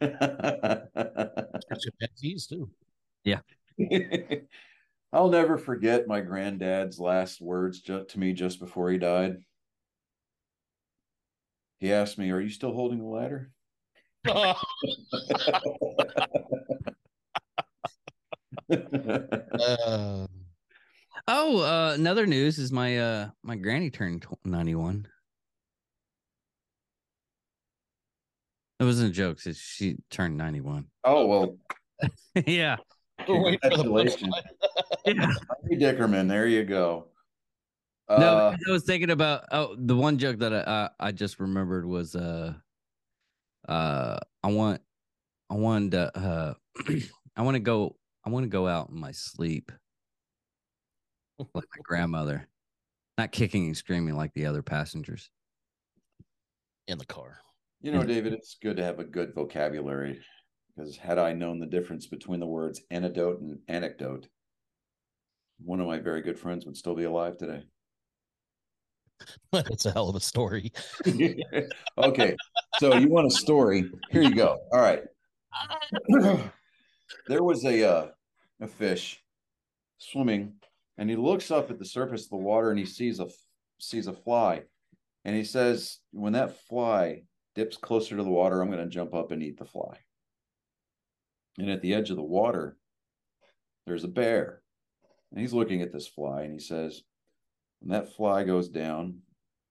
Chimpanzees 1.80 2.46
too. 2.46 2.70
Yeah. 3.24 3.40
I'll 5.12 5.30
never 5.30 5.58
forget 5.58 6.06
my 6.06 6.20
granddad's 6.20 6.98
last 6.98 7.40
words 7.40 7.80
to 7.82 8.06
me 8.16 8.32
just 8.32 8.60
before 8.60 8.90
he 8.90 8.98
died. 8.98 9.38
He 11.78 11.92
asked 11.92 12.18
me, 12.18 12.30
Are 12.30 12.40
you 12.40 12.50
still 12.50 12.72
holding 12.72 12.98
the 12.98 13.04
ladder? 13.04 13.50
Uh, 18.68 20.26
Oh, 21.28 21.58
uh, 21.60 21.92
another 21.94 22.26
news 22.26 22.58
is 22.58 22.70
my 22.70 22.98
uh 22.98 23.30
my 23.42 23.56
granny 23.56 23.90
turned 23.90 24.24
91. 24.44 25.08
It 28.78 28.84
wasn't 28.84 29.10
a 29.10 29.12
joke. 29.12 29.38
It's, 29.46 29.58
she 29.58 29.96
turned 30.10 30.36
91. 30.36 30.86
oh, 31.04 31.26
well, 31.26 31.56
yeah. 32.46 32.76
We're 33.28 33.42
waiting 33.42 33.60
for 33.62 33.70
the 33.70 33.76
Congratulations. 33.76 34.34
Yeah. 35.06 35.32
Larry 35.62 35.80
Dickerman, 35.80 36.28
there 36.28 36.46
you 36.48 36.64
go. 36.64 37.06
no, 38.10 38.16
Uh, 38.16 38.50
because 38.50 38.66
I 38.68 38.72
was 38.72 38.84
thinking 38.84 39.10
about 39.10 39.44
oh, 39.52 39.76
the 39.78 39.94
one 39.96 40.18
joke 40.18 40.38
that 40.40 40.52
I 40.52 40.58
uh, 40.58 40.88
I 40.98 41.12
just 41.12 41.38
remembered 41.38 41.86
was 41.86 42.14
uh 42.16 42.54
uh 43.68 44.18
I 44.42 44.48
want 44.48 44.80
I 45.48 45.54
wanted 45.54 45.92
to 45.92 46.18
uh 46.18 46.54
I 47.36 47.42
want 47.42 47.54
to 47.54 47.60
go 47.60 47.96
I 48.24 48.30
want 48.30 48.44
to 48.44 48.48
go 48.48 48.66
out 48.66 48.90
in 48.90 48.98
my 48.98 49.12
sleep 49.12 49.70
like 51.38 51.48
my 51.54 51.82
grandmother, 51.84 52.48
not 53.16 53.30
kicking 53.30 53.66
and 53.66 53.76
screaming 53.76 54.16
like 54.16 54.32
the 54.34 54.46
other 54.46 54.62
passengers. 54.62 55.30
in 56.88 56.98
the 56.98 57.06
car. 57.06 57.38
You 57.80 57.92
know, 57.92 58.02
David, 58.02 58.32
it's 58.32 58.56
good 58.60 58.76
to 58.76 58.84
have 58.84 58.98
a 58.98 59.04
good 59.04 59.34
vocabulary 59.34 60.20
because 60.76 60.96
had 60.96 61.18
I 61.18 61.32
known 61.32 61.58
the 61.58 61.66
difference 61.66 62.06
between 62.06 62.40
the 62.40 62.46
words 62.46 62.82
antidote 62.90 63.40
and 63.40 63.58
anecdote, 63.68 64.28
one 65.64 65.80
of 65.80 65.86
my 65.86 65.98
very 65.98 66.22
good 66.22 66.38
friends 66.38 66.66
would 66.66 66.76
still 66.76 66.94
be 66.94 67.04
alive 67.04 67.36
today. 67.38 67.64
it's 69.52 69.86
a 69.86 69.92
hell 69.92 70.08
of 70.08 70.16
a 70.16 70.20
story. 70.20 70.72
okay, 71.98 72.36
so 72.78 72.94
you 72.96 73.08
want 73.08 73.26
a 73.26 73.30
story? 73.30 73.90
Here 74.10 74.22
you 74.22 74.34
go. 74.34 74.58
All 74.72 74.80
right. 74.80 75.02
there 77.28 77.42
was 77.42 77.64
a 77.64 77.88
uh, 77.88 78.06
a 78.60 78.66
fish 78.66 79.22
swimming, 79.98 80.54
and 80.98 81.08
he 81.08 81.16
looks 81.16 81.50
up 81.50 81.70
at 81.70 81.78
the 81.78 81.84
surface 81.84 82.24
of 82.24 82.30
the 82.30 82.36
water 82.36 82.70
and 82.70 82.78
he 82.78 82.84
sees 82.84 83.20
a 83.20 83.28
sees 83.78 84.06
a 84.06 84.12
fly, 84.12 84.62
and 85.24 85.34
he 85.34 85.44
says, 85.44 85.98
"When 86.12 86.34
that 86.34 86.60
fly 86.68 87.22
dips 87.56 87.76
closer 87.76 88.16
to 88.16 88.22
the 88.22 88.30
water, 88.30 88.60
I'm 88.60 88.70
going 88.70 88.84
to 88.84 88.86
jump 88.88 89.14
up 89.14 89.32
and 89.32 89.42
eat 89.42 89.58
the 89.58 89.64
fly." 89.64 89.98
And 91.58 91.68
at 91.68 91.82
the 91.82 91.94
edge 91.94 92.10
of 92.10 92.16
the 92.16 92.22
water, 92.22 92.76
there's 93.86 94.04
a 94.04 94.08
bear, 94.08 94.62
and 95.32 95.40
he's 95.40 95.52
looking 95.52 95.82
at 95.82 95.92
this 95.92 96.06
fly, 96.06 96.42
and 96.42 96.52
he 96.52 96.60
says, 96.60 97.02
"When 97.80 97.90
that 97.90 98.12
fly 98.12 98.44
goes 98.44 98.68
down, 98.68 99.22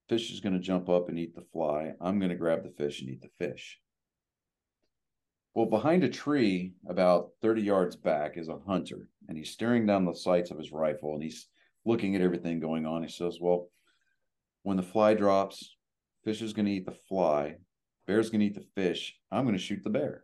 fish 0.09 0.31
is 0.33 0.41
going 0.41 0.53
to 0.53 0.59
jump 0.59 0.89
up 0.89 1.07
and 1.07 1.17
eat 1.17 1.33
the 1.33 1.41
fly. 1.53 1.93
I'm 2.01 2.19
going 2.19 2.31
to 2.31 2.35
grab 2.35 2.63
the 2.63 2.71
fish 2.71 2.99
and 3.01 3.09
eat 3.09 3.21
the 3.21 3.29
fish." 3.29 3.79
Well, 5.55 5.67
behind 5.67 6.03
a 6.03 6.09
tree, 6.09 6.73
about 6.85 7.31
30 7.41 7.61
yards 7.61 7.95
back, 7.95 8.35
is 8.35 8.49
a 8.49 8.59
hunter, 8.59 9.07
and 9.29 9.37
he's 9.37 9.51
staring 9.51 9.85
down 9.85 10.03
the 10.03 10.13
sights 10.13 10.51
of 10.51 10.57
his 10.57 10.73
rifle 10.73 11.13
and 11.13 11.23
he's 11.23 11.47
looking 11.85 12.13
at 12.13 12.21
everything 12.21 12.59
going 12.59 12.85
on. 12.85 13.03
He 13.03 13.09
says, 13.09 13.37
Well, 13.39 13.69
when 14.63 14.75
the 14.75 14.83
fly 14.83 15.13
drops, 15.13 15.77
fish 16.25 16.41
is 16.41 16.51
going 16.51 16.65
to 16.65 16.71
eat 16.71 16.85
the 16.85 16.91
fly, 16.91 17.55
bear's 18.07 18.29
going 18.29 18.41
to 18.41 18.47
eat 18.47 18.55
the 18.55 18.81
fish. 18.81 19.15
I'm 19.31 19.43
going 19.43 19.55
to 19.55 19.61
shoot 19.61 19.83
the 19.83 19.89
bear. 19.89 20.23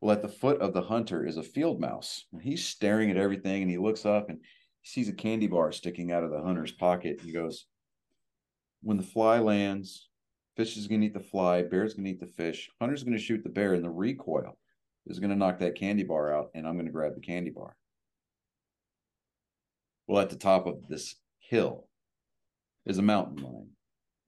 Well, 0.00 0.14
at 0.14 0.22
the 0.22 0.28
foot 0.28 0.60
of 0.60 0.74
the 0.74 0.82
hunter 0.82 1.26
is 1.26 1.36
a 1.36 1.42
field 1.42 1.80
mouse, 1.80 2.26
and 2.32 2.42
he's 2.42 2.66
staring 2.66 3.10
at 3.10 3.16
everything 3.16 3.62
and 3.62 3.70
he 3.70 3.78
looks 3.78 4.04
up 4.04 4.28
and 4.28 4.38
he 4.82 4.88
sees 4.88 5.08
a 5.08 5.14
candy 5.14 5.46
bar 5.46 5.72
sticking 5.72 6.12
out 6.12 6.24
of 6.24 6.30
the 6.30 6.42
hunter's 6.42 6.72
pocket. 6.72 7.20
He 7.22 7.32
goes, 7.32 7.66
When 8.82 8.98
the 8.98 9.02
fly 9.02 9.38
lands, 9.38 10.08
Fish 10.56 10.76
is 10.76 10.86
going 10.86 11.00
to 11.00 11.08
eat 11.08 11.14
the 11.14 11.20
fly. 11.20 11.62
Bear's 11.62 11.94
going 11.94 12.04
to 12.04 12.10
eat 12.12 12.20
the 12.20 12.26
fish. 12.26 12.70
Hunter's 12.80 13.02
going 13.02 13.16
to 13.16 13.22
shoot 13.22 13.42
the 13.42 13.48
bear, 13.48 13.74
and 13.74 13.84
the 13.84 13.90
recoil 13.90 14.56
is 15.06 15.18
going 15.18 15.30
to 15.30 15.36
knock 15.36 15.58
that 15.58 15.74
candy 15.74 16.04
bar 16.04 16.32
out, 16.32 16.50
and 16.54 16.66
I'm 16.66 16.74
going 16.74 16.86
to 16.86 16.92
grab 16.92 17.14
the 17.14 17.20
candy 17.20 17.50
bar. 17.50 17.76
Well, 20.06 20.22
at 20.22 20.30
the 20.30 20.36
top 20.36 20.66
of 20.66 20.86
this 20.88 21.16
hill 21.40 21.88
is 22.86 22.98
a 22.98 23.02
mountain 23.02 23.42
lion, 23.42 23.70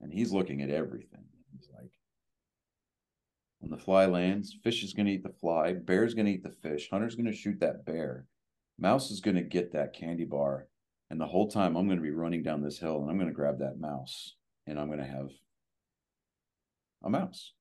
and 0.01 0.13
he's 0.13 0.33
looking 0.33 0.63
at 0.63 0.71
everything. 0.71 1.25
He's 1.59 1.71
like, 1.75 1.91
when 3.61 3.71
the 3.71 3.83
fly 3.83 4.07
lands, 4.07 4.57
fish 4.63 4.85
is 4.85 4.93
going 4.93 5.07
to 5.07 5.13
eat 5.13 5.23
the 5.23 5.31
fly. 5.41 5.73
Bear's 5.73 6.15
going 6.15 6.27
to 6.27 6.33
eat 6.33 6.43
the 6.43 6.51
fish. 6.51 6.89
Hunter's 6.91 7.15
going 7.15 7.27
to 7.27 7.33
shoot 7.33 7.61
that 7.61 7.85
bear. 7.85 8.27
Mouse 8.79 9.11
is 9.11 9.21
going 9.21 9.37
to 9.37 9.43
get 9.43 9.73
that 9.73 9.95
candy 9.95 10.25
bar. 10.25 10.69
And 11.11 11.21
the 11.21 11.27
whole 11.27 11.49
time 11.49 11.77
I'm 11.77 11.87
going 11.87 11.99
to 11.99 12.03
be 12.03 12.11
running 12.11 12.43
down 12.43 12.63
this 12.63 12.79
hill 12.79 13.01
and 13.01 13.11
I'm 13.11 13.17
going 13.17 13.31
to 13.31 13.35
grab 13.35 13.61
that 13.61 13.79
mouse 13.79 14.35
and 14.67 14.79
I'm 14.79 14.89
going 14.89 14.99
to 14.99 15.05
have 15.05 15.31
a 17.05 17.11
mouse. 17.11 17.53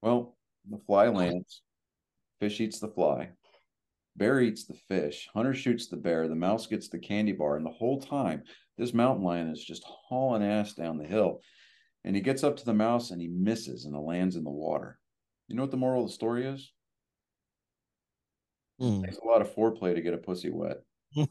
Well, 0.00 0.36
the 0.70 0.78
fly 0.78 1.08
lands, 1.08 1.62
fish 2.38 2.60
eats 2.60 2.78
the 2.78 2.88
fly, 2.88 3.30
bear 4.16 4.40
eats 4.40 4.64
the 4.64 4.74
fish, 4.74 5.28
hunter 5.34 5.54
shoots 5.54 5.88
the 5.88 5.96
bear, 5.96 6.28
the 6.28 6.36
mouse 6.36 6.66
gets 6.66 6.88
the 6.88 6.98
candy 6.98 7.32
bar, 7.32 7.56
and 7.56 7.66
the 7.66 7.70
whole 7.70 8.00
time 8.00 8.44
this 8.76 8.94
mountain 8.94 9.24
lion 9.24 9.48
is 9.48 9.64
just 9.64 9.82
hauling 9.84 10.44
ass 10.44 10.74
down 10.74 10.98
the 10.98 11.04
hill. 11.04 11.40
And 12.08 12.16
he 12.16 12.22
gets 12.22 12.42
up 12.42 12.56
to 12.56 12.64
the 12.64 12.72
mouse 12.72 13.10
and 13.10 13.20
he 13.20 13.28
misses 13.28 13.84
and 13.84 13.94
it 13.94 13.98
lands 13.98 14.34
in 14.34 14.42
the 14.42 14.48
water. 14.50 14.98
You 15.46 15.54
know 15.56 15.62
what 15.62 15.70
the 15.70 15.76
moral 15.76 16.04
of 16.04 16.08
the 16.08 16.14
story 16.14 16.46
is? 16.46 16.72
Hmm. 18.80 19.02
Takes 19.02 19.18
a 19.18 19.26
lot 19.26 19.42
of 19.42 19.54
foreplay 19.54 19.94
to 19.94 20.00
get 20.00 20.14
a 20.14 20.16
pussy 20.16 20.48
wet. 20.48 20.78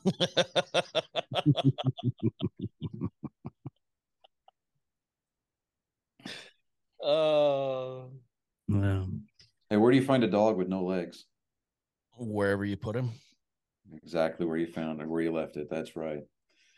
uh, 7.04 8.06
Well, 8.68 9.10
Hey, 9.70 9.78
where 9.78 9.92
do 9.92 9.98
you 9.98 10.06
find 10.06 10.24
a 10.24 10.28
dog 10.30 10.58
with 10.58 10.68
no 10.68 10.84
legs? 10.84 11.26
wherever 12.20 12.66
you 12.66 12.78
put 12.78 12.96
him. 12.96 13.12
Exactly 14.04 14.46
where 14.46 14.58
you 14.58 14.68
found 14.68 15.02
it, 15.02 15.10
where 15.10 15.22
you 15.22 15.32
left 15.32 15.58
it. 15.58 15.70
That's 15.72 15.96
right. 15.96 16.22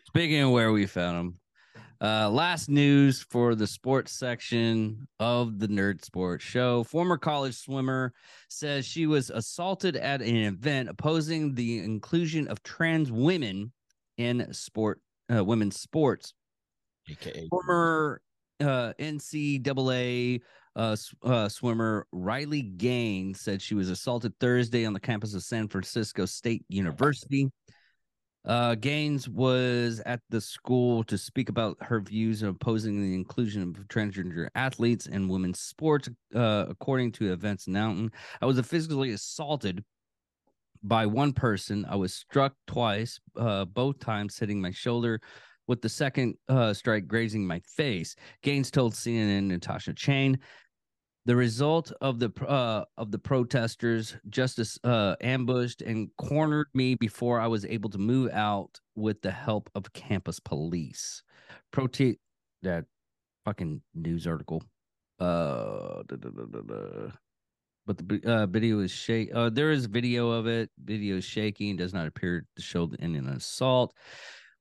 Speaking 0.08 0.42
of 0.42 0.52
where 0.52 0.72
we 0.72 0.86
found 0.86 1.18
him, 1.18 1.39
uh, 2.02 2.30
last 2.30 2.70
news 2.70 3.22
for 3.22 3.56
the 3.56 3.68
sports 3.68 4.12
section 4.12 5.08
of 5.20 5.60
the 5.60 5.68
Nerd 5.68 6.04
Sports 6.04 6.44
Show. 6.44 6.84
Former 6.84 7.18
college 7.18 7.56
swimmer 7.56 8.14
says 8.48 8.86
she 8.86 9.06
was 9.06 9.30
assaulted 9.30 9.96
at 9.98 10.22
an 10.22 10.36
event 10.36 10.90
opposing 10.90 11.54
the 11.56 11.80
inclusion 11.80 12.48
of 12.48 12.64
trans 12.64 13.12
women 13.12 13.72
in 14.18 14.54
sport, 14.54 15.02
uh, 15.34 15.44
women's 15.44 15.80
sports. 15.80 16.34
AKA. 17.10 17.48
Former 17.50 18.22
uh, 18.62 18.94
NCAA 19.00 20.42
uh, 20.76 20.96
uh, 21.24 21.50
swimmer 21.50 22.08
Riley 22.12 22.62
Gaines 22.62 23.42
said 23.42 23.62
she 23.62 23.76
was 23.76 23.90
assaulted 23.90 24.34
Thursday 24.40 24.86
on 24.86 24.94
the 24.94 25.00
campus 25.00 25.34
of 25.34 25.44
San 25.44 25.68
Francisco 25.68 26.26
State 26.26 26.64
University. 26.70 27.50
Uh, 28.46 28.76
Gaines 28.76 29.28
was 29.28 30.02
at 30.06 30.22
the 30.30 30.40
school 30.40 31.04
to 31.04 31.18
speak 31.18 31.50
about 31.50 31.78
her 31.82 32.00
views 32.00 32.42
of 32.42 32.56
opposing 32.56 33.02
the 33.02 33.14
inclusion 33.14 33.62
of 33.62 33.88
transgender 33.88 34.48
athletes 34.56 35.08
in 35.08 35.28
women's 35.28 35.60
sports. 35.60 36.10
Uh, 36.34 36.66
according 36.70 37.12
to 37.14 37.34
events 37.34 37.68
announcement, 37.68 38.14
I 38.42 38.46
was 38.46 38.60
physically 38.62 39.12
assaulted 39.12 39.84
by 40.84 41.06
one 41.06 41.34
person. 41.34 41.86
I 41.90 41.96
was 41.96 42.14
struck 42.14 42.54
twice, 42.66 43.20
uh, 43.36 43.66
both 43.66 44.00
times 44.00 44.40
hitting 44.40 44.62
my 44.62 44.72
shoulder, 44.72 45.20
with 45.68 45.82
the 45.82 45.90
second 45.90 46.36
uh, 46.48 46.74
strike 46.74 47.08
grazing 47.08 47.46
my 47.46 47.60
face. 47.60 48.16
Gaines 48.42 48.72
told 48.72 48.94
CNN 48.94 49.44
Natasha 49.44 49.94
Chen. 49.94 50.40
The 51.26 51.36
result 51.36 51.92
of 52.02 52.20
the 52.20 52.32
uh, 52.48 52.86
of 52.98 53.12
the 53.12 53.20
protesters, 53.20 54.16
justice 54.30 54.80
uh, 54.84 55.16
ambushed 55.22 55.82
and 55.82 56.10
cornered 56.18 56.68
me 56.74 56.96
before 56.96 57.40
I 57.40 57.48
was 57.48 57.66
able 57.66 57.90
to 57.92 57.98
move 57.98 58.32
out 58.32 58.80
with 58.96 59.22
the 59.22 59.32
help 59.32 59.70
of 59.76 59.92
campus 59.94 60.40
police. 60.40 61.22
Prote 61.72 62.18
that 62.64 62.86
fucking 63.46 63.82
news 63.94 64.26
article. 64.26 64.64
Uh, 65.20 66.04
da, 66.08 66.16
da, 66.16 66.30
da. 66.30 67.12
But 67.86 67.98
the 67.98 68.22
uh, 68.24 68.46
video 68.46 68.80
is 68.80 68.92
shake. 68.92 69.30
Uh, 69.34 69.50
there 69.50 69.72
is 69.72 69.88
video 69.88 70.30
of 70.30 70.48
it. 70.48 70.70
Video 70.84 71.18
is 71.18 71.26
shaking. 71.26 71.76
Does 71.76 71.94
not 71.94 72.08
appear 72.08 72.46
to 72.56 72.62
show 72.62 72.90
any 73.00 73.18
an 73.18 73.28
assault. 73.30 73.94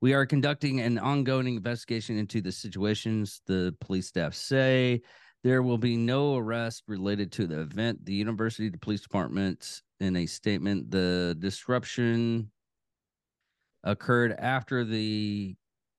We 0.00 0.14
are 0.14 0.26
conducting 0.26 0.80
an 0.80 0.98
ongoing 0.98 1.56
investigation 1.56 2.18
into 2.18 2.40
the 2.40 2.52
situations. 2.52 3.42
The 3.46 3.74
police 3.80 4.06
staff 4.06 4.34
say 4.34 5.02
there 5.44 5.62
will 5.62 5.78
be 5.78 5.96
no 5.96 6.36
arrest 6.36 6.82
related 6.88 7.32
to 7.32 7.46
the 7.46 7.60
event. 7.60 8.04
The 8.04 8.14
university, 8.14 8.68
the 8.68 8.78
police 8.78 9.00
department, 9.00 9.82
in 10.00 10.16
a 10.16 10.26
statement, 10.26 10.90
the 10.90 11.36
disruption 11.38 12.50
occurred 13.84 14.32
after 14.38 14.84
the 14.84 15.54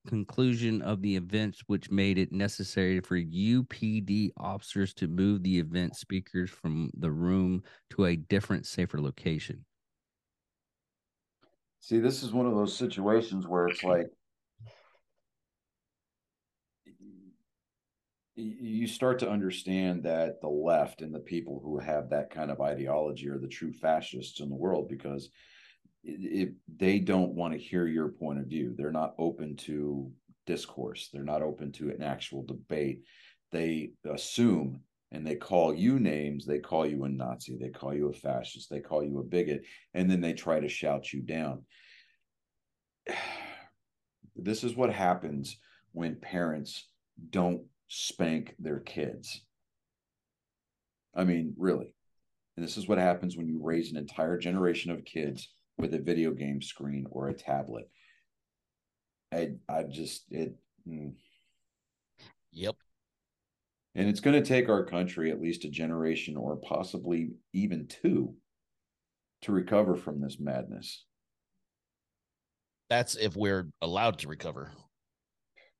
conclusion 0.08 0.82
of 0.82 1.02
the 1.02 1.16
events, 1.16 1.62
which 1.68 1.92
made 1.92 2.18
it 2.18 2.32
necessary 2.32 3.00
for 3.00 3.18
UPD 3.18 4.32
officers 4.38 4.94
to 4.96 5.08
move 5.08 5.44
the 5.44 5.60
event 5.60 5.96
speakers 5.96 6.50
from 6.50 6.90
the 6.98 7.12
room 7.12 7.64
to 7.92 8.06
a 8.06 8.16
different, 8.16 8.66
safer 8.66 9.00
location. 9.00 9.66
See, 11.80 12.00
this 12.00 12.24
is 12.24 12.34
one 12.34 12.46
of 12.46 12.56
those 12.56 12.76
situations 12.76 13.48
where 13.48 13.68
it's 13.68 13.84
like 13.84 14.10
you 18.40 18.88
start 18.88 19.20
to 19.20 19.30
understand 19.30 20.04
that 20.04 20.42
the 20.42 20.48
left 20.50 21.02
and 21.02 21.14
the 21.14 21.20
people 21.20 21.62
who 21.64 21.80
have 21.80 22.10
that 22.10 22.30
kind 22.30 22.52
of 22.52 22.62
ideology 22.62 23.30
are 23.30 23.40
the 23.40 23.48
true 23.48 23.74
fascists 23.74 24.40
in 24.40 24.50
the 24.50 24.56
world 24.56 24.88
because 24.88 25.30
if 26.04 26.50
they 26.78 27.00
don't 27.00 27.34
want 27.34 27.54
to 27.54 27.60
hear 27.60 27.88
your 27.88 28.10
point 28.10 28.40
of 28.40 28.46
view. 28.46 28.74
They're 28.76 28.92
not 28.92 29.16
open 29.18 29.56
to 29.58 30.12
discourse. 30.46 31.10
They're 31.12 31.24
not 31.24 31.42
open 31.42 31.72
to 31.74 31.90
an 31.90 32.02
actual 32.02 32.44
debate. 32.44 33.04
They 33.52 33.92
assume 34.10 34.82
and 35.12 35.26
they 35.26 35.36
call 35.36 35.74
you 35.74 36.00
names, 36.00 36.46
they 36.46 36.60
call 36.60 36.86
you 36.86 37.04
a 37.04 37.10
Nazi, 37.10 37.58
they 37.60 37.70
call 37.70 37.96
you 37.96 38.10
a 38.10 38.14
fascist, 38.14 38.70
they 38.70 38.80
call 38.80 39.04
you 39.04 39.20
a 39.20 39.24
bigot, 39.24 39.64
and 39.96 40.10
then 40.10 40.22
they 40.22 40.34
try 40.34 40.60
to 40.60 40.70
shout 40.70 41.12
you 41.14 41.22
down. 41.22 41.64
This 44.42 44.64
is 44.64 44.74
what 44.74 44.94
happens 44.94 45.58
when 45.92 46.16
parents 46.16 46.88
don't 47.30 47.64
spank 47.90 48.56
their 48.60 48.80
kids. 48.80 49.42
I 51.14 51.26
mean, 51.26 51.54
really. 51.58 51.94
And 52.56 52.66
this 52.66 52.78
is 52.78 52.88
what 52.88 52.98
happens 52.98 53.36
when 53.36 53.48
you 53.48 53.60
raise 53.62 53.92
an 53.92 53.98
entire 53.98 54.38
generation 54.38 54.92
of 54.92 55.04
kids 55.04 55.50
with 55.78 55.94
a 55.94 56.00
video 56.00 56.32
game 56.32 56.62
screen 56.62 57.08
or 57.10 57.30
a 57.30 57.34
tablet. 57.34 57.90
I 59.34 59.52
I 59.68 59.84
just 59.84 60.26
it 60.32 60.56
mm. 60.88 61.14
Yep. 62.52 62.76
and 63.96 64.10
it's 64.10 64.20
going 64.20 64.42
to 64.42 64.48
take 64.48 64.70
our 64.70 64.84
country 64.84 65.30
at 65.30 65.40
least 65.40 65.66
a 65.66 65.70
generation 65.70 66.36
or 66.36 66.56
possibly 66.58 67.32
even 67.54 67.88
two 67.88 68.34
to 69.44 69.52
recover 69.52 69.96
from 69.96 70.20
this 70.20 70.38
madness. 70.40 71.06
That's 72.90 73.16
if 73.16 73.36
we're 73.36 73.70
allowed 73.82 74.20
to 74.20 74.28
recover. 74.28 74.72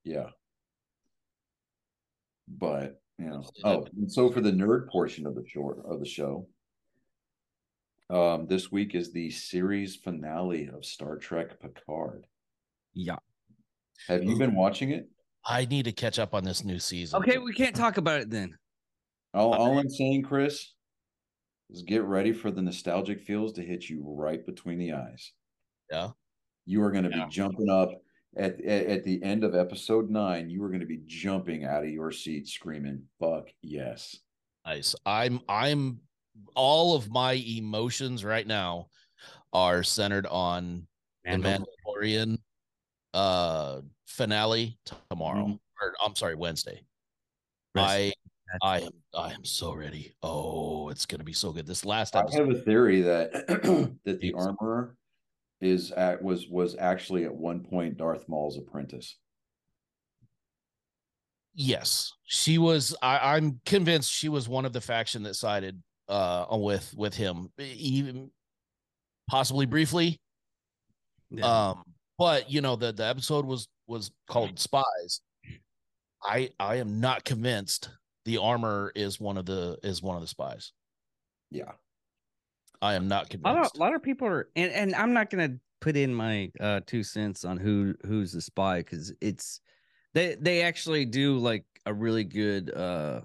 Yeah. 0.04 0.30
But 2.58 3.02
you 3.18 3.26
know, 3.26 3.44
oh, 3.64 3.88
and 3.98 4.12
so 4.12 4.32
for 4.32 4.42
the 4.42 4.52
nerd 4.52 4.88
portion 4.90 5.26
of 5.28 5.36
the 5.36 5.46
short 5.48 5.80
of 5.86 6.00
the 6.00 6.06
show, 6.06 6.48
um, 8.10 8.48
this 8.48 8.72
week 8.72 8.96
is 8.96 9.12
the 9.12 9.30
series 9.30 9.96
finale 9.96 10.70
of 10.74 10.86
Star 10.86 11.18
Trek 11.18 11.60
Picard. 11.62 12.26
Yeah. 12.94 13.18
Have 14.08 14.24
you 14.24 14.38
been 14.38 14.56
watching 14.56 14.92
it? 14.92 15.10
I 15.46 15.66
need 15.66 15.86
to 15.86 15.92
catch 15.92 16.18
up 16.20 16.34
on 16.34 16.44
this 16.44 16.64
new 16.64 16.80
season. 16.80 17.20
Okay, 17.20 17.38
we 17.38 17.54
can't 17.54 17.76
talk 17.76 17.98
about 17.98 18.22
it 18.22 18.30
then. 18.30 18.58
All, 19.34 19.54
all 19.54 19.78
I'm 19.78 19.90
saying, 19.90 20.24
Chris, 20.24 20.74
is 21.70 21.84
get 21.84 22.04
ready 22.04 22.32
for 22.32 22.50
the 22.50 22.62
nostalgic 22.62 23.22
feels 23.22 23.54
to 23.54 23.62
hit 23.62 23.90
you 23.90 24.04
right 24.06 24.44
between 24.46 24.80
the 24.80 24.94
eyes. 24.94 25.34
Yeah. 25.92 26.10
You 26.66 26.82
are 26.82 26.92
going 26.92 27.04
to 27.04 27.10
Yeah. 27.10 27.26
be 27.26 27.32
jumping 27.32 27.70
up 27.70 27.90
at, 28.38 28.60
at 28.62 28.86
at 28.88 29.04
the 29.04 29.22
end 29.24 29.44
of 29.44 29.56
episode 29.56 30.10
nine. 30.10 30.50
You 30.50 30.64
are 30.64 30.70
going 30.70 30.80
to 30.82 30.86
be 30.86 31.02
jumping 31.06 31.66
out 31.66 31.84
of 31.84 31.90
your 31.90 32.12
seat, 32.12 32.48
screaming 32.48 33.04
"fuck 33.20 33.48
yes!" 33.62 34.18
Nice. 34.66 34.96
I'm 35.06 35.40
I'm 35.50 36.00
all 36.56 36.96
of 36.96 37.10
my 37.10 37.34
emotions 37.34 38.24
right 38.24 38.46
now 38.48 38.88
are 39.52 39.84
centered 39.84 40.26
on 40.28 40.88
the 41.26 41.32
Mandalorian 41.32 42.38
uh 43.14 43.82
finale 44.06 44.78
tomorrow. 45.10 45.46
Mhm. 45.48 45.60
Or 45.82 45.94
I'm 46.06 46.16
sorry, 46.16 46.36
Wednesday. 46.36 46.82
Rest- 47.76 47.90
I 47.90 48.14
I 48.64 48.80
am 48.82 48.92
I 49.14 49.34
am 49.34 49.44
so 49.46 49.74
ready. 49.74 50.14
Oh, 50.24 50.90
it's 50.90 51.06
gonna 51.06 51.24
be 51.24 51.34
so 51.34 51.52
good. 51.52 51.66
This 51.68 51.86
last 51.86 52.16
I 52.16 52.24
have 52.34 52.50
a 52.50 52.56
theory 52.62 53.02
that 53.02 53.32
that 54.06 54.20
the 54.20 54.28
Yes. 54.28 54.34
armorer 54.36 54.96
is 55.62 55.92
at 55.92 56.22
was 56.22 56.48
was 56.48 56.76
actually 56.78 57.26
at 57.26 57.34
one 57.34 57.62
point 57.62 57.98
Darth 57.98 58.28
Maul's 58.28 58.58
apprentice. 58.58 59.18
Yes, 61.54 62.14
she 62.26 62.58
was. 62.58 62.96
I, 63.02 63.36
I'm 63.36 63.60
convinced 63.66 64.12
she 64.12 64.30
was 64.30 64.48
one 64.48 64.66
of 64.66 64.74
the 64.74 64.82
faction 64.82 65.24
that 65.24 65.36
sided 65.36 65.82
uh 66.08 66.46
with 66.52 66.94
with 66.96 67.16
him, 67.16 67.50
even 67.58 68.32
possibly 69.30 69.66
briefly. 69.66 70.20
Yeah. 71.30 71.70
Um, 71.70 71.84
but 72.18 72.50
you 72.50 72.62
know 72.62 72.76
the 72.76 72.92
the 72.92 73.06
episode 73.06 73.46
was 73.46 73.68
was 73.88 74.12
called 74.30 74.60
Spies. 74.60 75.22
I 76.24 76.50
I 76.60 76.76
am 76.76 77.00
not 77.00 77.24
convinced 77.24 77.90
the 78.26 78.38
armor 78.38 78.92
is 78.96 79.20
one 79.20 79.38
of 79.38 79.46
the 79.46 79.78
is 79.84 80.02
one 80.02 80.16
of 80.16 80.22
the 80.22 80.28
spies. 80.28 80.72
Yeah, 81.52 81.72
I 82.82 82.94
am 82.94 83.08
not 83.08 83.34
a 83.34 83.38
lot 83.38 83.54
convinced. 83.54 83.76
of, 83.76 83.80
lot 83.80 83.96
of 83.96 84.04
people 84.04 84.28
are, 84.28 84.50
and, 84.56 84.72
and 84.72 84.96
I'm 84.96 85.14
not 85.14 85.30
gonna 85.30 85.58
put 85.82 85.96
in 85.96 86.14
my 86.14 86.52
uh, 86.60 86.82
two 86.86 87.04
cents 87.04 87.46
on 87.46 87.58
who 87.58 87.94
who's 88.06 88.32
the 88.32 88.42
spy 88.42 88.80
because 88.80 89.14
it's 89.22 89.62
they 90.14 90.36
they 90.40 90.62
actually 90.62 91.06
do 91.06 91.38
like 91.38 91.66
a 91.86 91.94
really 91.94 92.24
good 92.24 92.74
uh 92.74 93.22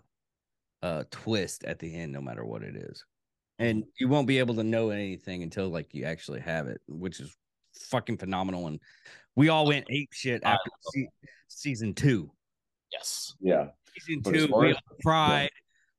uh 0.83 1.05
twist 1.11 1.65
at 1.65 1.79
the 1.79 1.95
end, 1.95 2.13
no 2.13 2.21
matter 2.21 2.45
what 2.45 2.63
it 2.63 2.77
is, 2.77 3.05
and 3.59 3.85
you 3.99 4.09
won't 4.09 4.27
be 4.27 4.39
able 4.39 4.55
to 4.57 4.65
know 4.65 4.91
anything 4.91 5.43
until 5.43 5.69
like 5.69 5.95
you 5.95 6.05
actually 6.05 6.41
have 6.41 6.67
it, 6.67 6.81
which 6.89 7.21
is 7.21 7.35
fucking 7.75 8.19
phenomenal. 8.19 8.67
And 8.67 8.81
we 9.37 9.49
all 9.49 9.67
went 9.67 9.87
ape 9.91 10.13
shit 10.13 10.43
after 10.45 10.71
se- 10.93 11.09
season 11.49 11.95
two. 11.95 12.31
yes. 12.93 13.35
yeah. 13.41 13.69
Season 13.99 14.23
two, 14.23 14.53
we 14.57 14.73
all 14.73 14.81
cried. 15.03 15.51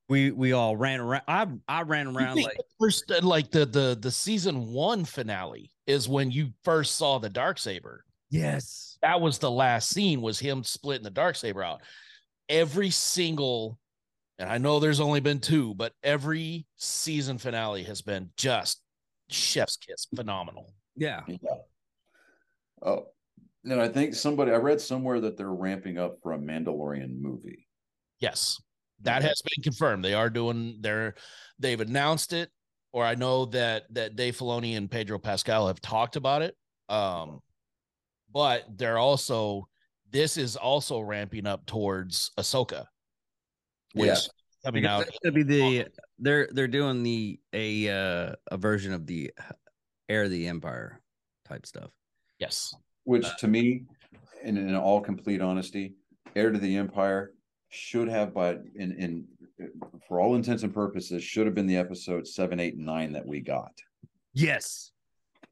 We 0.08 0.32
we 0.32 0.52
all 0.54 0.78
ran 0.78 1.00
around. 1.00 1.24
I 1.28 1.48
I 1.68 1.82
ran 1.82 2.08
around 2.08 2.38
like 2.42 2.58
the 2.58 2.64
first 2.80 3.10
uh, 3.12 3.22
like 3.24 3.50
the 3.52 3.66
the 3.66 3.98
the 4.00 4.12
season 4.12 4.72
one 4.72 5.04
finale 5.06 5.72
is 5.88 6.08
when 6.08 6.30
you 6.32 6.52
first 6.64 6.96
saw 6.96 7.18
the 7.18 7.30
dark 7.30 7.58
saber. 7.58 8.04
yes. 8.30 8.98
that 9.02 9.20
was 9.22 9.38
the 9.40 9.50
last 9.52 9.90
scene 9.90 10.22
was 10.22 10.40
him 10.40 10.64
splitting 10.64 11.04
the 11.04 11.10
dark 11.12 11.36
saber 11.36 11.64
out 11.64 11.82
every 12.50 12.90
single 12.90 13.78
and 14.40 14.50
i 14.50 14.58
know 14.58 14.80
there's 14.80 15.00
only 15.00 15.20
been 15.20 15.40
two 15.40 15.74
but 15.76 15.94
every 16.04 16.66
season 16.78 17.38
finale 17.38 17.84
has 17.84 18.02
been 18.02 18.30
just 18.36 18.82
chef's 19.30 19.78
kiss 19.78 20.08
phenomenal 20.16 20.74
Yeah. 20.96 21.22
Yeah. 21.28 21.38
Oh, 22.82 23.08
and 23.64 23.80
I 23.82 23.88
think 23.88 24.14
somebody 24.16 24.52
I 24.52 24.58
read 24.58 24.80
somewhere 24.82 25.20
that 25.22 25.38
they're 25.38 25.52
ramping 25.54 25.98
up 25.98 26.18
for 26.22 26.34
a 26.34 26.38
Mandalorian 26.38 27.20
movie. 27.20 27.68
yes 28.20 28.60
that 29.06 29.22
has 29.24 29.42
been 29.42 29.64
confirmed 29.64 30.04
they 30.04 30.14
are 30.14 30.30
doing 30.30 30.78
their 30.82 31.16
they've 31.60 31.80
announced 31.82 32.34
it 32.34 32.50
or 32.92 33.04
i 33.06 33.16
know 33.16 33.46
that 33.46 33.84
that 33.94 34.16
dave 34.16 34.36
filoni 34.38 34.76
and 34.78 34.90
pedro 34.92 35.18
pascal 35.18 35.68
have 35.68 35.80
talked 35.82 36.16
about 36.16 36.42
it 36.42 36.56
um 36.90 37.40
but 38.34 38.66
they're 38.78 38.98
also 38.98 39.68
this 40.12 40.38
is 40.38 40.56
also 40.56 41.00
ramping 41.00 41.46
up 41.48 41.66
towards 41.66 42.32
ahsoka 42.38 42.86
which 43.94 44.08
Yeah. 44.08 44.18
coming 44.66 44.86
out 44.86 45.06
that's 45.06 45.18
gonna 45.24 45.34
be 45.34 45.44
the 45.44 45.88
they're 46.20 46.48
they're 46.52 46.68
doing 46.68 47.04
the 47.04 47.40
a 47.54 47.90
uh 47.90 48.34
a 48.52 48.58
version 48.58 48.94
of 48.94 49.06
the 49.06 49.32
Heir 50.08 50.24
of 50.24 50.30
the 50.30 50.48
Empire 50.48 51.02
type 51.48 51.66
stuff. 51.66 51.90
yes 52.40 52.74
Which 53.06 53.26
to 53.40 53.48
me, 53.48 53.86
in, 54.44 54.56
in 54.58 54.76
all 54.76 55.02
complete 55.02 55.42
honesty, 55.42 55.96
Heir 56.36 56.52
to 56.52 56.60
the 56.60 56.76
Empire 56.78 57.34
should 57.76 58.08
have, 58.10 58.34
but 58.34 58.62
in 58.76 58.92
in 58.94 59.26
for 60.08 60.20
all 60.20 60.36
intents 60.36 60.64
and 60.64 60.74
purposes, 60.74 61.24
should 61.24 61.46
have 61.46 61.56
been 61.56 61.68
the 61.68 61.78
episode 61.78 62.28
seven, 62.28 62.60
eight, 62.60 62.76
and 62.76 62.86
nine 62.86 63.14
that 63.14 63.26
we 63.26 63.42
got. 63.42 63.72
Yes. 64.34 64.92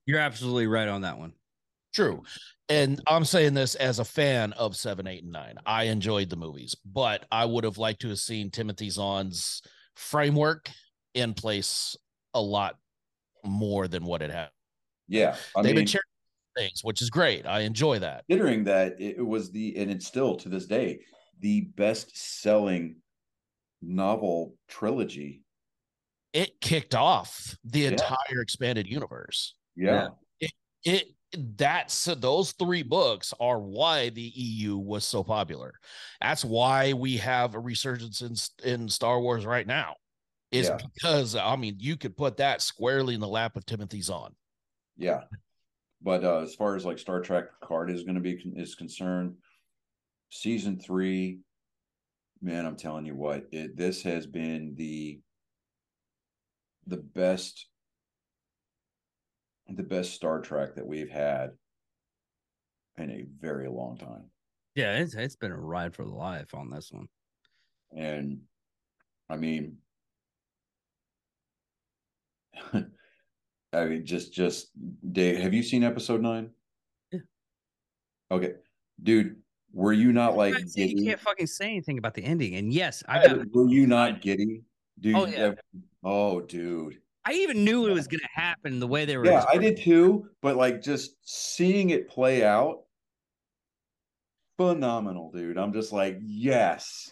You're 0.05 0.19
absolutely 0.19 0.67
right 0.67 0.87
on 0.87 1.01
that 1.01 1.17
one. 1.17 1.33
True. 1.93 2.23
And 2.69 3.01
I'm 3.07 3.23
saying 3.23 3.53
this 3.53 3.75
as 3.75 3.99
a 3.99 4.05
fan 4.05 4.53
of 4.53 4.75
seven, 4.75 5.07
eight, 5.07 5.23
and 5.23 5.31
nine. 5.31 5.55
I 5.65 5.83
enjoyed 5.85 6.29
the 6.29 6.35
movies, 6.35 6.75
but 6.85 7.25
I 7.31 7.45
would 7.45 7.63
have 7.63 7.77
liked 7.77 8.01
to 8.01 8.09
have 8.09 8.19
seen 8.19 8.49
Timothy 8.49 8.89
Zahn's 8.89 9.61
framework 9.95 10.69
in 11.13 11.33
place 11.33 11.95
a 12.33 12.41
lot 12.41 12.77
more 13.45 13.87
than 13.87 14.05
what 14.05 14.21
it 14.21 14.31
had. 14.31 14.49
Yeah, 15.07 15.35
I 15.55 15.61
They've 15.61 15.69
mean, 15.69 15.81
been 15.81 15.87
sharing 15.87 16.03
things, 16.57 16.83
which 16.83 17.01
is 17.01 17.09
great. 17.09 17.45
I 17.45 17.61
enjoy 17.61 17.99
that. 17.99 18.23
considering 18.27 18.63
that 18.65 18.99
it 18.99 19.25
was 19.25 19.51
the 19.51 19.75
and 19.77 19.91
it's 19.91 20.07
still 20.07 20.35
to 20.37 20.49
this 20.49 20.65
day 20.65 20.99
the 21.43 21.61
best 21.61 22.17
selling 22.17 22.95
novel 23.81 24.55
trilogy. 24.69 25.43
It 26.31 26.59
kicked 26.61 26.95
off 26.95 27.55
the 27.65 27.81
Yeah. 27.81 27.89
entire 27.89 28.41
expanded 28.41 28.87
universe. 28.87 29.53
Yeah, 29.75 30.09
It 30.85 31.13
that's 31.35 32.05
those 32.05 32.51
three 32.51 32.83
books 32.83 33.33
are 33.39 33.59
why 33.59 34.09
the 34.09 34.21
EU 34.35 34.77
was 34.77 35.03
so 35.05 35.23
popular. 35.23 35.73
That's 36.21 36.45
why 36.45 36.93
we 36.93 37.17
have 37.17 37.55
a 37.55 37.59
resurgence 37.59 38.21
in 38.21 38.35
in 38.63 38.87
Star 38.89 39.19
Wars 39.19 39.45
right 39.45 39.65
now. 39.65 39.95
Is 40.51 40.67
Yeah. 40.67 40.77
because 40.77 41.35
I 41.35 41.55
mean 41.55 41.75
you 41.79 41.97
could 41.97 42.15
put 42.15 42.37
that 42.37 42.61
squarely 42.61 43.15
in 43.15 43.19
the 43.19 43.27
lap 43.27 43.55
of 43.57 43.65
Timothy 43.65 44.01
Zahn. 44.01 44.35
yeah. 44.97 45.23
But 46.01 46.23
uh, 46.25 46.39
as 46.39 46.53
far 46.53 46.75
as 46.75 46.83
like 46.85 46.99
Star 46.99 47.21
Trek 47.21 47.45
Picard 47.61 47.89
is 47.89 48.03
going 48.03 48.15
to 48.15 48.21
be 48.21 48.33
is 48.57 48.75
concerned, 48.75 49.37
season 50.33 50.79
three, 50.79 51.39
man, 52.41 52.65
I'm 52.65 52.75
telling 52.75 53.05
you 53.05 53.15
what, 53.15 53.45
it 53.51 53.77
this 53.77 54.01
has 54.03 54.25
been 54.25 54.73
the 54.75 55.19
the 56.87 56.97
best 56.97 57.67
the 59.69 59.83
best 59.83 60.13
Star 60.13 60.41
Trek 60.41 60.75
that 60.75 60.85
we've 60.85 61.09
had 61.09 61.51
in 62.97 63.09
a 63.09 63.25
very 63.39 63.69
long 63.69 63.97
time. 63.97 64.25
Yeah, 64.75 64.97
it's 64.97 65.13
it's 65.13 65.35
been 65.35 65.51
a 65.51 65.57
ride 65.57 65.95
for 65.95 66.03
the 66.03 66.11
life 66.11 66.53
on 66.53 66.69
this 66.69 66.91
one. 66.91 67.07
And 67.95 68.41
I 69.29 69.37
mean, 69.37 69.77
I 73.73 73.85
mean, 73.85 74.05
just, 74.05 74.33
just, 74.33 74.69
Dave, 75.11 75.39
have 75.39 75.53
you 75.53 75.63
seen 75.63 75.83
episode 75.83 76.21
nine? 76.21 76.49
Yeah. 77.11 77.19
Okay, 78.31 78.53
dude, 79.01 79.42
Were 79.73 79.93
you 79.93 80.13
not 80.13 80.37
like 80.37 80.53
You 80.53 80.59
you 80.75 80.87
giddy? 80.95 81.05
can't 81.05 81.19
fucking 81.19 81.47
say 81.47 81.65
anything 81.65 81.97
about 81.97 82.13
the 82.13 82.23
ending. 82.23 82.55
And 82.55 82.71
yes, 82.71 83.03
I 83.07 83.25
got. 83.27 83.51
Were 83.53 83.67
you 83.67 83.87
not 83.87 84.21
giddy? 84.21 84.61
Oh, 84.63 85.01
dude, 85.01 85.15
Oh, 85.15 85.25
yeah. 85.25 85.51
oh, 86.03 86.41
dude. 86.41 86.99
I 87.25 87.33
even 87.33 87.63
knew 87.63 87.87
it 87.87 87.93
was 87.93 88.07
gonna 88.07 88.21
happen 88.33 88.79
the 88.79 88.87
way 88.87 89.05
they 89.05 89.17
were. 89.17 89.25
Yeah, 89.25 89.45
I 89.51 89.57
did 89.57 89.77
too. 89.77 90.29
But 90.41 90.57
like 90.57 90.81
just 90.81 91.15
seeing 91.23 91.89
it 91.89 92.07
play 92.09 92.43
out, 92.43 92.83
phenomenal, 94.57 95.31
dude. 95.31 95.57
I'm 95.57 95.73
just 95.73 95.91
like, 95.91 96.17
yes. 96.21 97.11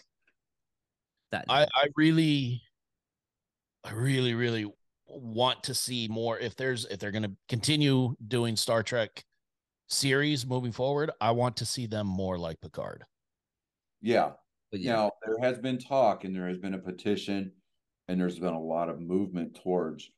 That 1.30 1.46
I, 1.48 1.62
I 1.64 1.86
really, 1.96 2.62
I 3.84 3.92
really, 3.92 4.34
really 4.34 4.70
want 5.06 5.62
to 5.64 5.74
see 5.74 6.08
more. 6.08 6.38
If 6.38 6.56
there's, 6.56 6.84
if 6.86 6.98
they're 7.00 7.10
going 7.10 7.22
to 7.22 7.32
continue 7.48 8.14
doing 8.28 8.54
Star 8.54 8.82
Trek 8.82 9.24
series 10.02 10.46
moving 10.46 10.72
forward, 10.72 11.10
I 11.20 11.30
want 11.32 11.56
to 11.58 11.66
see 11.66 11.86
them 11.86 12.06
more 12.06 12.38
like 12.38 12.60
Picard. 12.60 13.04
Yeah. 14.00 14.32
but 14.70 14.80
yeah. 14.80 14.92
Now 14.94 15.10
there 15.26 15.38
has 15.40 15.58
been 15.58 15.78
talk 15.78 16.24
and 16.24 16.34
there 16.34 16.48
has 16.48 16.58
been 16.58 16.74
a 16.74 16.78
petition 16.78 17.52
and 18.08 18.20
there's 18.20 18.38
been 18.38 18.54
a 18.54 18.60
lot 18.60 18.88
of 18.88 19.00
movement 19.00 19.54
towards 19.62 20.10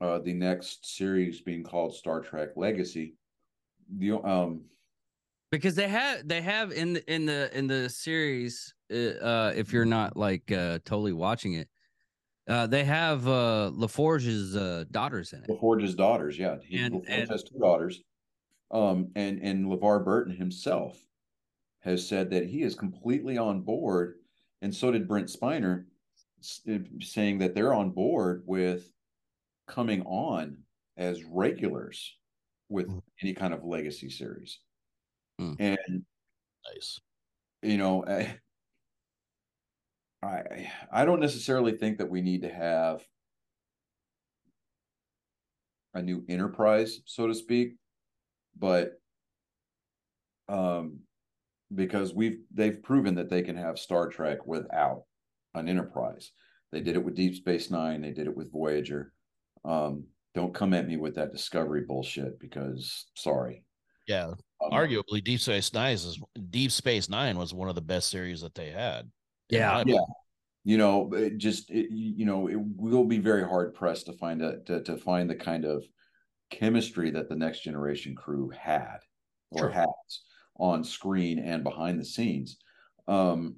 uh 0.00 0.18
the 0.20 0.32
next 0.32 0.96
series 0.96 1.40
being 1.42 1.62
called 1.64 1.94
Star 1.94 2.20
Trek 2.20 2.50
Legacy. 2.56 3.16
The 3.98 4.12
um 4.12 4.64
because 5.50 5.74
they 5.74 5.88
have 5.88 6.26
they 6.28 6.40
have 6.40 6.72
in 6.72 6.92
the 6.94 7.12
in 7.12 7.26
the 7.26 7.50
in 7.56 7.66
the 7.66 7.88
series 7.90 8.72
uh, 8.92 8.96
uh 8.96 9.52
if 9.56 9.72
you're 9.72 9.84
not 9.84 10.16
like 10.16 10.50
uh 10.52 10.78
totally 10.84 11.12
watching 11.14 11.54
it 11.54 11.68
uh 12.48 12.66
they 12.66 12.84
have 12.84 13.26
uh 13.26 13.70
laforge's 13.74 14.54
uh 14.56 14.84
daughters 14.90 15.32
in 15.32 15.42
it 15.42 15.50
LaForge's 15.50 15.94
daughters, 15.94 16.38
yeah. 16.38 16.56
He 16.64 16.76
And- 16.78 16.94
LaForge 16.94 17.04
and- 17.08 17.30
has 17.30 17.42
two 17.42 17.58
daughters. 17.58 18.00
Um 18.70 19.12
and 19.16 19.40
and 19.42 19.66
LeVar 19.66 20.04
Burton 20.04 20.34
himself 20.34 21.06
has 21.80 22.06
said 22.08 22.30
that 22.30 22.46
he 22.48 22.62
is 22.62 22.74
completely 22.76 23.38
on 23.38 23.62
board, 23.62 24.20
and 24.62 24.74
so 24.74 24.90
did 24.92 25.08
Brent 25.08 25.28
Spiner, 25.28 25.86
uh, 26.68 26.78
saying 27.00 27.38
that 27.38 27.54
they're 27.54 27.74
on 27.74 27.92
board 27.92 28.44
with 28.46 28.92
coming 29.66 30.02
on 30.04 30.64
as 30.96 31.24
regulars 31.24 32.18
with 32.68 32.86
Mhm. 32.86 33.00
any 33.22 33.34
kind 33.34 33.54
of 33.54 33.64
legacy 33.64 34.10
series. 34.10 34.60
Hmm. 35.38 35.54
And 35.58 36.06
Nice. 36.66 37.00
you 37.62 37.76
know, 37.78 38.04
I, 38.06 38.38
I 40.22 40.72
I 40.90 41.04
don't 41.04 41.20
necessarily 41.20 41.76
think 41.76 41.98
that 41.98 42.10
we 42.10 42.22
need 42.22 42.42
to 42.42 42.52
have 42.52 43.06
a 45.94 46.02
new 46.02 46.24
enterprise, 46.28 47.00
so 47.06 47.26
to 47.26 47.34
speak, 47.34 47.76
but 48.58 48.92
um 50.48 51.00
because 51.74 52.14
we've 52.14 52.38
they've 52.52 52.82
proven 52.82 53.14
that 53.16 53.28
they 53.28 53.42
can 53.42 53.56
have 53.56 53.78
Star 53.78 54.08
Trek 54.08 54.46
without 54.46 55.02
an 55.54 55.68
enterprise. 55.68 56.30
They 56.72 56.80
did 56.80 56.96
it 56.96 57.04
with 57.04 57.14
Deep 57.14 57.34
Space 57.34 57.70
Nine, 57.70 58.02
they 58.02 58.12
did 58.12 58.26
it 58.26 58.36
with 58.36 58.52
Voyager. 58.52 59.12
Um, 59.64 60.04
don't 60.34 60.54
come 60.54 60.74
at 60.74 60.86
me 60.86 60.96
with 60.96 61.16
that 61.16 61.32
discovery 61.32 61.82
bullshit 61.86 62.38
because 62.38 63.06
sorry. 63.14 63.64
Yeah. 64.06 64.32
Um, 64.62 64.70
Arguably, 64.72 65.22
Deep 65.22 65.40
Space 65.40 65.72
Nine 65.72 65.94
is 65.94 66.20
Deep 66.50 66.70
Space 66.70 67.08
Nine 67.08 67.36
was 67.38 67.52
one 67.52 67.68
of 67.68 67.74
the 67.74 67.82
best 67.82 68.08
series 68.08 68.40
that 68.40 68.54
they 68.54 68.70
had. 68.70 69.10
Yeah. 69.50 69.82
Yeah. 69.86 69.98
you 70.64 70.76
know 70.76 71.10
it 71.14 71.38
just 71.38 71.70
it, 71.70 71.88
you 71.90 72.26
know 72.26 72.48
it 72.48 72.58
will 72.58 73.04
be 73.04 73.18
very 73.18 73.42
hard 73.42 73.74
pressed 73.74 74.06
to 74.06 74.12
find 74.12 74.42
a 74.42 74.58
to, 74.66 74.82
to 74.82 74.96
find 74.96 75.30
the 75.30 75.34
kind 75.34 75.64
of 75.64 75.84
chemistry 76.50 77.10
that 77.10 77.28
the 77.28 77.36
next 77.36 77.60
generation 77.62 78.14
crew 78.14 78.50
had 78.50 78.98
or 79.50 79.64
Sure. 79.64 79.70
has 79.70 80.22
on 80.56 80.82
screen 80.84 81.38
and 81.38 81.62
behind 81.62 82.00
the 82.00 82.04
scenes 82.04 82.58
um 83.06 83.56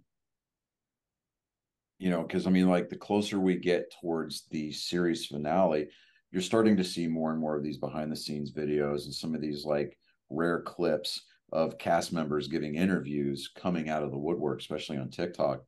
you 1.98 2.10
know 2.10 2.22
because 2.22 2.46
i 2.46 2.50
mean 2.50 2.68
like 2.68 2.88
the 2.88 2.96
closer 2.96 3.38
we 3.40 3.56
get 3.56 3.92
towards 4.00 4.46
the 4.50 4.70
series 4.72 5.26
finale 5.26 5.88
you're 6.30 6.42
starting 6.42 6.76
to 6.76 6.84
see 6.84 7.06
more 7.08 7.30
and 7.32 7.40
more 7.40 7.56
of 7.56 7.62
these 7.62 7.78
behind 7.78 8.10
the 8.12 8.16
scenes 8.16 8.52
videos 8.52 9.04
and 9.04 9.14
some 9.14 9.34
of 9.34 9.40
these 9.40 9.64
like 9.64 9.96
rare 10.28 10.60
clips 10.62 11.22
of 11.52 11.78
cast 11.78 12.12
members 12.12 12.48
giving 12.48 12.76
interviews 12.76 13.50
coming 13.56 13.88
out 13.88 14.02
of 14.02 14.10
the 14.10 14.18
woodwork 14.18 14.60
especially 14.60 14.98
on 14.98 15.10
tiktok 15.10 15.62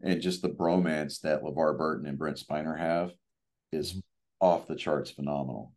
and 0.00 0.20
just 0.20 0.42
the 0.42 0.48
bromance 0.48 1.20
that 1.20 1.42
LeVar 1.42 1.76
Burton 1.76 2.06
and 2.06 2.16
Brent 2.18 2.36
Spiner 2.38 2.78
have 2.78 3.12
is 3.72 3.94
Mhm. 3.94 4.02
off 4.40 4.66
the 4.68 4.76
charts 4.76 5.10
phenomenal. 5.10 5.72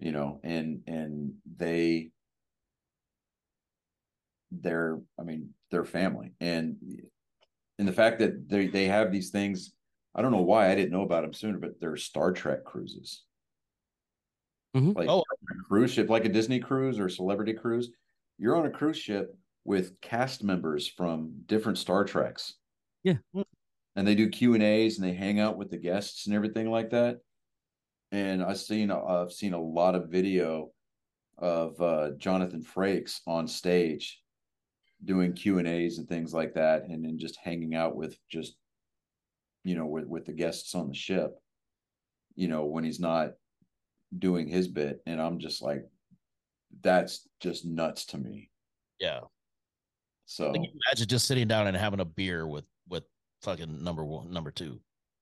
You 0.00 0.12
know, 0.12 0.40
and 0.42 0.82
and 0.86 1.34
they 1.56 2.10
they're 4.50 4.98
I 5.18 5.22
mean, 5.22 5.50
they're 5.70 5.84
family. 5.84 6.32
And 6.40 6.76
and 7.78 7.86
the 7.86 7.92
fact 7.92 8.18
that 8.20 8.48
they 8.48 8.66
they 8.66 8.86
have 8.86 9.12
these 9.12 9.30
things, 9.30 9.72
I 10.14 10.22
don't 10.22 10.32
know 10.32 10.42
why 10.42 10.70
I 10.70 10.74
didn't 10.74 10.92
know 10.92 11.02
about 11.02 11.22
them 11.22 11.32
sooner, 11.34 11.58
but 11.58 11.80
they're 11.80 11.96
Star 11.96 12.32
Trek 12.32 12.64
cruises. 12.64 13.24
Mhm. 14.74 14.94
Like 14.96 15.08
Oh. 15.08 15.20
a 15.50 15.54
cruise 15.68 15.90
ship, 15.92 16.08
like 16.08 16.24
a 16.24 16.28
Disney 16.28 16.60
cruise 16.60 16.98
or 16.98 17.08
celebrity 17.08 17.52
cruise. 17.52 17.90
You're 18.38 18.56
on 18.56 18.66
a 18.66 18.70
cruise 18.70 18.96
ship 18.98 19.36
with 19.64 20.00
cast 20.00 20.42
members 20.42 20.88
from 20.88 21.42
different 21.46 21.76
Star 21.78 22.04
Treks 22.04 22.54
Yeah. 23.02 23.18
and 23.96 24.06
they 24.06 24.14
do 24.14 24.30
Q 24.30 24.54
and 24.54 24.62
A's 24.62 24.98
and 24.98 25.06
they 25.06 25.12
hang 25.12 25.38
out 25.40 25.58
with 25.58 25.70
the 25.70 25.76
guests 25.76 26.26
and 26.26 26.34
everything 26.34 26.70
like 26.70 26.90
that. 26.90 27.20
And 28.12 28.42
I've 28.42 28.58
seen 28.58 28.90
I've 28.90 29.32
seen 29.32 29.54
a 29.54 29.62
lot 29.62 29.94
of 29.94 30.08
video 30.08 30.70
of 31.38 31.80
uh, 31.80 32.10
Jonathan 32.18 32.62
Frakes 32.62 33.20
on 33.26 33.46
stage 33.46 34.20
doing 35.04 35.32
Q 35.32 35.58
and 35.58 35.68
A's 35.68 35.98
and 35.98 36.08
things 36.08 36.34
like 36.34 36.54
that, 36.54 36.84
and 36.84 37.04
then 37.04 37.18
just 37.18 37.38
hanging 37.42 37.74
out 37.74 37.96
with 37.96 38.16
just 38.30 38.56
you 39.64 39.76
know 39.76 39.86
with 39.86 40.06
with 40.06 40.26
the 40.26 40.32
guests 40.32 40.74
on 40.74 40.88
the 40.88 40.94
ship. 40.94 41.32
You 42.34 42.48
know 42.48 42.64
when 42.64 42.84
he's 42.84 43.00
not 43.00 43.32
doing 44.18 44.48
his 44.48 44.68
bit, 44.68 45.00
and 45.06 45.20
I'm 45.20 45.38
just 45.38 45.62
like, 45.62 45.84
that's 46.82 47.28
just 47.40 47.64
nuts 47.64 48.06
to 48.06 48.18
me. 48.18 48.50
Yeah. 48.98 49.20
So 50.26 50.52
imagine 50.52 51.08
just 51.08 51.26
sitting 51.26 51.48
down 51.48 51.66
and 51.66 51.76
having 51.76 52.00
a 52.00 52.04
beer 52.04 52.46
with 52.46 52.64
with 52.88 53.04
fucking 53.42 53.82
number 53.82 54.04
one, 54.04 54.30
number 54.30 54.50
two, 54.50 54.80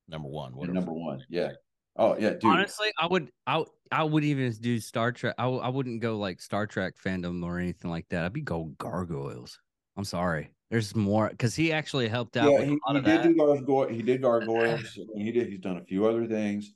number 0.09 0.29
one, 0.29 0.55
whatever. 0.55 0.75
number 0.75 0.93
one, 0.93 1.25
yeah. 1.29 1.53
Oh 1.99 2.17
yeah, 2.19 2.31
dude. 2.31 2.45
honestly 2.45 2.93
i 2.99 3.07
would 3.07 3.31
i 3.47 3.65
i 3.91 4.05
would 4.05 4.23
even 4.25 4.53
do 4.61 4.79
star 4.79 5.11
trek 5.13 5.35
I 5.39 5.43
w- 5.45 5.61
I 5.61 5.69
wouldn't 5.69 6.01
go 6.01 6.17
like 6.17 6.41
star 6.41 6.67
trek 6.67 6.95
fandom 7.03 7.45
or 7.45 7.59
anything 7.59 7.91
like 7.91 8.09
that 8.11 8.25
i'd 8.25 8.33
be 8.33 8.41
go 8.41 8.65
gargoyles 8.79 9.59
i'm 9.97 10.05
sorry 10.05 10.51
there's 10.71 10.95
more 10.95 11.29
because 11.29 11.57
he 11.57 11.73
actually 11.73 12.09
helped 12.09 12.37
out 12.37 12.53
yeah, 12.53 12.59
with 12.61 12.69
he, 12.69 12.75
a 12.75 12.79
lot 12.87 12.93
he 12.93 12.99
of 12.99 13.05
did 13.05 13.19
that 13.19 13.23
do 13.25 13.35
gargoyle. 13.37 13.89
He 13.89 14.03
did 14.03 14.23
gargoyles. 14.23 14.99
and 15.15 15.23
he 15.23 15.33
did. 15.33 15.49
He's 15.49 15.61
done 15.61 15.79
a 15.79 15.85
few 15.85 16.07
other 16.07 16.27
things, 16.27 16.75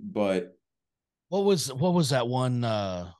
but 0.00 0.56
What 1.28 1.44
was 1.44 1.72
what 1.72 1.94
was 1.94 2.10
that 2.10 2.26
one? 2.26 2.64
uh 2.64 3.12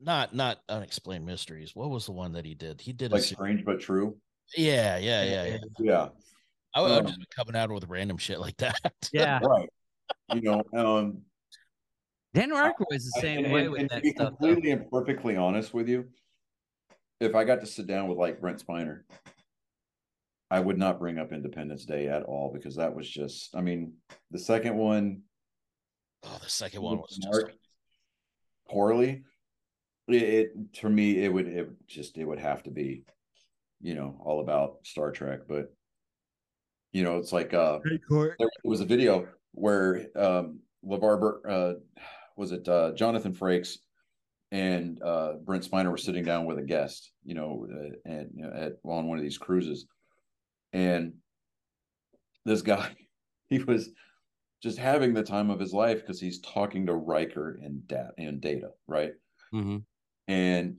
Not 0.00 0.34
not 0.36 0.60
unexplained 0.68 1.26
mysteries. 1.26 1.74
What 1.74 1.90
was 1.90 2.06
the 2.06 2.12
one 2.12 2.32
that 2.34 2.44
he 2.44 2.54
did? 2.54 2.80
He 2.80 2.92
did 2.92 3.10
a 3.10 3.14
like 3.16 3.22
se- 3.24 3.34
strange 3.34 3.64
but 3.64 3.80
true. 3.80 4.16
yeah, 4.56 4.98
yeah, 4.98 5.24
yeah, 5.24 5.44
yeah. 5.44 5.58
Yeah, 5.80 6.08
I 6.72 6.80
would 6.82 6.92
Um, 6.92 7.06
just 7.06 7.18
be 7.18 7.26
coming 7.34 7.56
out 7.56 7.70
with 7.72 7.84
random 7.88 8.18
shit 8.18 8.38
like 8.38 8.56
that. 8.58 8.78
yeah 9.12 9.40
right. 9.42 9.68
You 10.34 10.40
know, 10.42 10.62
um, 10.74 11.22
dan 12.34 12.50
Aykroyd 12.50 12.86
is 12.92 13.10
the 13.12 13.20
same 13.20 13.44
and, 13.44 13.52
way 13.52 13.62
and- 13.62 13.70
with 13.70 13.80
and 13.80 13.90
to 13.90 13.94
that 13.96 14.02
be 14.02 14.10
stuff 14.10 14.34
though. 14.40 14.46
completely 14.48 14.70
and 14.72 14.90
perfectly 14.90 15.36
honest 15.36 15.72
with 15.72 15.88
you, 15.88 16.08
if 17.20 17.34
I 17.34 17.44
got 17.44 17.60
to 17.60 17.66
sit 17.66 17.86
down 17.86 18.08
with 18.08 18.18
like 18.18 18.40
Brent 18.40 18.64
Spiner, 18.64 19.02
I 20.50 20.60
would 20.60 20.78
not 20.78 20.98
bring 20.98 21.18
up 21.18 21.32
Independence 21.32 21.84
Day 21.84 22.08
at 22.08 22.22
all 22.24 22.52
because 22.52 22.76
that 22.76 22.94
was 22.94 23.08
just. 23.08 23.54
I 23.56 23.60
mean, 23.60 23.94
the 24.30 24.38
second 24.38 24.76
one 24.76 25.22
oh, 26.24 26.38
the 26.42 26.48
second 26.50 26.82
one 26.82 26.98
was 26.98 27.16
just 27.16 27.56
poorly. 28.68 29.22
It, 30.08 30.22
it 30.22 30.52
for 30.80 30.88
me, 30.88 31.24
it 31.24 31.32
would 31.32 31.48
it 31.48 31.68
just 31.88 32.16
it 32.18 32.24
would 32.24 32.38
have 32.38 32.62
to 32.64 32.70
be, 32.70 33.04
you 33.80 33.94
know, 33.94 34.20
all 34.24 34.40
about 34.40 34.78
Star 34.84 35.10
Trek. 35.10 35.40
But 35.48 35.72
you 36.92 37.02
know, 37.02 37.18
it's 37.18 37.32
like 37.32 37.52
uh, 37.54 37.80
there 37.84 38.48
was 38.64 38.80
a 38.80 38.84
video 38.84 39.26
where 39.56 40.06
um 40.14 40.60
LeVar 40.84 41.40
uh 41.48 41.74
was 42.36 42.52
it 42.52 42.68
uh 42.68 42.92
Jonathan 42.92 43.34
Frakes 43.34 43.78
and 44.52 45.02
uh 45.02 45.34
Brent 45.42 45.68
Spiner 45.68 45.90
were 45.90 45.96
sitting 45.96 46.24
down 46.24 46.44
with 46.44 46.58
a 46.58 46.62
guest, 46.62 47.10
you 47.24 47.34
know, 47.34 47.66
uh, 47.72 47.96
and 48.04 48.30
you 48.34 48.42
know, 48.42 48.52
at 48.54 48.74
on 48.84 49.08
one 49.08 49.18
of 49.18 49.24
these 49.24 49.38
cruises, 49.38 49.86
and 50.72 51.14
this 52.44 52.62
guy, 52.62 52.94
he 53.48 53.58
was 53.58 53.90
just 54.62 54.78
having 54.78 55.14
the 55.14 55.22
time 55.22 55.50
of 55.50 55.58
his 55.58 55.72
life 55.72 56.00
because 56.00 56.20
he's 56.20 56.40
talking 56.40 56.86
to 56.86 56.94
Riker 56.94 57.58
and 57.62 57.86
Dat 57.88 58.12
and 58.18 58.40
Data, 58.40 58.70
right? 58.86 59.12
Mhm. 59.52 59.84
And 60.28 60.76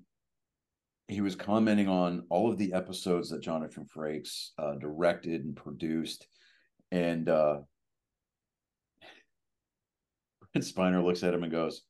he 1.07 1.21
was 1.21 1.35
commenting 1.35 1.87
on 1.87 2.25
all 2.29 2.51
of 2.51 2.57
the 2.57 2.73
episodes 2.73 3.29
that 3.29 3.41
Jonathan 3.41 3.85
Frakes 3.85 4.49
uh, 4.57 4.75
directed 4.75 5.45
and 5.45 5.55
produced, 5.55 6.27
and 6.91 7.29
Brent 10.57 10.95
Spiner 10.95 11.03
looks 11.03 11.23
at 11.23 11.33
him 11.33 11.43
and 11.43 11.51
goes, 11.51 11.83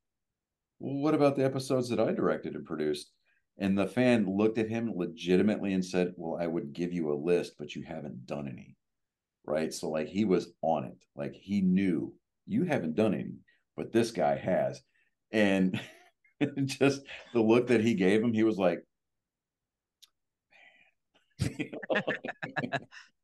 well, 0.80 0.96
"What 0.96 1.14
about 1.16 1.36
the 1.36 1.46
episodes 1.46 1.90
that 1.90 2.00
I 2.00 2.12
directed 2.12 2.54
and 2.56 2.66
produced?" 2.66 3.12
And 3.58 3.78
the 3.78 3.88
fan 3.88 4.26
looked 4.38 4.58
at 4.58 4.70
him 4.70 4.92
legitimately 4.94 5.74
and 5.74 5.84
said, 5.84 6.14
Well, 6.18 6.40
I 6.40 6.48
would 6.48 6.74
give 6.74 6.94
you 6.94 7.12
a 7.12 7.16
list, 7.16 7.54
but 7.58 7.76
you 7.76 7.84
haven't 7.84 8.26
done 8.26 8.48
any. 8.48 8.76
Right. 9.46 9.74
So, 9.74 9.90
like, 9.90 10.08
he 10.08 10.26
was 10.26 10.54
on 10.62 10.84
it. 10.84 10.98
Like, 11.16 11.34
he 11.34 11.62
knew 11.62 12.14
you 12.46 12.66
haven't 12.66 12.96
done 12.96 13.14
any, 13.14 13.38
but 13.76 13.92
this 13.92 14.12
guy 14.12 14.36
has. 14.36 14.82
And 15.32 15.80
just 16.66 17.02
the 17.34 17.42
look 17.42 17.68
that 17.68 17.82
he 17.82 17.96
gave 17.96 18.22
him, 18.22 18.34
he 18.34 18.44
was 18.44 18.58
like, 18.58 18.84
it 21.40 21.74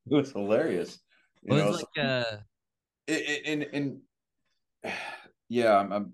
was 0.05 0.31
hilarious. 0.31 0.99
You 1.43 1.55
Well, 1.55 1.65
know, 1.65 1.69
it's 1.73 1.79
so- 1.81 1.87
like 2.01 2.05
uh 2.05 2.37
and 3.07 3.63
and 3.73 4.01
yeah, 5.53 5.77
I'm, 5.77 5.91
I'm 5.91 6.13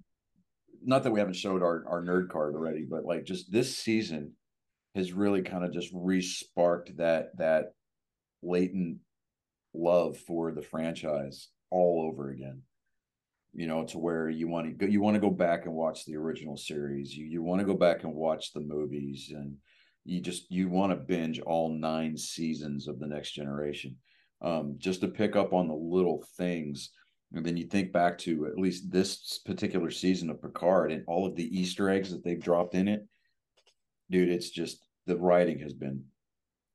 not 0.84 1.04
that 1.04 1.12
we 1.12 1.20
haven't 1.20 1.36
showed 1.36 1.64
our 1.64 1.86
our 1.88 2.04
nerd 2.04 2.30
card 2.30 2.56
already, 2.56 2.86
but 2.90 3.06
like 3.06 3.24
just 3.24 3.52
this 3.52 3.78
season 3.78 4.34
has 4.96 5.14
really 5.14 5.42
kind 5.42 5.64
of 5.64 5.72
just 5.72 5.90
re-sparked 5.94 6.98
that 6.98 7.38
that 7.38 7.74
latent 8.44 8.98
love 9.74 10.18
for 10.18 10.52
the 10.52 10.62
franchise 10.62 11.48
all 11.70 12.06
over 12.12 12.32
again. 12.32 12.64
You 13.54 13.68
know, 13.68 13.86
to 13.86 13.98
where 13.98 14.30
you 14.30 14.50
want 14.50 14.68
to 14.68 14.74
go, 14.74 14.86
you 14.86 15.02
want 15.02 15.16
to 15.16 15.22
go 15.22 15.32
back 15.32 15.66
and 15.66 15.74
watch 15.74 16.06
the 16.06 16.18
original 16.18 16.58
series. 16.58 17.16
You 17.16 17.26
you 17.26 17.42
want 17.42 17.60
to 17.62 17.66
go 17.66 17.76
back 17.76 18.04
and 18.04 18.14
watch 18.14 18.52
the 18.52 18.60
movies, 18.60 19.32
and 19.34 19.56
you 20.04 20.20
just 20.20 20.52
you 20.52 20.68
want 20.68 20.92
to 20.92 20.98
binge 20.98 21.40
all 21.40 21.70
nine 21.70 22.18
seasons 22.18 22.90
of 22.90 23.00
the 23.00 23.08
Next 23.08 23.32
Generation 23.32 23.96
um, 24.42 24.76
just 24.78 25.02
to 25.02 25.08
pick 25.08 25.36
up 25.38 25.54
on 25.54 25.68
the 25.70 25.74
little 25.74 26.26
things. 26.38 26.92
And 27.34 27.46
then 27.46 27.56
you 27.58 27.66
think 27.66 27.92
back 27.92 28.18
to 28.20 28.48
at 28.48 28.58
least 28.58 28.90
this 28.92 29.40
particular 29.46 29.92
season 29.92 30.30
of 30.30 30.42
Picard 30.42 30.92
and 30.92 31.04
all 31.08 31.26
of 31.28 31.36
the 31.36 31.60
Easter 31.60 31.90
eggs 31.90 32.12
that 32.12 32.24
they've 32.24 32.40
dropped 32.42 32.74
in 32.74 32.88
it. 32.88 33.06
Dude, 34.10 34.30
it's 34.30 34.50
just 34.50 34.84
the 35.06 35.16
writing 35.16 35.60
has 35.60 35.74
been 35.74 36.04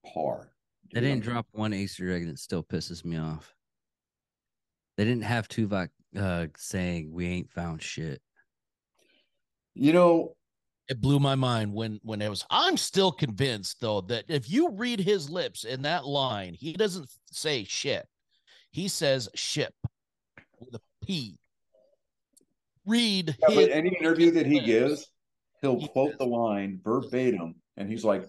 par. 0.06 0.52
they 0.92 1.00
didn't 1.00 1.14
I'm- 1.24 1.32
drop 1.32 1.46
one 1.52 1.74
Easter 1.74 2.10
egg 2.12 2.22
and 2.22 2.30
it 2.30 2.38
still 2.38 2.62
pisses 2.62 3.04
me 3.04 3.16
off. 3.16 3.52
They 4.96 5.04
didn't 5.04 5.24
have 5.24 5.48
Tuvok 5.48 5.88
uh 6.16 6.46
saying 6.56 7.10
we 7.12 7.26
ain't 7.26 7.50
found 7.50 7.82
shit. 7.82 8.22
You 9.74 9.92
know, 9.92 10.36
It 10.88 11.00
blew 11.00 11.18
my 11.18 11.34
mind 11.34 11.74
when 11.74 11.98
when 12.04 12.22
it 12.22 12.28
was. 12.28 12.46
I'm 12.48 12.76
still 12.76 13.10
convinced 13.10 13.80
though 13.80 14.02
that 14.02 14.26
if 14.28 14.48
you 14.48 14.70
read 14.70 15.00
his 15.00 15.28
lips 15.28 15.64
in 15.64 15.82
that 15.82 16.06
line, 16.06 16.54
he 16.54 16.74
doesn't 16.74 17.10
say 17.26 17.64
shit. 17.64 18.06
He 18.70 18.86
says 18.86 19.28
ship 19.34 19.74
with 20.64 20.80
a 20.80 21.06
P. 21.06 21.38
Read 22.86 23.36
yeah, 23.40 23.54
but 23.54 23.70
any 23.70 23.96
interview 23.98 24.30
that 24.32 24.46
he 24.46 24.60
gives, 24.60 25.10
he'll 25.62 25.78
He 25.78 25.88
quote 25.88 26.18
the 26.18 26.26
line 26.26 26.80
verbatim, 26.84 27.54
and 27.78 27.88
he's 27.88 28.04
like, 28.04 28.24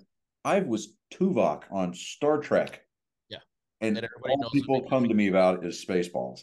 "I 0.46 0.60
was 0.62 0.94
Tuvok 1.14 1.64
on 1.72 1.94
Star 1.94 2.40
Trek." 2.40 2.82
Yeah. 3.30 3.40
and 3.82 3.98
And 3.98 4.06
everybody 4.06 4.34
all 4.34 4.42
knows 4.44 4.52
people 4.52 4.88
come 4.90 5.10
to 5.10 5.14
me 5.14 5.28
about 5.28 5.66
is 5.66 5.84
Spaceballs, 5.86 6.42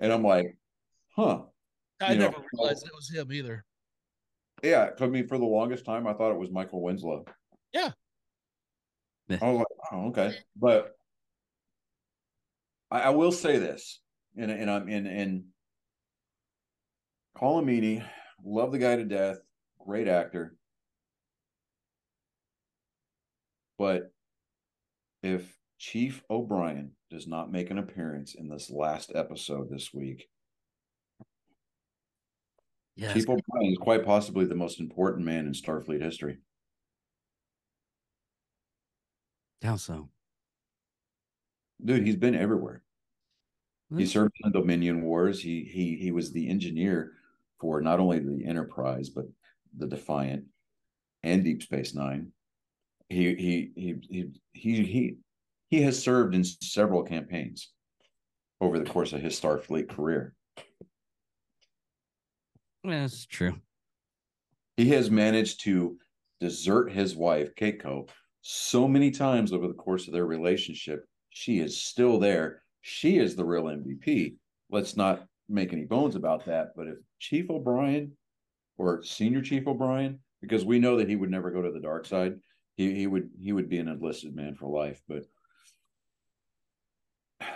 and 0.00 0.12
I'm 0.12 0.24
like, 0.24 0.56
"Huh." 1.14 1.42
I 2.00 2.12
you 2.12 2.18
know, 2.18 2.30
never 2.30 2.42
realized 2.52 2.84
it 2.84 2.92
was 2.92 3.08
him 3.08 3.32
either. 3.32 3.64
Yeah, 4.62 4.90
I 5.00 5.06
mean, 5.06 5.26
for 5.26 5.38
the 5.38 5.44
longest 5.44 5.84
time, 5.84 6.06
I 6.06 6.12
thought 6.12 6.32
it 6.32 6.38
was 6.38 6.50
Michael 6.50 6.82
Winslow. 6.82 7.24
Yeah. 7.72 7.90
Yeah. 9.28 9.38
I 9.40 9.50
was 9.50 9.58
like, 9.58 9.66
oh, 9.92 10.08
okay. 10.08 10.34
But 10.56 10.92
I, 12.90 13.00
I 13.02 13.10
will 13.10 13.32
say 13.32 13.58
this, 13.58 14.00
and 14.36 14.50
and 14.50 14.70
I'm 14.70 14.88
in 14.88 15.06
in 15.06 15.44
Colin 17.36 17.66
Meaney, 17.66 18.04
love 18.44 18.72
the 18.72 18.78
guy 18.78 18.96
to 18.96 19.04
death, 19.04 19.38
great 19.78 20.08
actor. 20.08 20.56
But 23.78 24.12
if 25.22 25.58
Chief 25.78 26.22
O'Brien 26.30 26.92
does 27.10 27.26
not 27.26 27.50
make 27.50 27.70
an 27.70 27.78
appearance 27.78 28.34
in 28.34 28.48
this 28.48 28.70
last 28.70 29.12
episode 29.14 29.70
this 29.70 29.92
week, 29.92 30.28
Yeah. 32.94 33.12
Chief 33.14 33.24
O'Brien 33.28 33.72
is 33.72 33.78
quite 33.78 34.04
possibly 34.04 34.44
the 34.44 34.54
most 34.54 34.78
important 34.78 35.24
man 35.24 35.46
in 35.46 35.52
Starfleet 35.52 36.02
history. 36.02 36.38
How 39.62 39.76
so? 39.76 40.08
Dude, 41.84 42.06
he's 42.06 42.16
been 42.16 42.34
everywhere. 42.34 42.82
He 43.96 44.06
served 44.06 44.32
in 44.42 44.50
the 44.50 44.58
Dominion 44.58 45.02
Wars. 45.02 45.40
He 45.40 45.64
he 45.64 45.96
he 45.96 46.12
was 46.12 46.32
the 46.32 46.48
engineer 46.48 47.12
for 47.60 47.80
not 47.80 48.00
only 48.00 48.18
the 48.18 48.44
Enterprise 48.46 49.10
but 49.10 49.26
the 49.76 49.86
Defiant 49.86 50.44
and 51.22 51.44
Deep 51.44 51.62
Space 51.62 51.94
Nine. 51.94 52.32
He 53.08 53.34
he 53.34 53.72
he 53.74 53.94
he 54.08 54.30
he 54.52 54.84
he 54.84 55.16
he 55.68 55.82
has 55.82 56.02
served 56.02 56.34
in 56.34 56.44
several 56.44 57.02
campaigns 57.02 57.70
over 58.60 58.78
the 58.78 58.90
course 58.90 59.12
of 59.12 59.20
his 59.20 59.38
Starfleet 59.38 59.88
career. 59.88 60.34
That's 62.84 63.26
true. 63.26 63.54
He 64.76 64.88
has 64.90 65.10
managed 65.10 65.60
to 65.64 65.98
desert 66.40 66.90
his 66.90 67.14
wife, 67.14 67.54
Keiko, 67.54 68.08
so 68.40 68.88
many 68.88 69.10
times 69.10 69.52
over 69.52 69.68
the 69.68 69.74
course 69.74 70.06
of 70.06 70.12
their 70.12 70.26
relationship. 70.26 71.04
She 71.30 71.60
is 71.60 71.80
still 71.80 72.18
there. 72.18 72.61
She 72.82 73.18
is 73.18 73.34
the 73.34 73.44
real 73.44 73.64
MVP. 73.64 74.34
Let's 74.70 74.96
not 74.96 75.24
make 75.48 75.72
any 75.72 75.84
bones 75.84 76.16
about 76.16 76.44
that. 76.46 76.72
But 76.76 76.88
if 76.88 76.96
Chief 77.18 77.48
O'Brien 77.48 78.12
or 78.76 79.02
Senior 79.02 79.40
Chief 79.40 79.66
O'Brien, 79.66 80.18
because 80.40 80.64
we 80.64 80.80
know 80.80 80.96
that 80.96 81.08
he 81.08 81.16
would 81.16 81.30
never 81.30 81.50
go 81.50 81.62
to 81.62 81.70
the 81.70 81.80
dark 81.80 82.04
side, 82.06 82.34
he, 82.76 82.92
he 82.94 83.06
would 83.06 83.30
he 83.40 83.52
would 83.52 83.68
be 83.68 83.78
an 83.78 83.88
enlisted 83.88 84.34
man 84.34 84.56
for 84.56 84.68
life. 84.68 85.00
But 85.08 85.24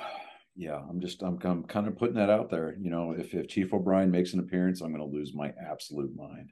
yeah, 0.55 0.81
I'm 0.89 1.01
just 1.01 1.22
I'm, 1.22 1.39
I'm 1.43 1.64
kind 1.64 1.89
of 1.89 1.99
putting 1.99 2.16
that 2.16 2.31
out 2.31 2.49
there. 2.49 2.77
You 2.81 2.91
know, 2.91 3.12
if 3.12 3.35
if 3.35 3.49
Chief 3.49 3.74
O'Brien 3.74 4.12
makes 4.12 4.33
an 4.33 4.41
appearance, 4.41 4.81
I'm 4.81 4.95
going 4.95 5.09
to 5.09 5.16
lose 5.16 5.35
my 5.35 5.53
absolute 5.70 6.14
mind. 6.14 6.51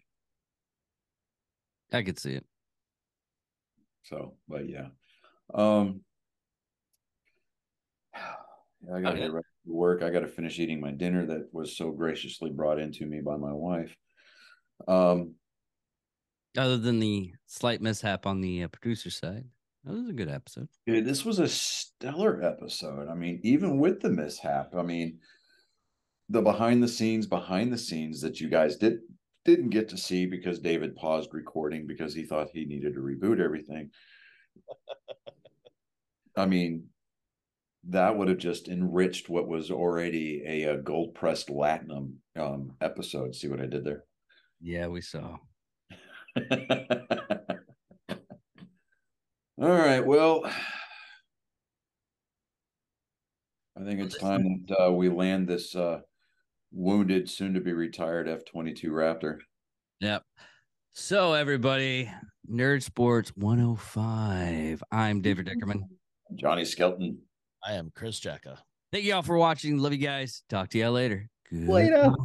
I 1.92 2.02
could 2.02 2.18
see 2.18 2.32
it. 2.32 2.44
So, 4.02 4.34
but 4.48 4.68
yeah. 4.68 4.88
Um 5.52 6.00
I 8.92 9.00
gotta 9.00 9.08
Okay. 9.14 9.20
get 9.20 9.32
ready 9.32 9.46
for 9.64 9.72
work. 9.72 10.02
I 10.02 10.10
gotta 10.10 10.28
finish 10.28 10.58
eating 10.58 10.80
my 10.80 10.90
dinner 10.90 11.26
that 11.26 11.48
was 11.52 11.76
so 11.76 11.90
graciously 11.90 12.50
brought 12.50 12.78
into 12.78 13.06
me 13.06 13.20
by 13.20 13.36
my 13.36 13.52
wife. 13.52 13.96
Um 14.88 15.34
Other 16.56 16.76
than 16.78 16.98
the 16.98 17.32
slight 17.46 17.80
mishap 17.80 18.26
on 18.26 18.40
the 18.40 18.64
uh, 18.64 18.68
producer 18.68 19.10
side, 19.10 19.44
that 19.84 19.92
was 19.92 20.08
a 20.08 20.12
good 20.12 20.28
episode. 20.28 20.68
dude, 20.86 21.04
this 21.04 21.24
was 21.24 21.38
a 21.38 21.48
stellar 21.48 22.42
episode. 22.42 23.08
I 23.08 23.14
mean, 23.14 23.40
even 23.42 23.78
with 23.78 24.00
the 24.00 24.10
mishap, 24.10 24.74
I 24.74 24.82
mean, 24.82 25.20
the 26.28 26.42
behind 26.42 26.82
the 26.82 26.88
scenes, 26.88 27.26
behind 27.26 27.72
the 27.72 27.78
scenes 27.78 28.20
that 28.22 28.40
you 28.40 28.48
guys 28.48 28.76
did 28.76 29.00
didn't 29.44 29.68
get 29.70 29.90
to 29.90 29.98
see 29.98 30.24
because 30.24 30.58
David 30.58 30.96
paused 30.96 31.34
recording 31.34 31.86
because 31.86 32.14
he 32.14 32.24
thought 32.24 32.48
he 32.48 32.64
needed 32.64 32.94
to 32.94 33.00
reboot 33.00 33.40
everything. 33.40 33.90
I 36.36 36.46
mean, 36.46 36.88
that 37.88 38.16
would 38.16 38.28
have 38.28 38.38
just 38.38 38.68
enriched 38.68 39.28
what 39.28 39.48
was 39.48 39.70
already 39.70 40.42
a, 40.46 40.62
a 40.74 40.76
gold 40.76 41.14
pressed 41.14 41.48
latinum 41.48 42.14
um, 42.36 42.72
episode. 42.80 43.34
See 43.34 43.48
what 43.48 43.60
I 43.60 43.66
did 43.66 43.84
there? 43.84 44.04
Yeah, 44.60 44.86
we 44.86 45.00
saw. 45.00 45.36
All 49.60 49.68
right. 49.70 50.04
Well, 50.04 50.44
I 53.76 53.84
think 53.84 54.00
it's 54.00 54.18
time 54.18 54.64
that 54.68 54.86
uh, 54.86 54.92
we 54.92 55.08
land 55.08 55.46
this 55.46 55.76
uh, 55.76 56.00
wounded, 56.72 57.28
soon 57.28 57.54
to 57.54 57.60
be 57.60 57.72
retired 57.72 58.28
F 58.28 58.44
22 58.44 58.90
Raptor. 58.90 59.38
Yep. 60.00 60.22
So 60.92 61.34
everybody, 61.34 62.10
Nerd 62.50 62.82
Sports 62.82 63.32
105. 63.36 64.82
I'm 64.90 65.20
David 65.20 65.46
Dickerman. 65.46 65.82
Johnny 66.36 66.64
Skelton. 66.64 67.18
I 67.66 67.72
am 67.74 67.90
Chris 67.94 68.20
Jacka. 68.20 68.58
Thank 68.92 69.04
you 69.04 69.14
all 69.14 69.22
for 69.22 69.38
watching. 69.38 69.78
Love 69.78 69.92
you 69.92 69.98
guys. 69.98 70.42
Talk 70.48 70.68
to 70.70 70.78
y'all 70.78 70.92
later. 70.92 71.28
Later. 71.50 72.04
Goodbye. 72.04 72.24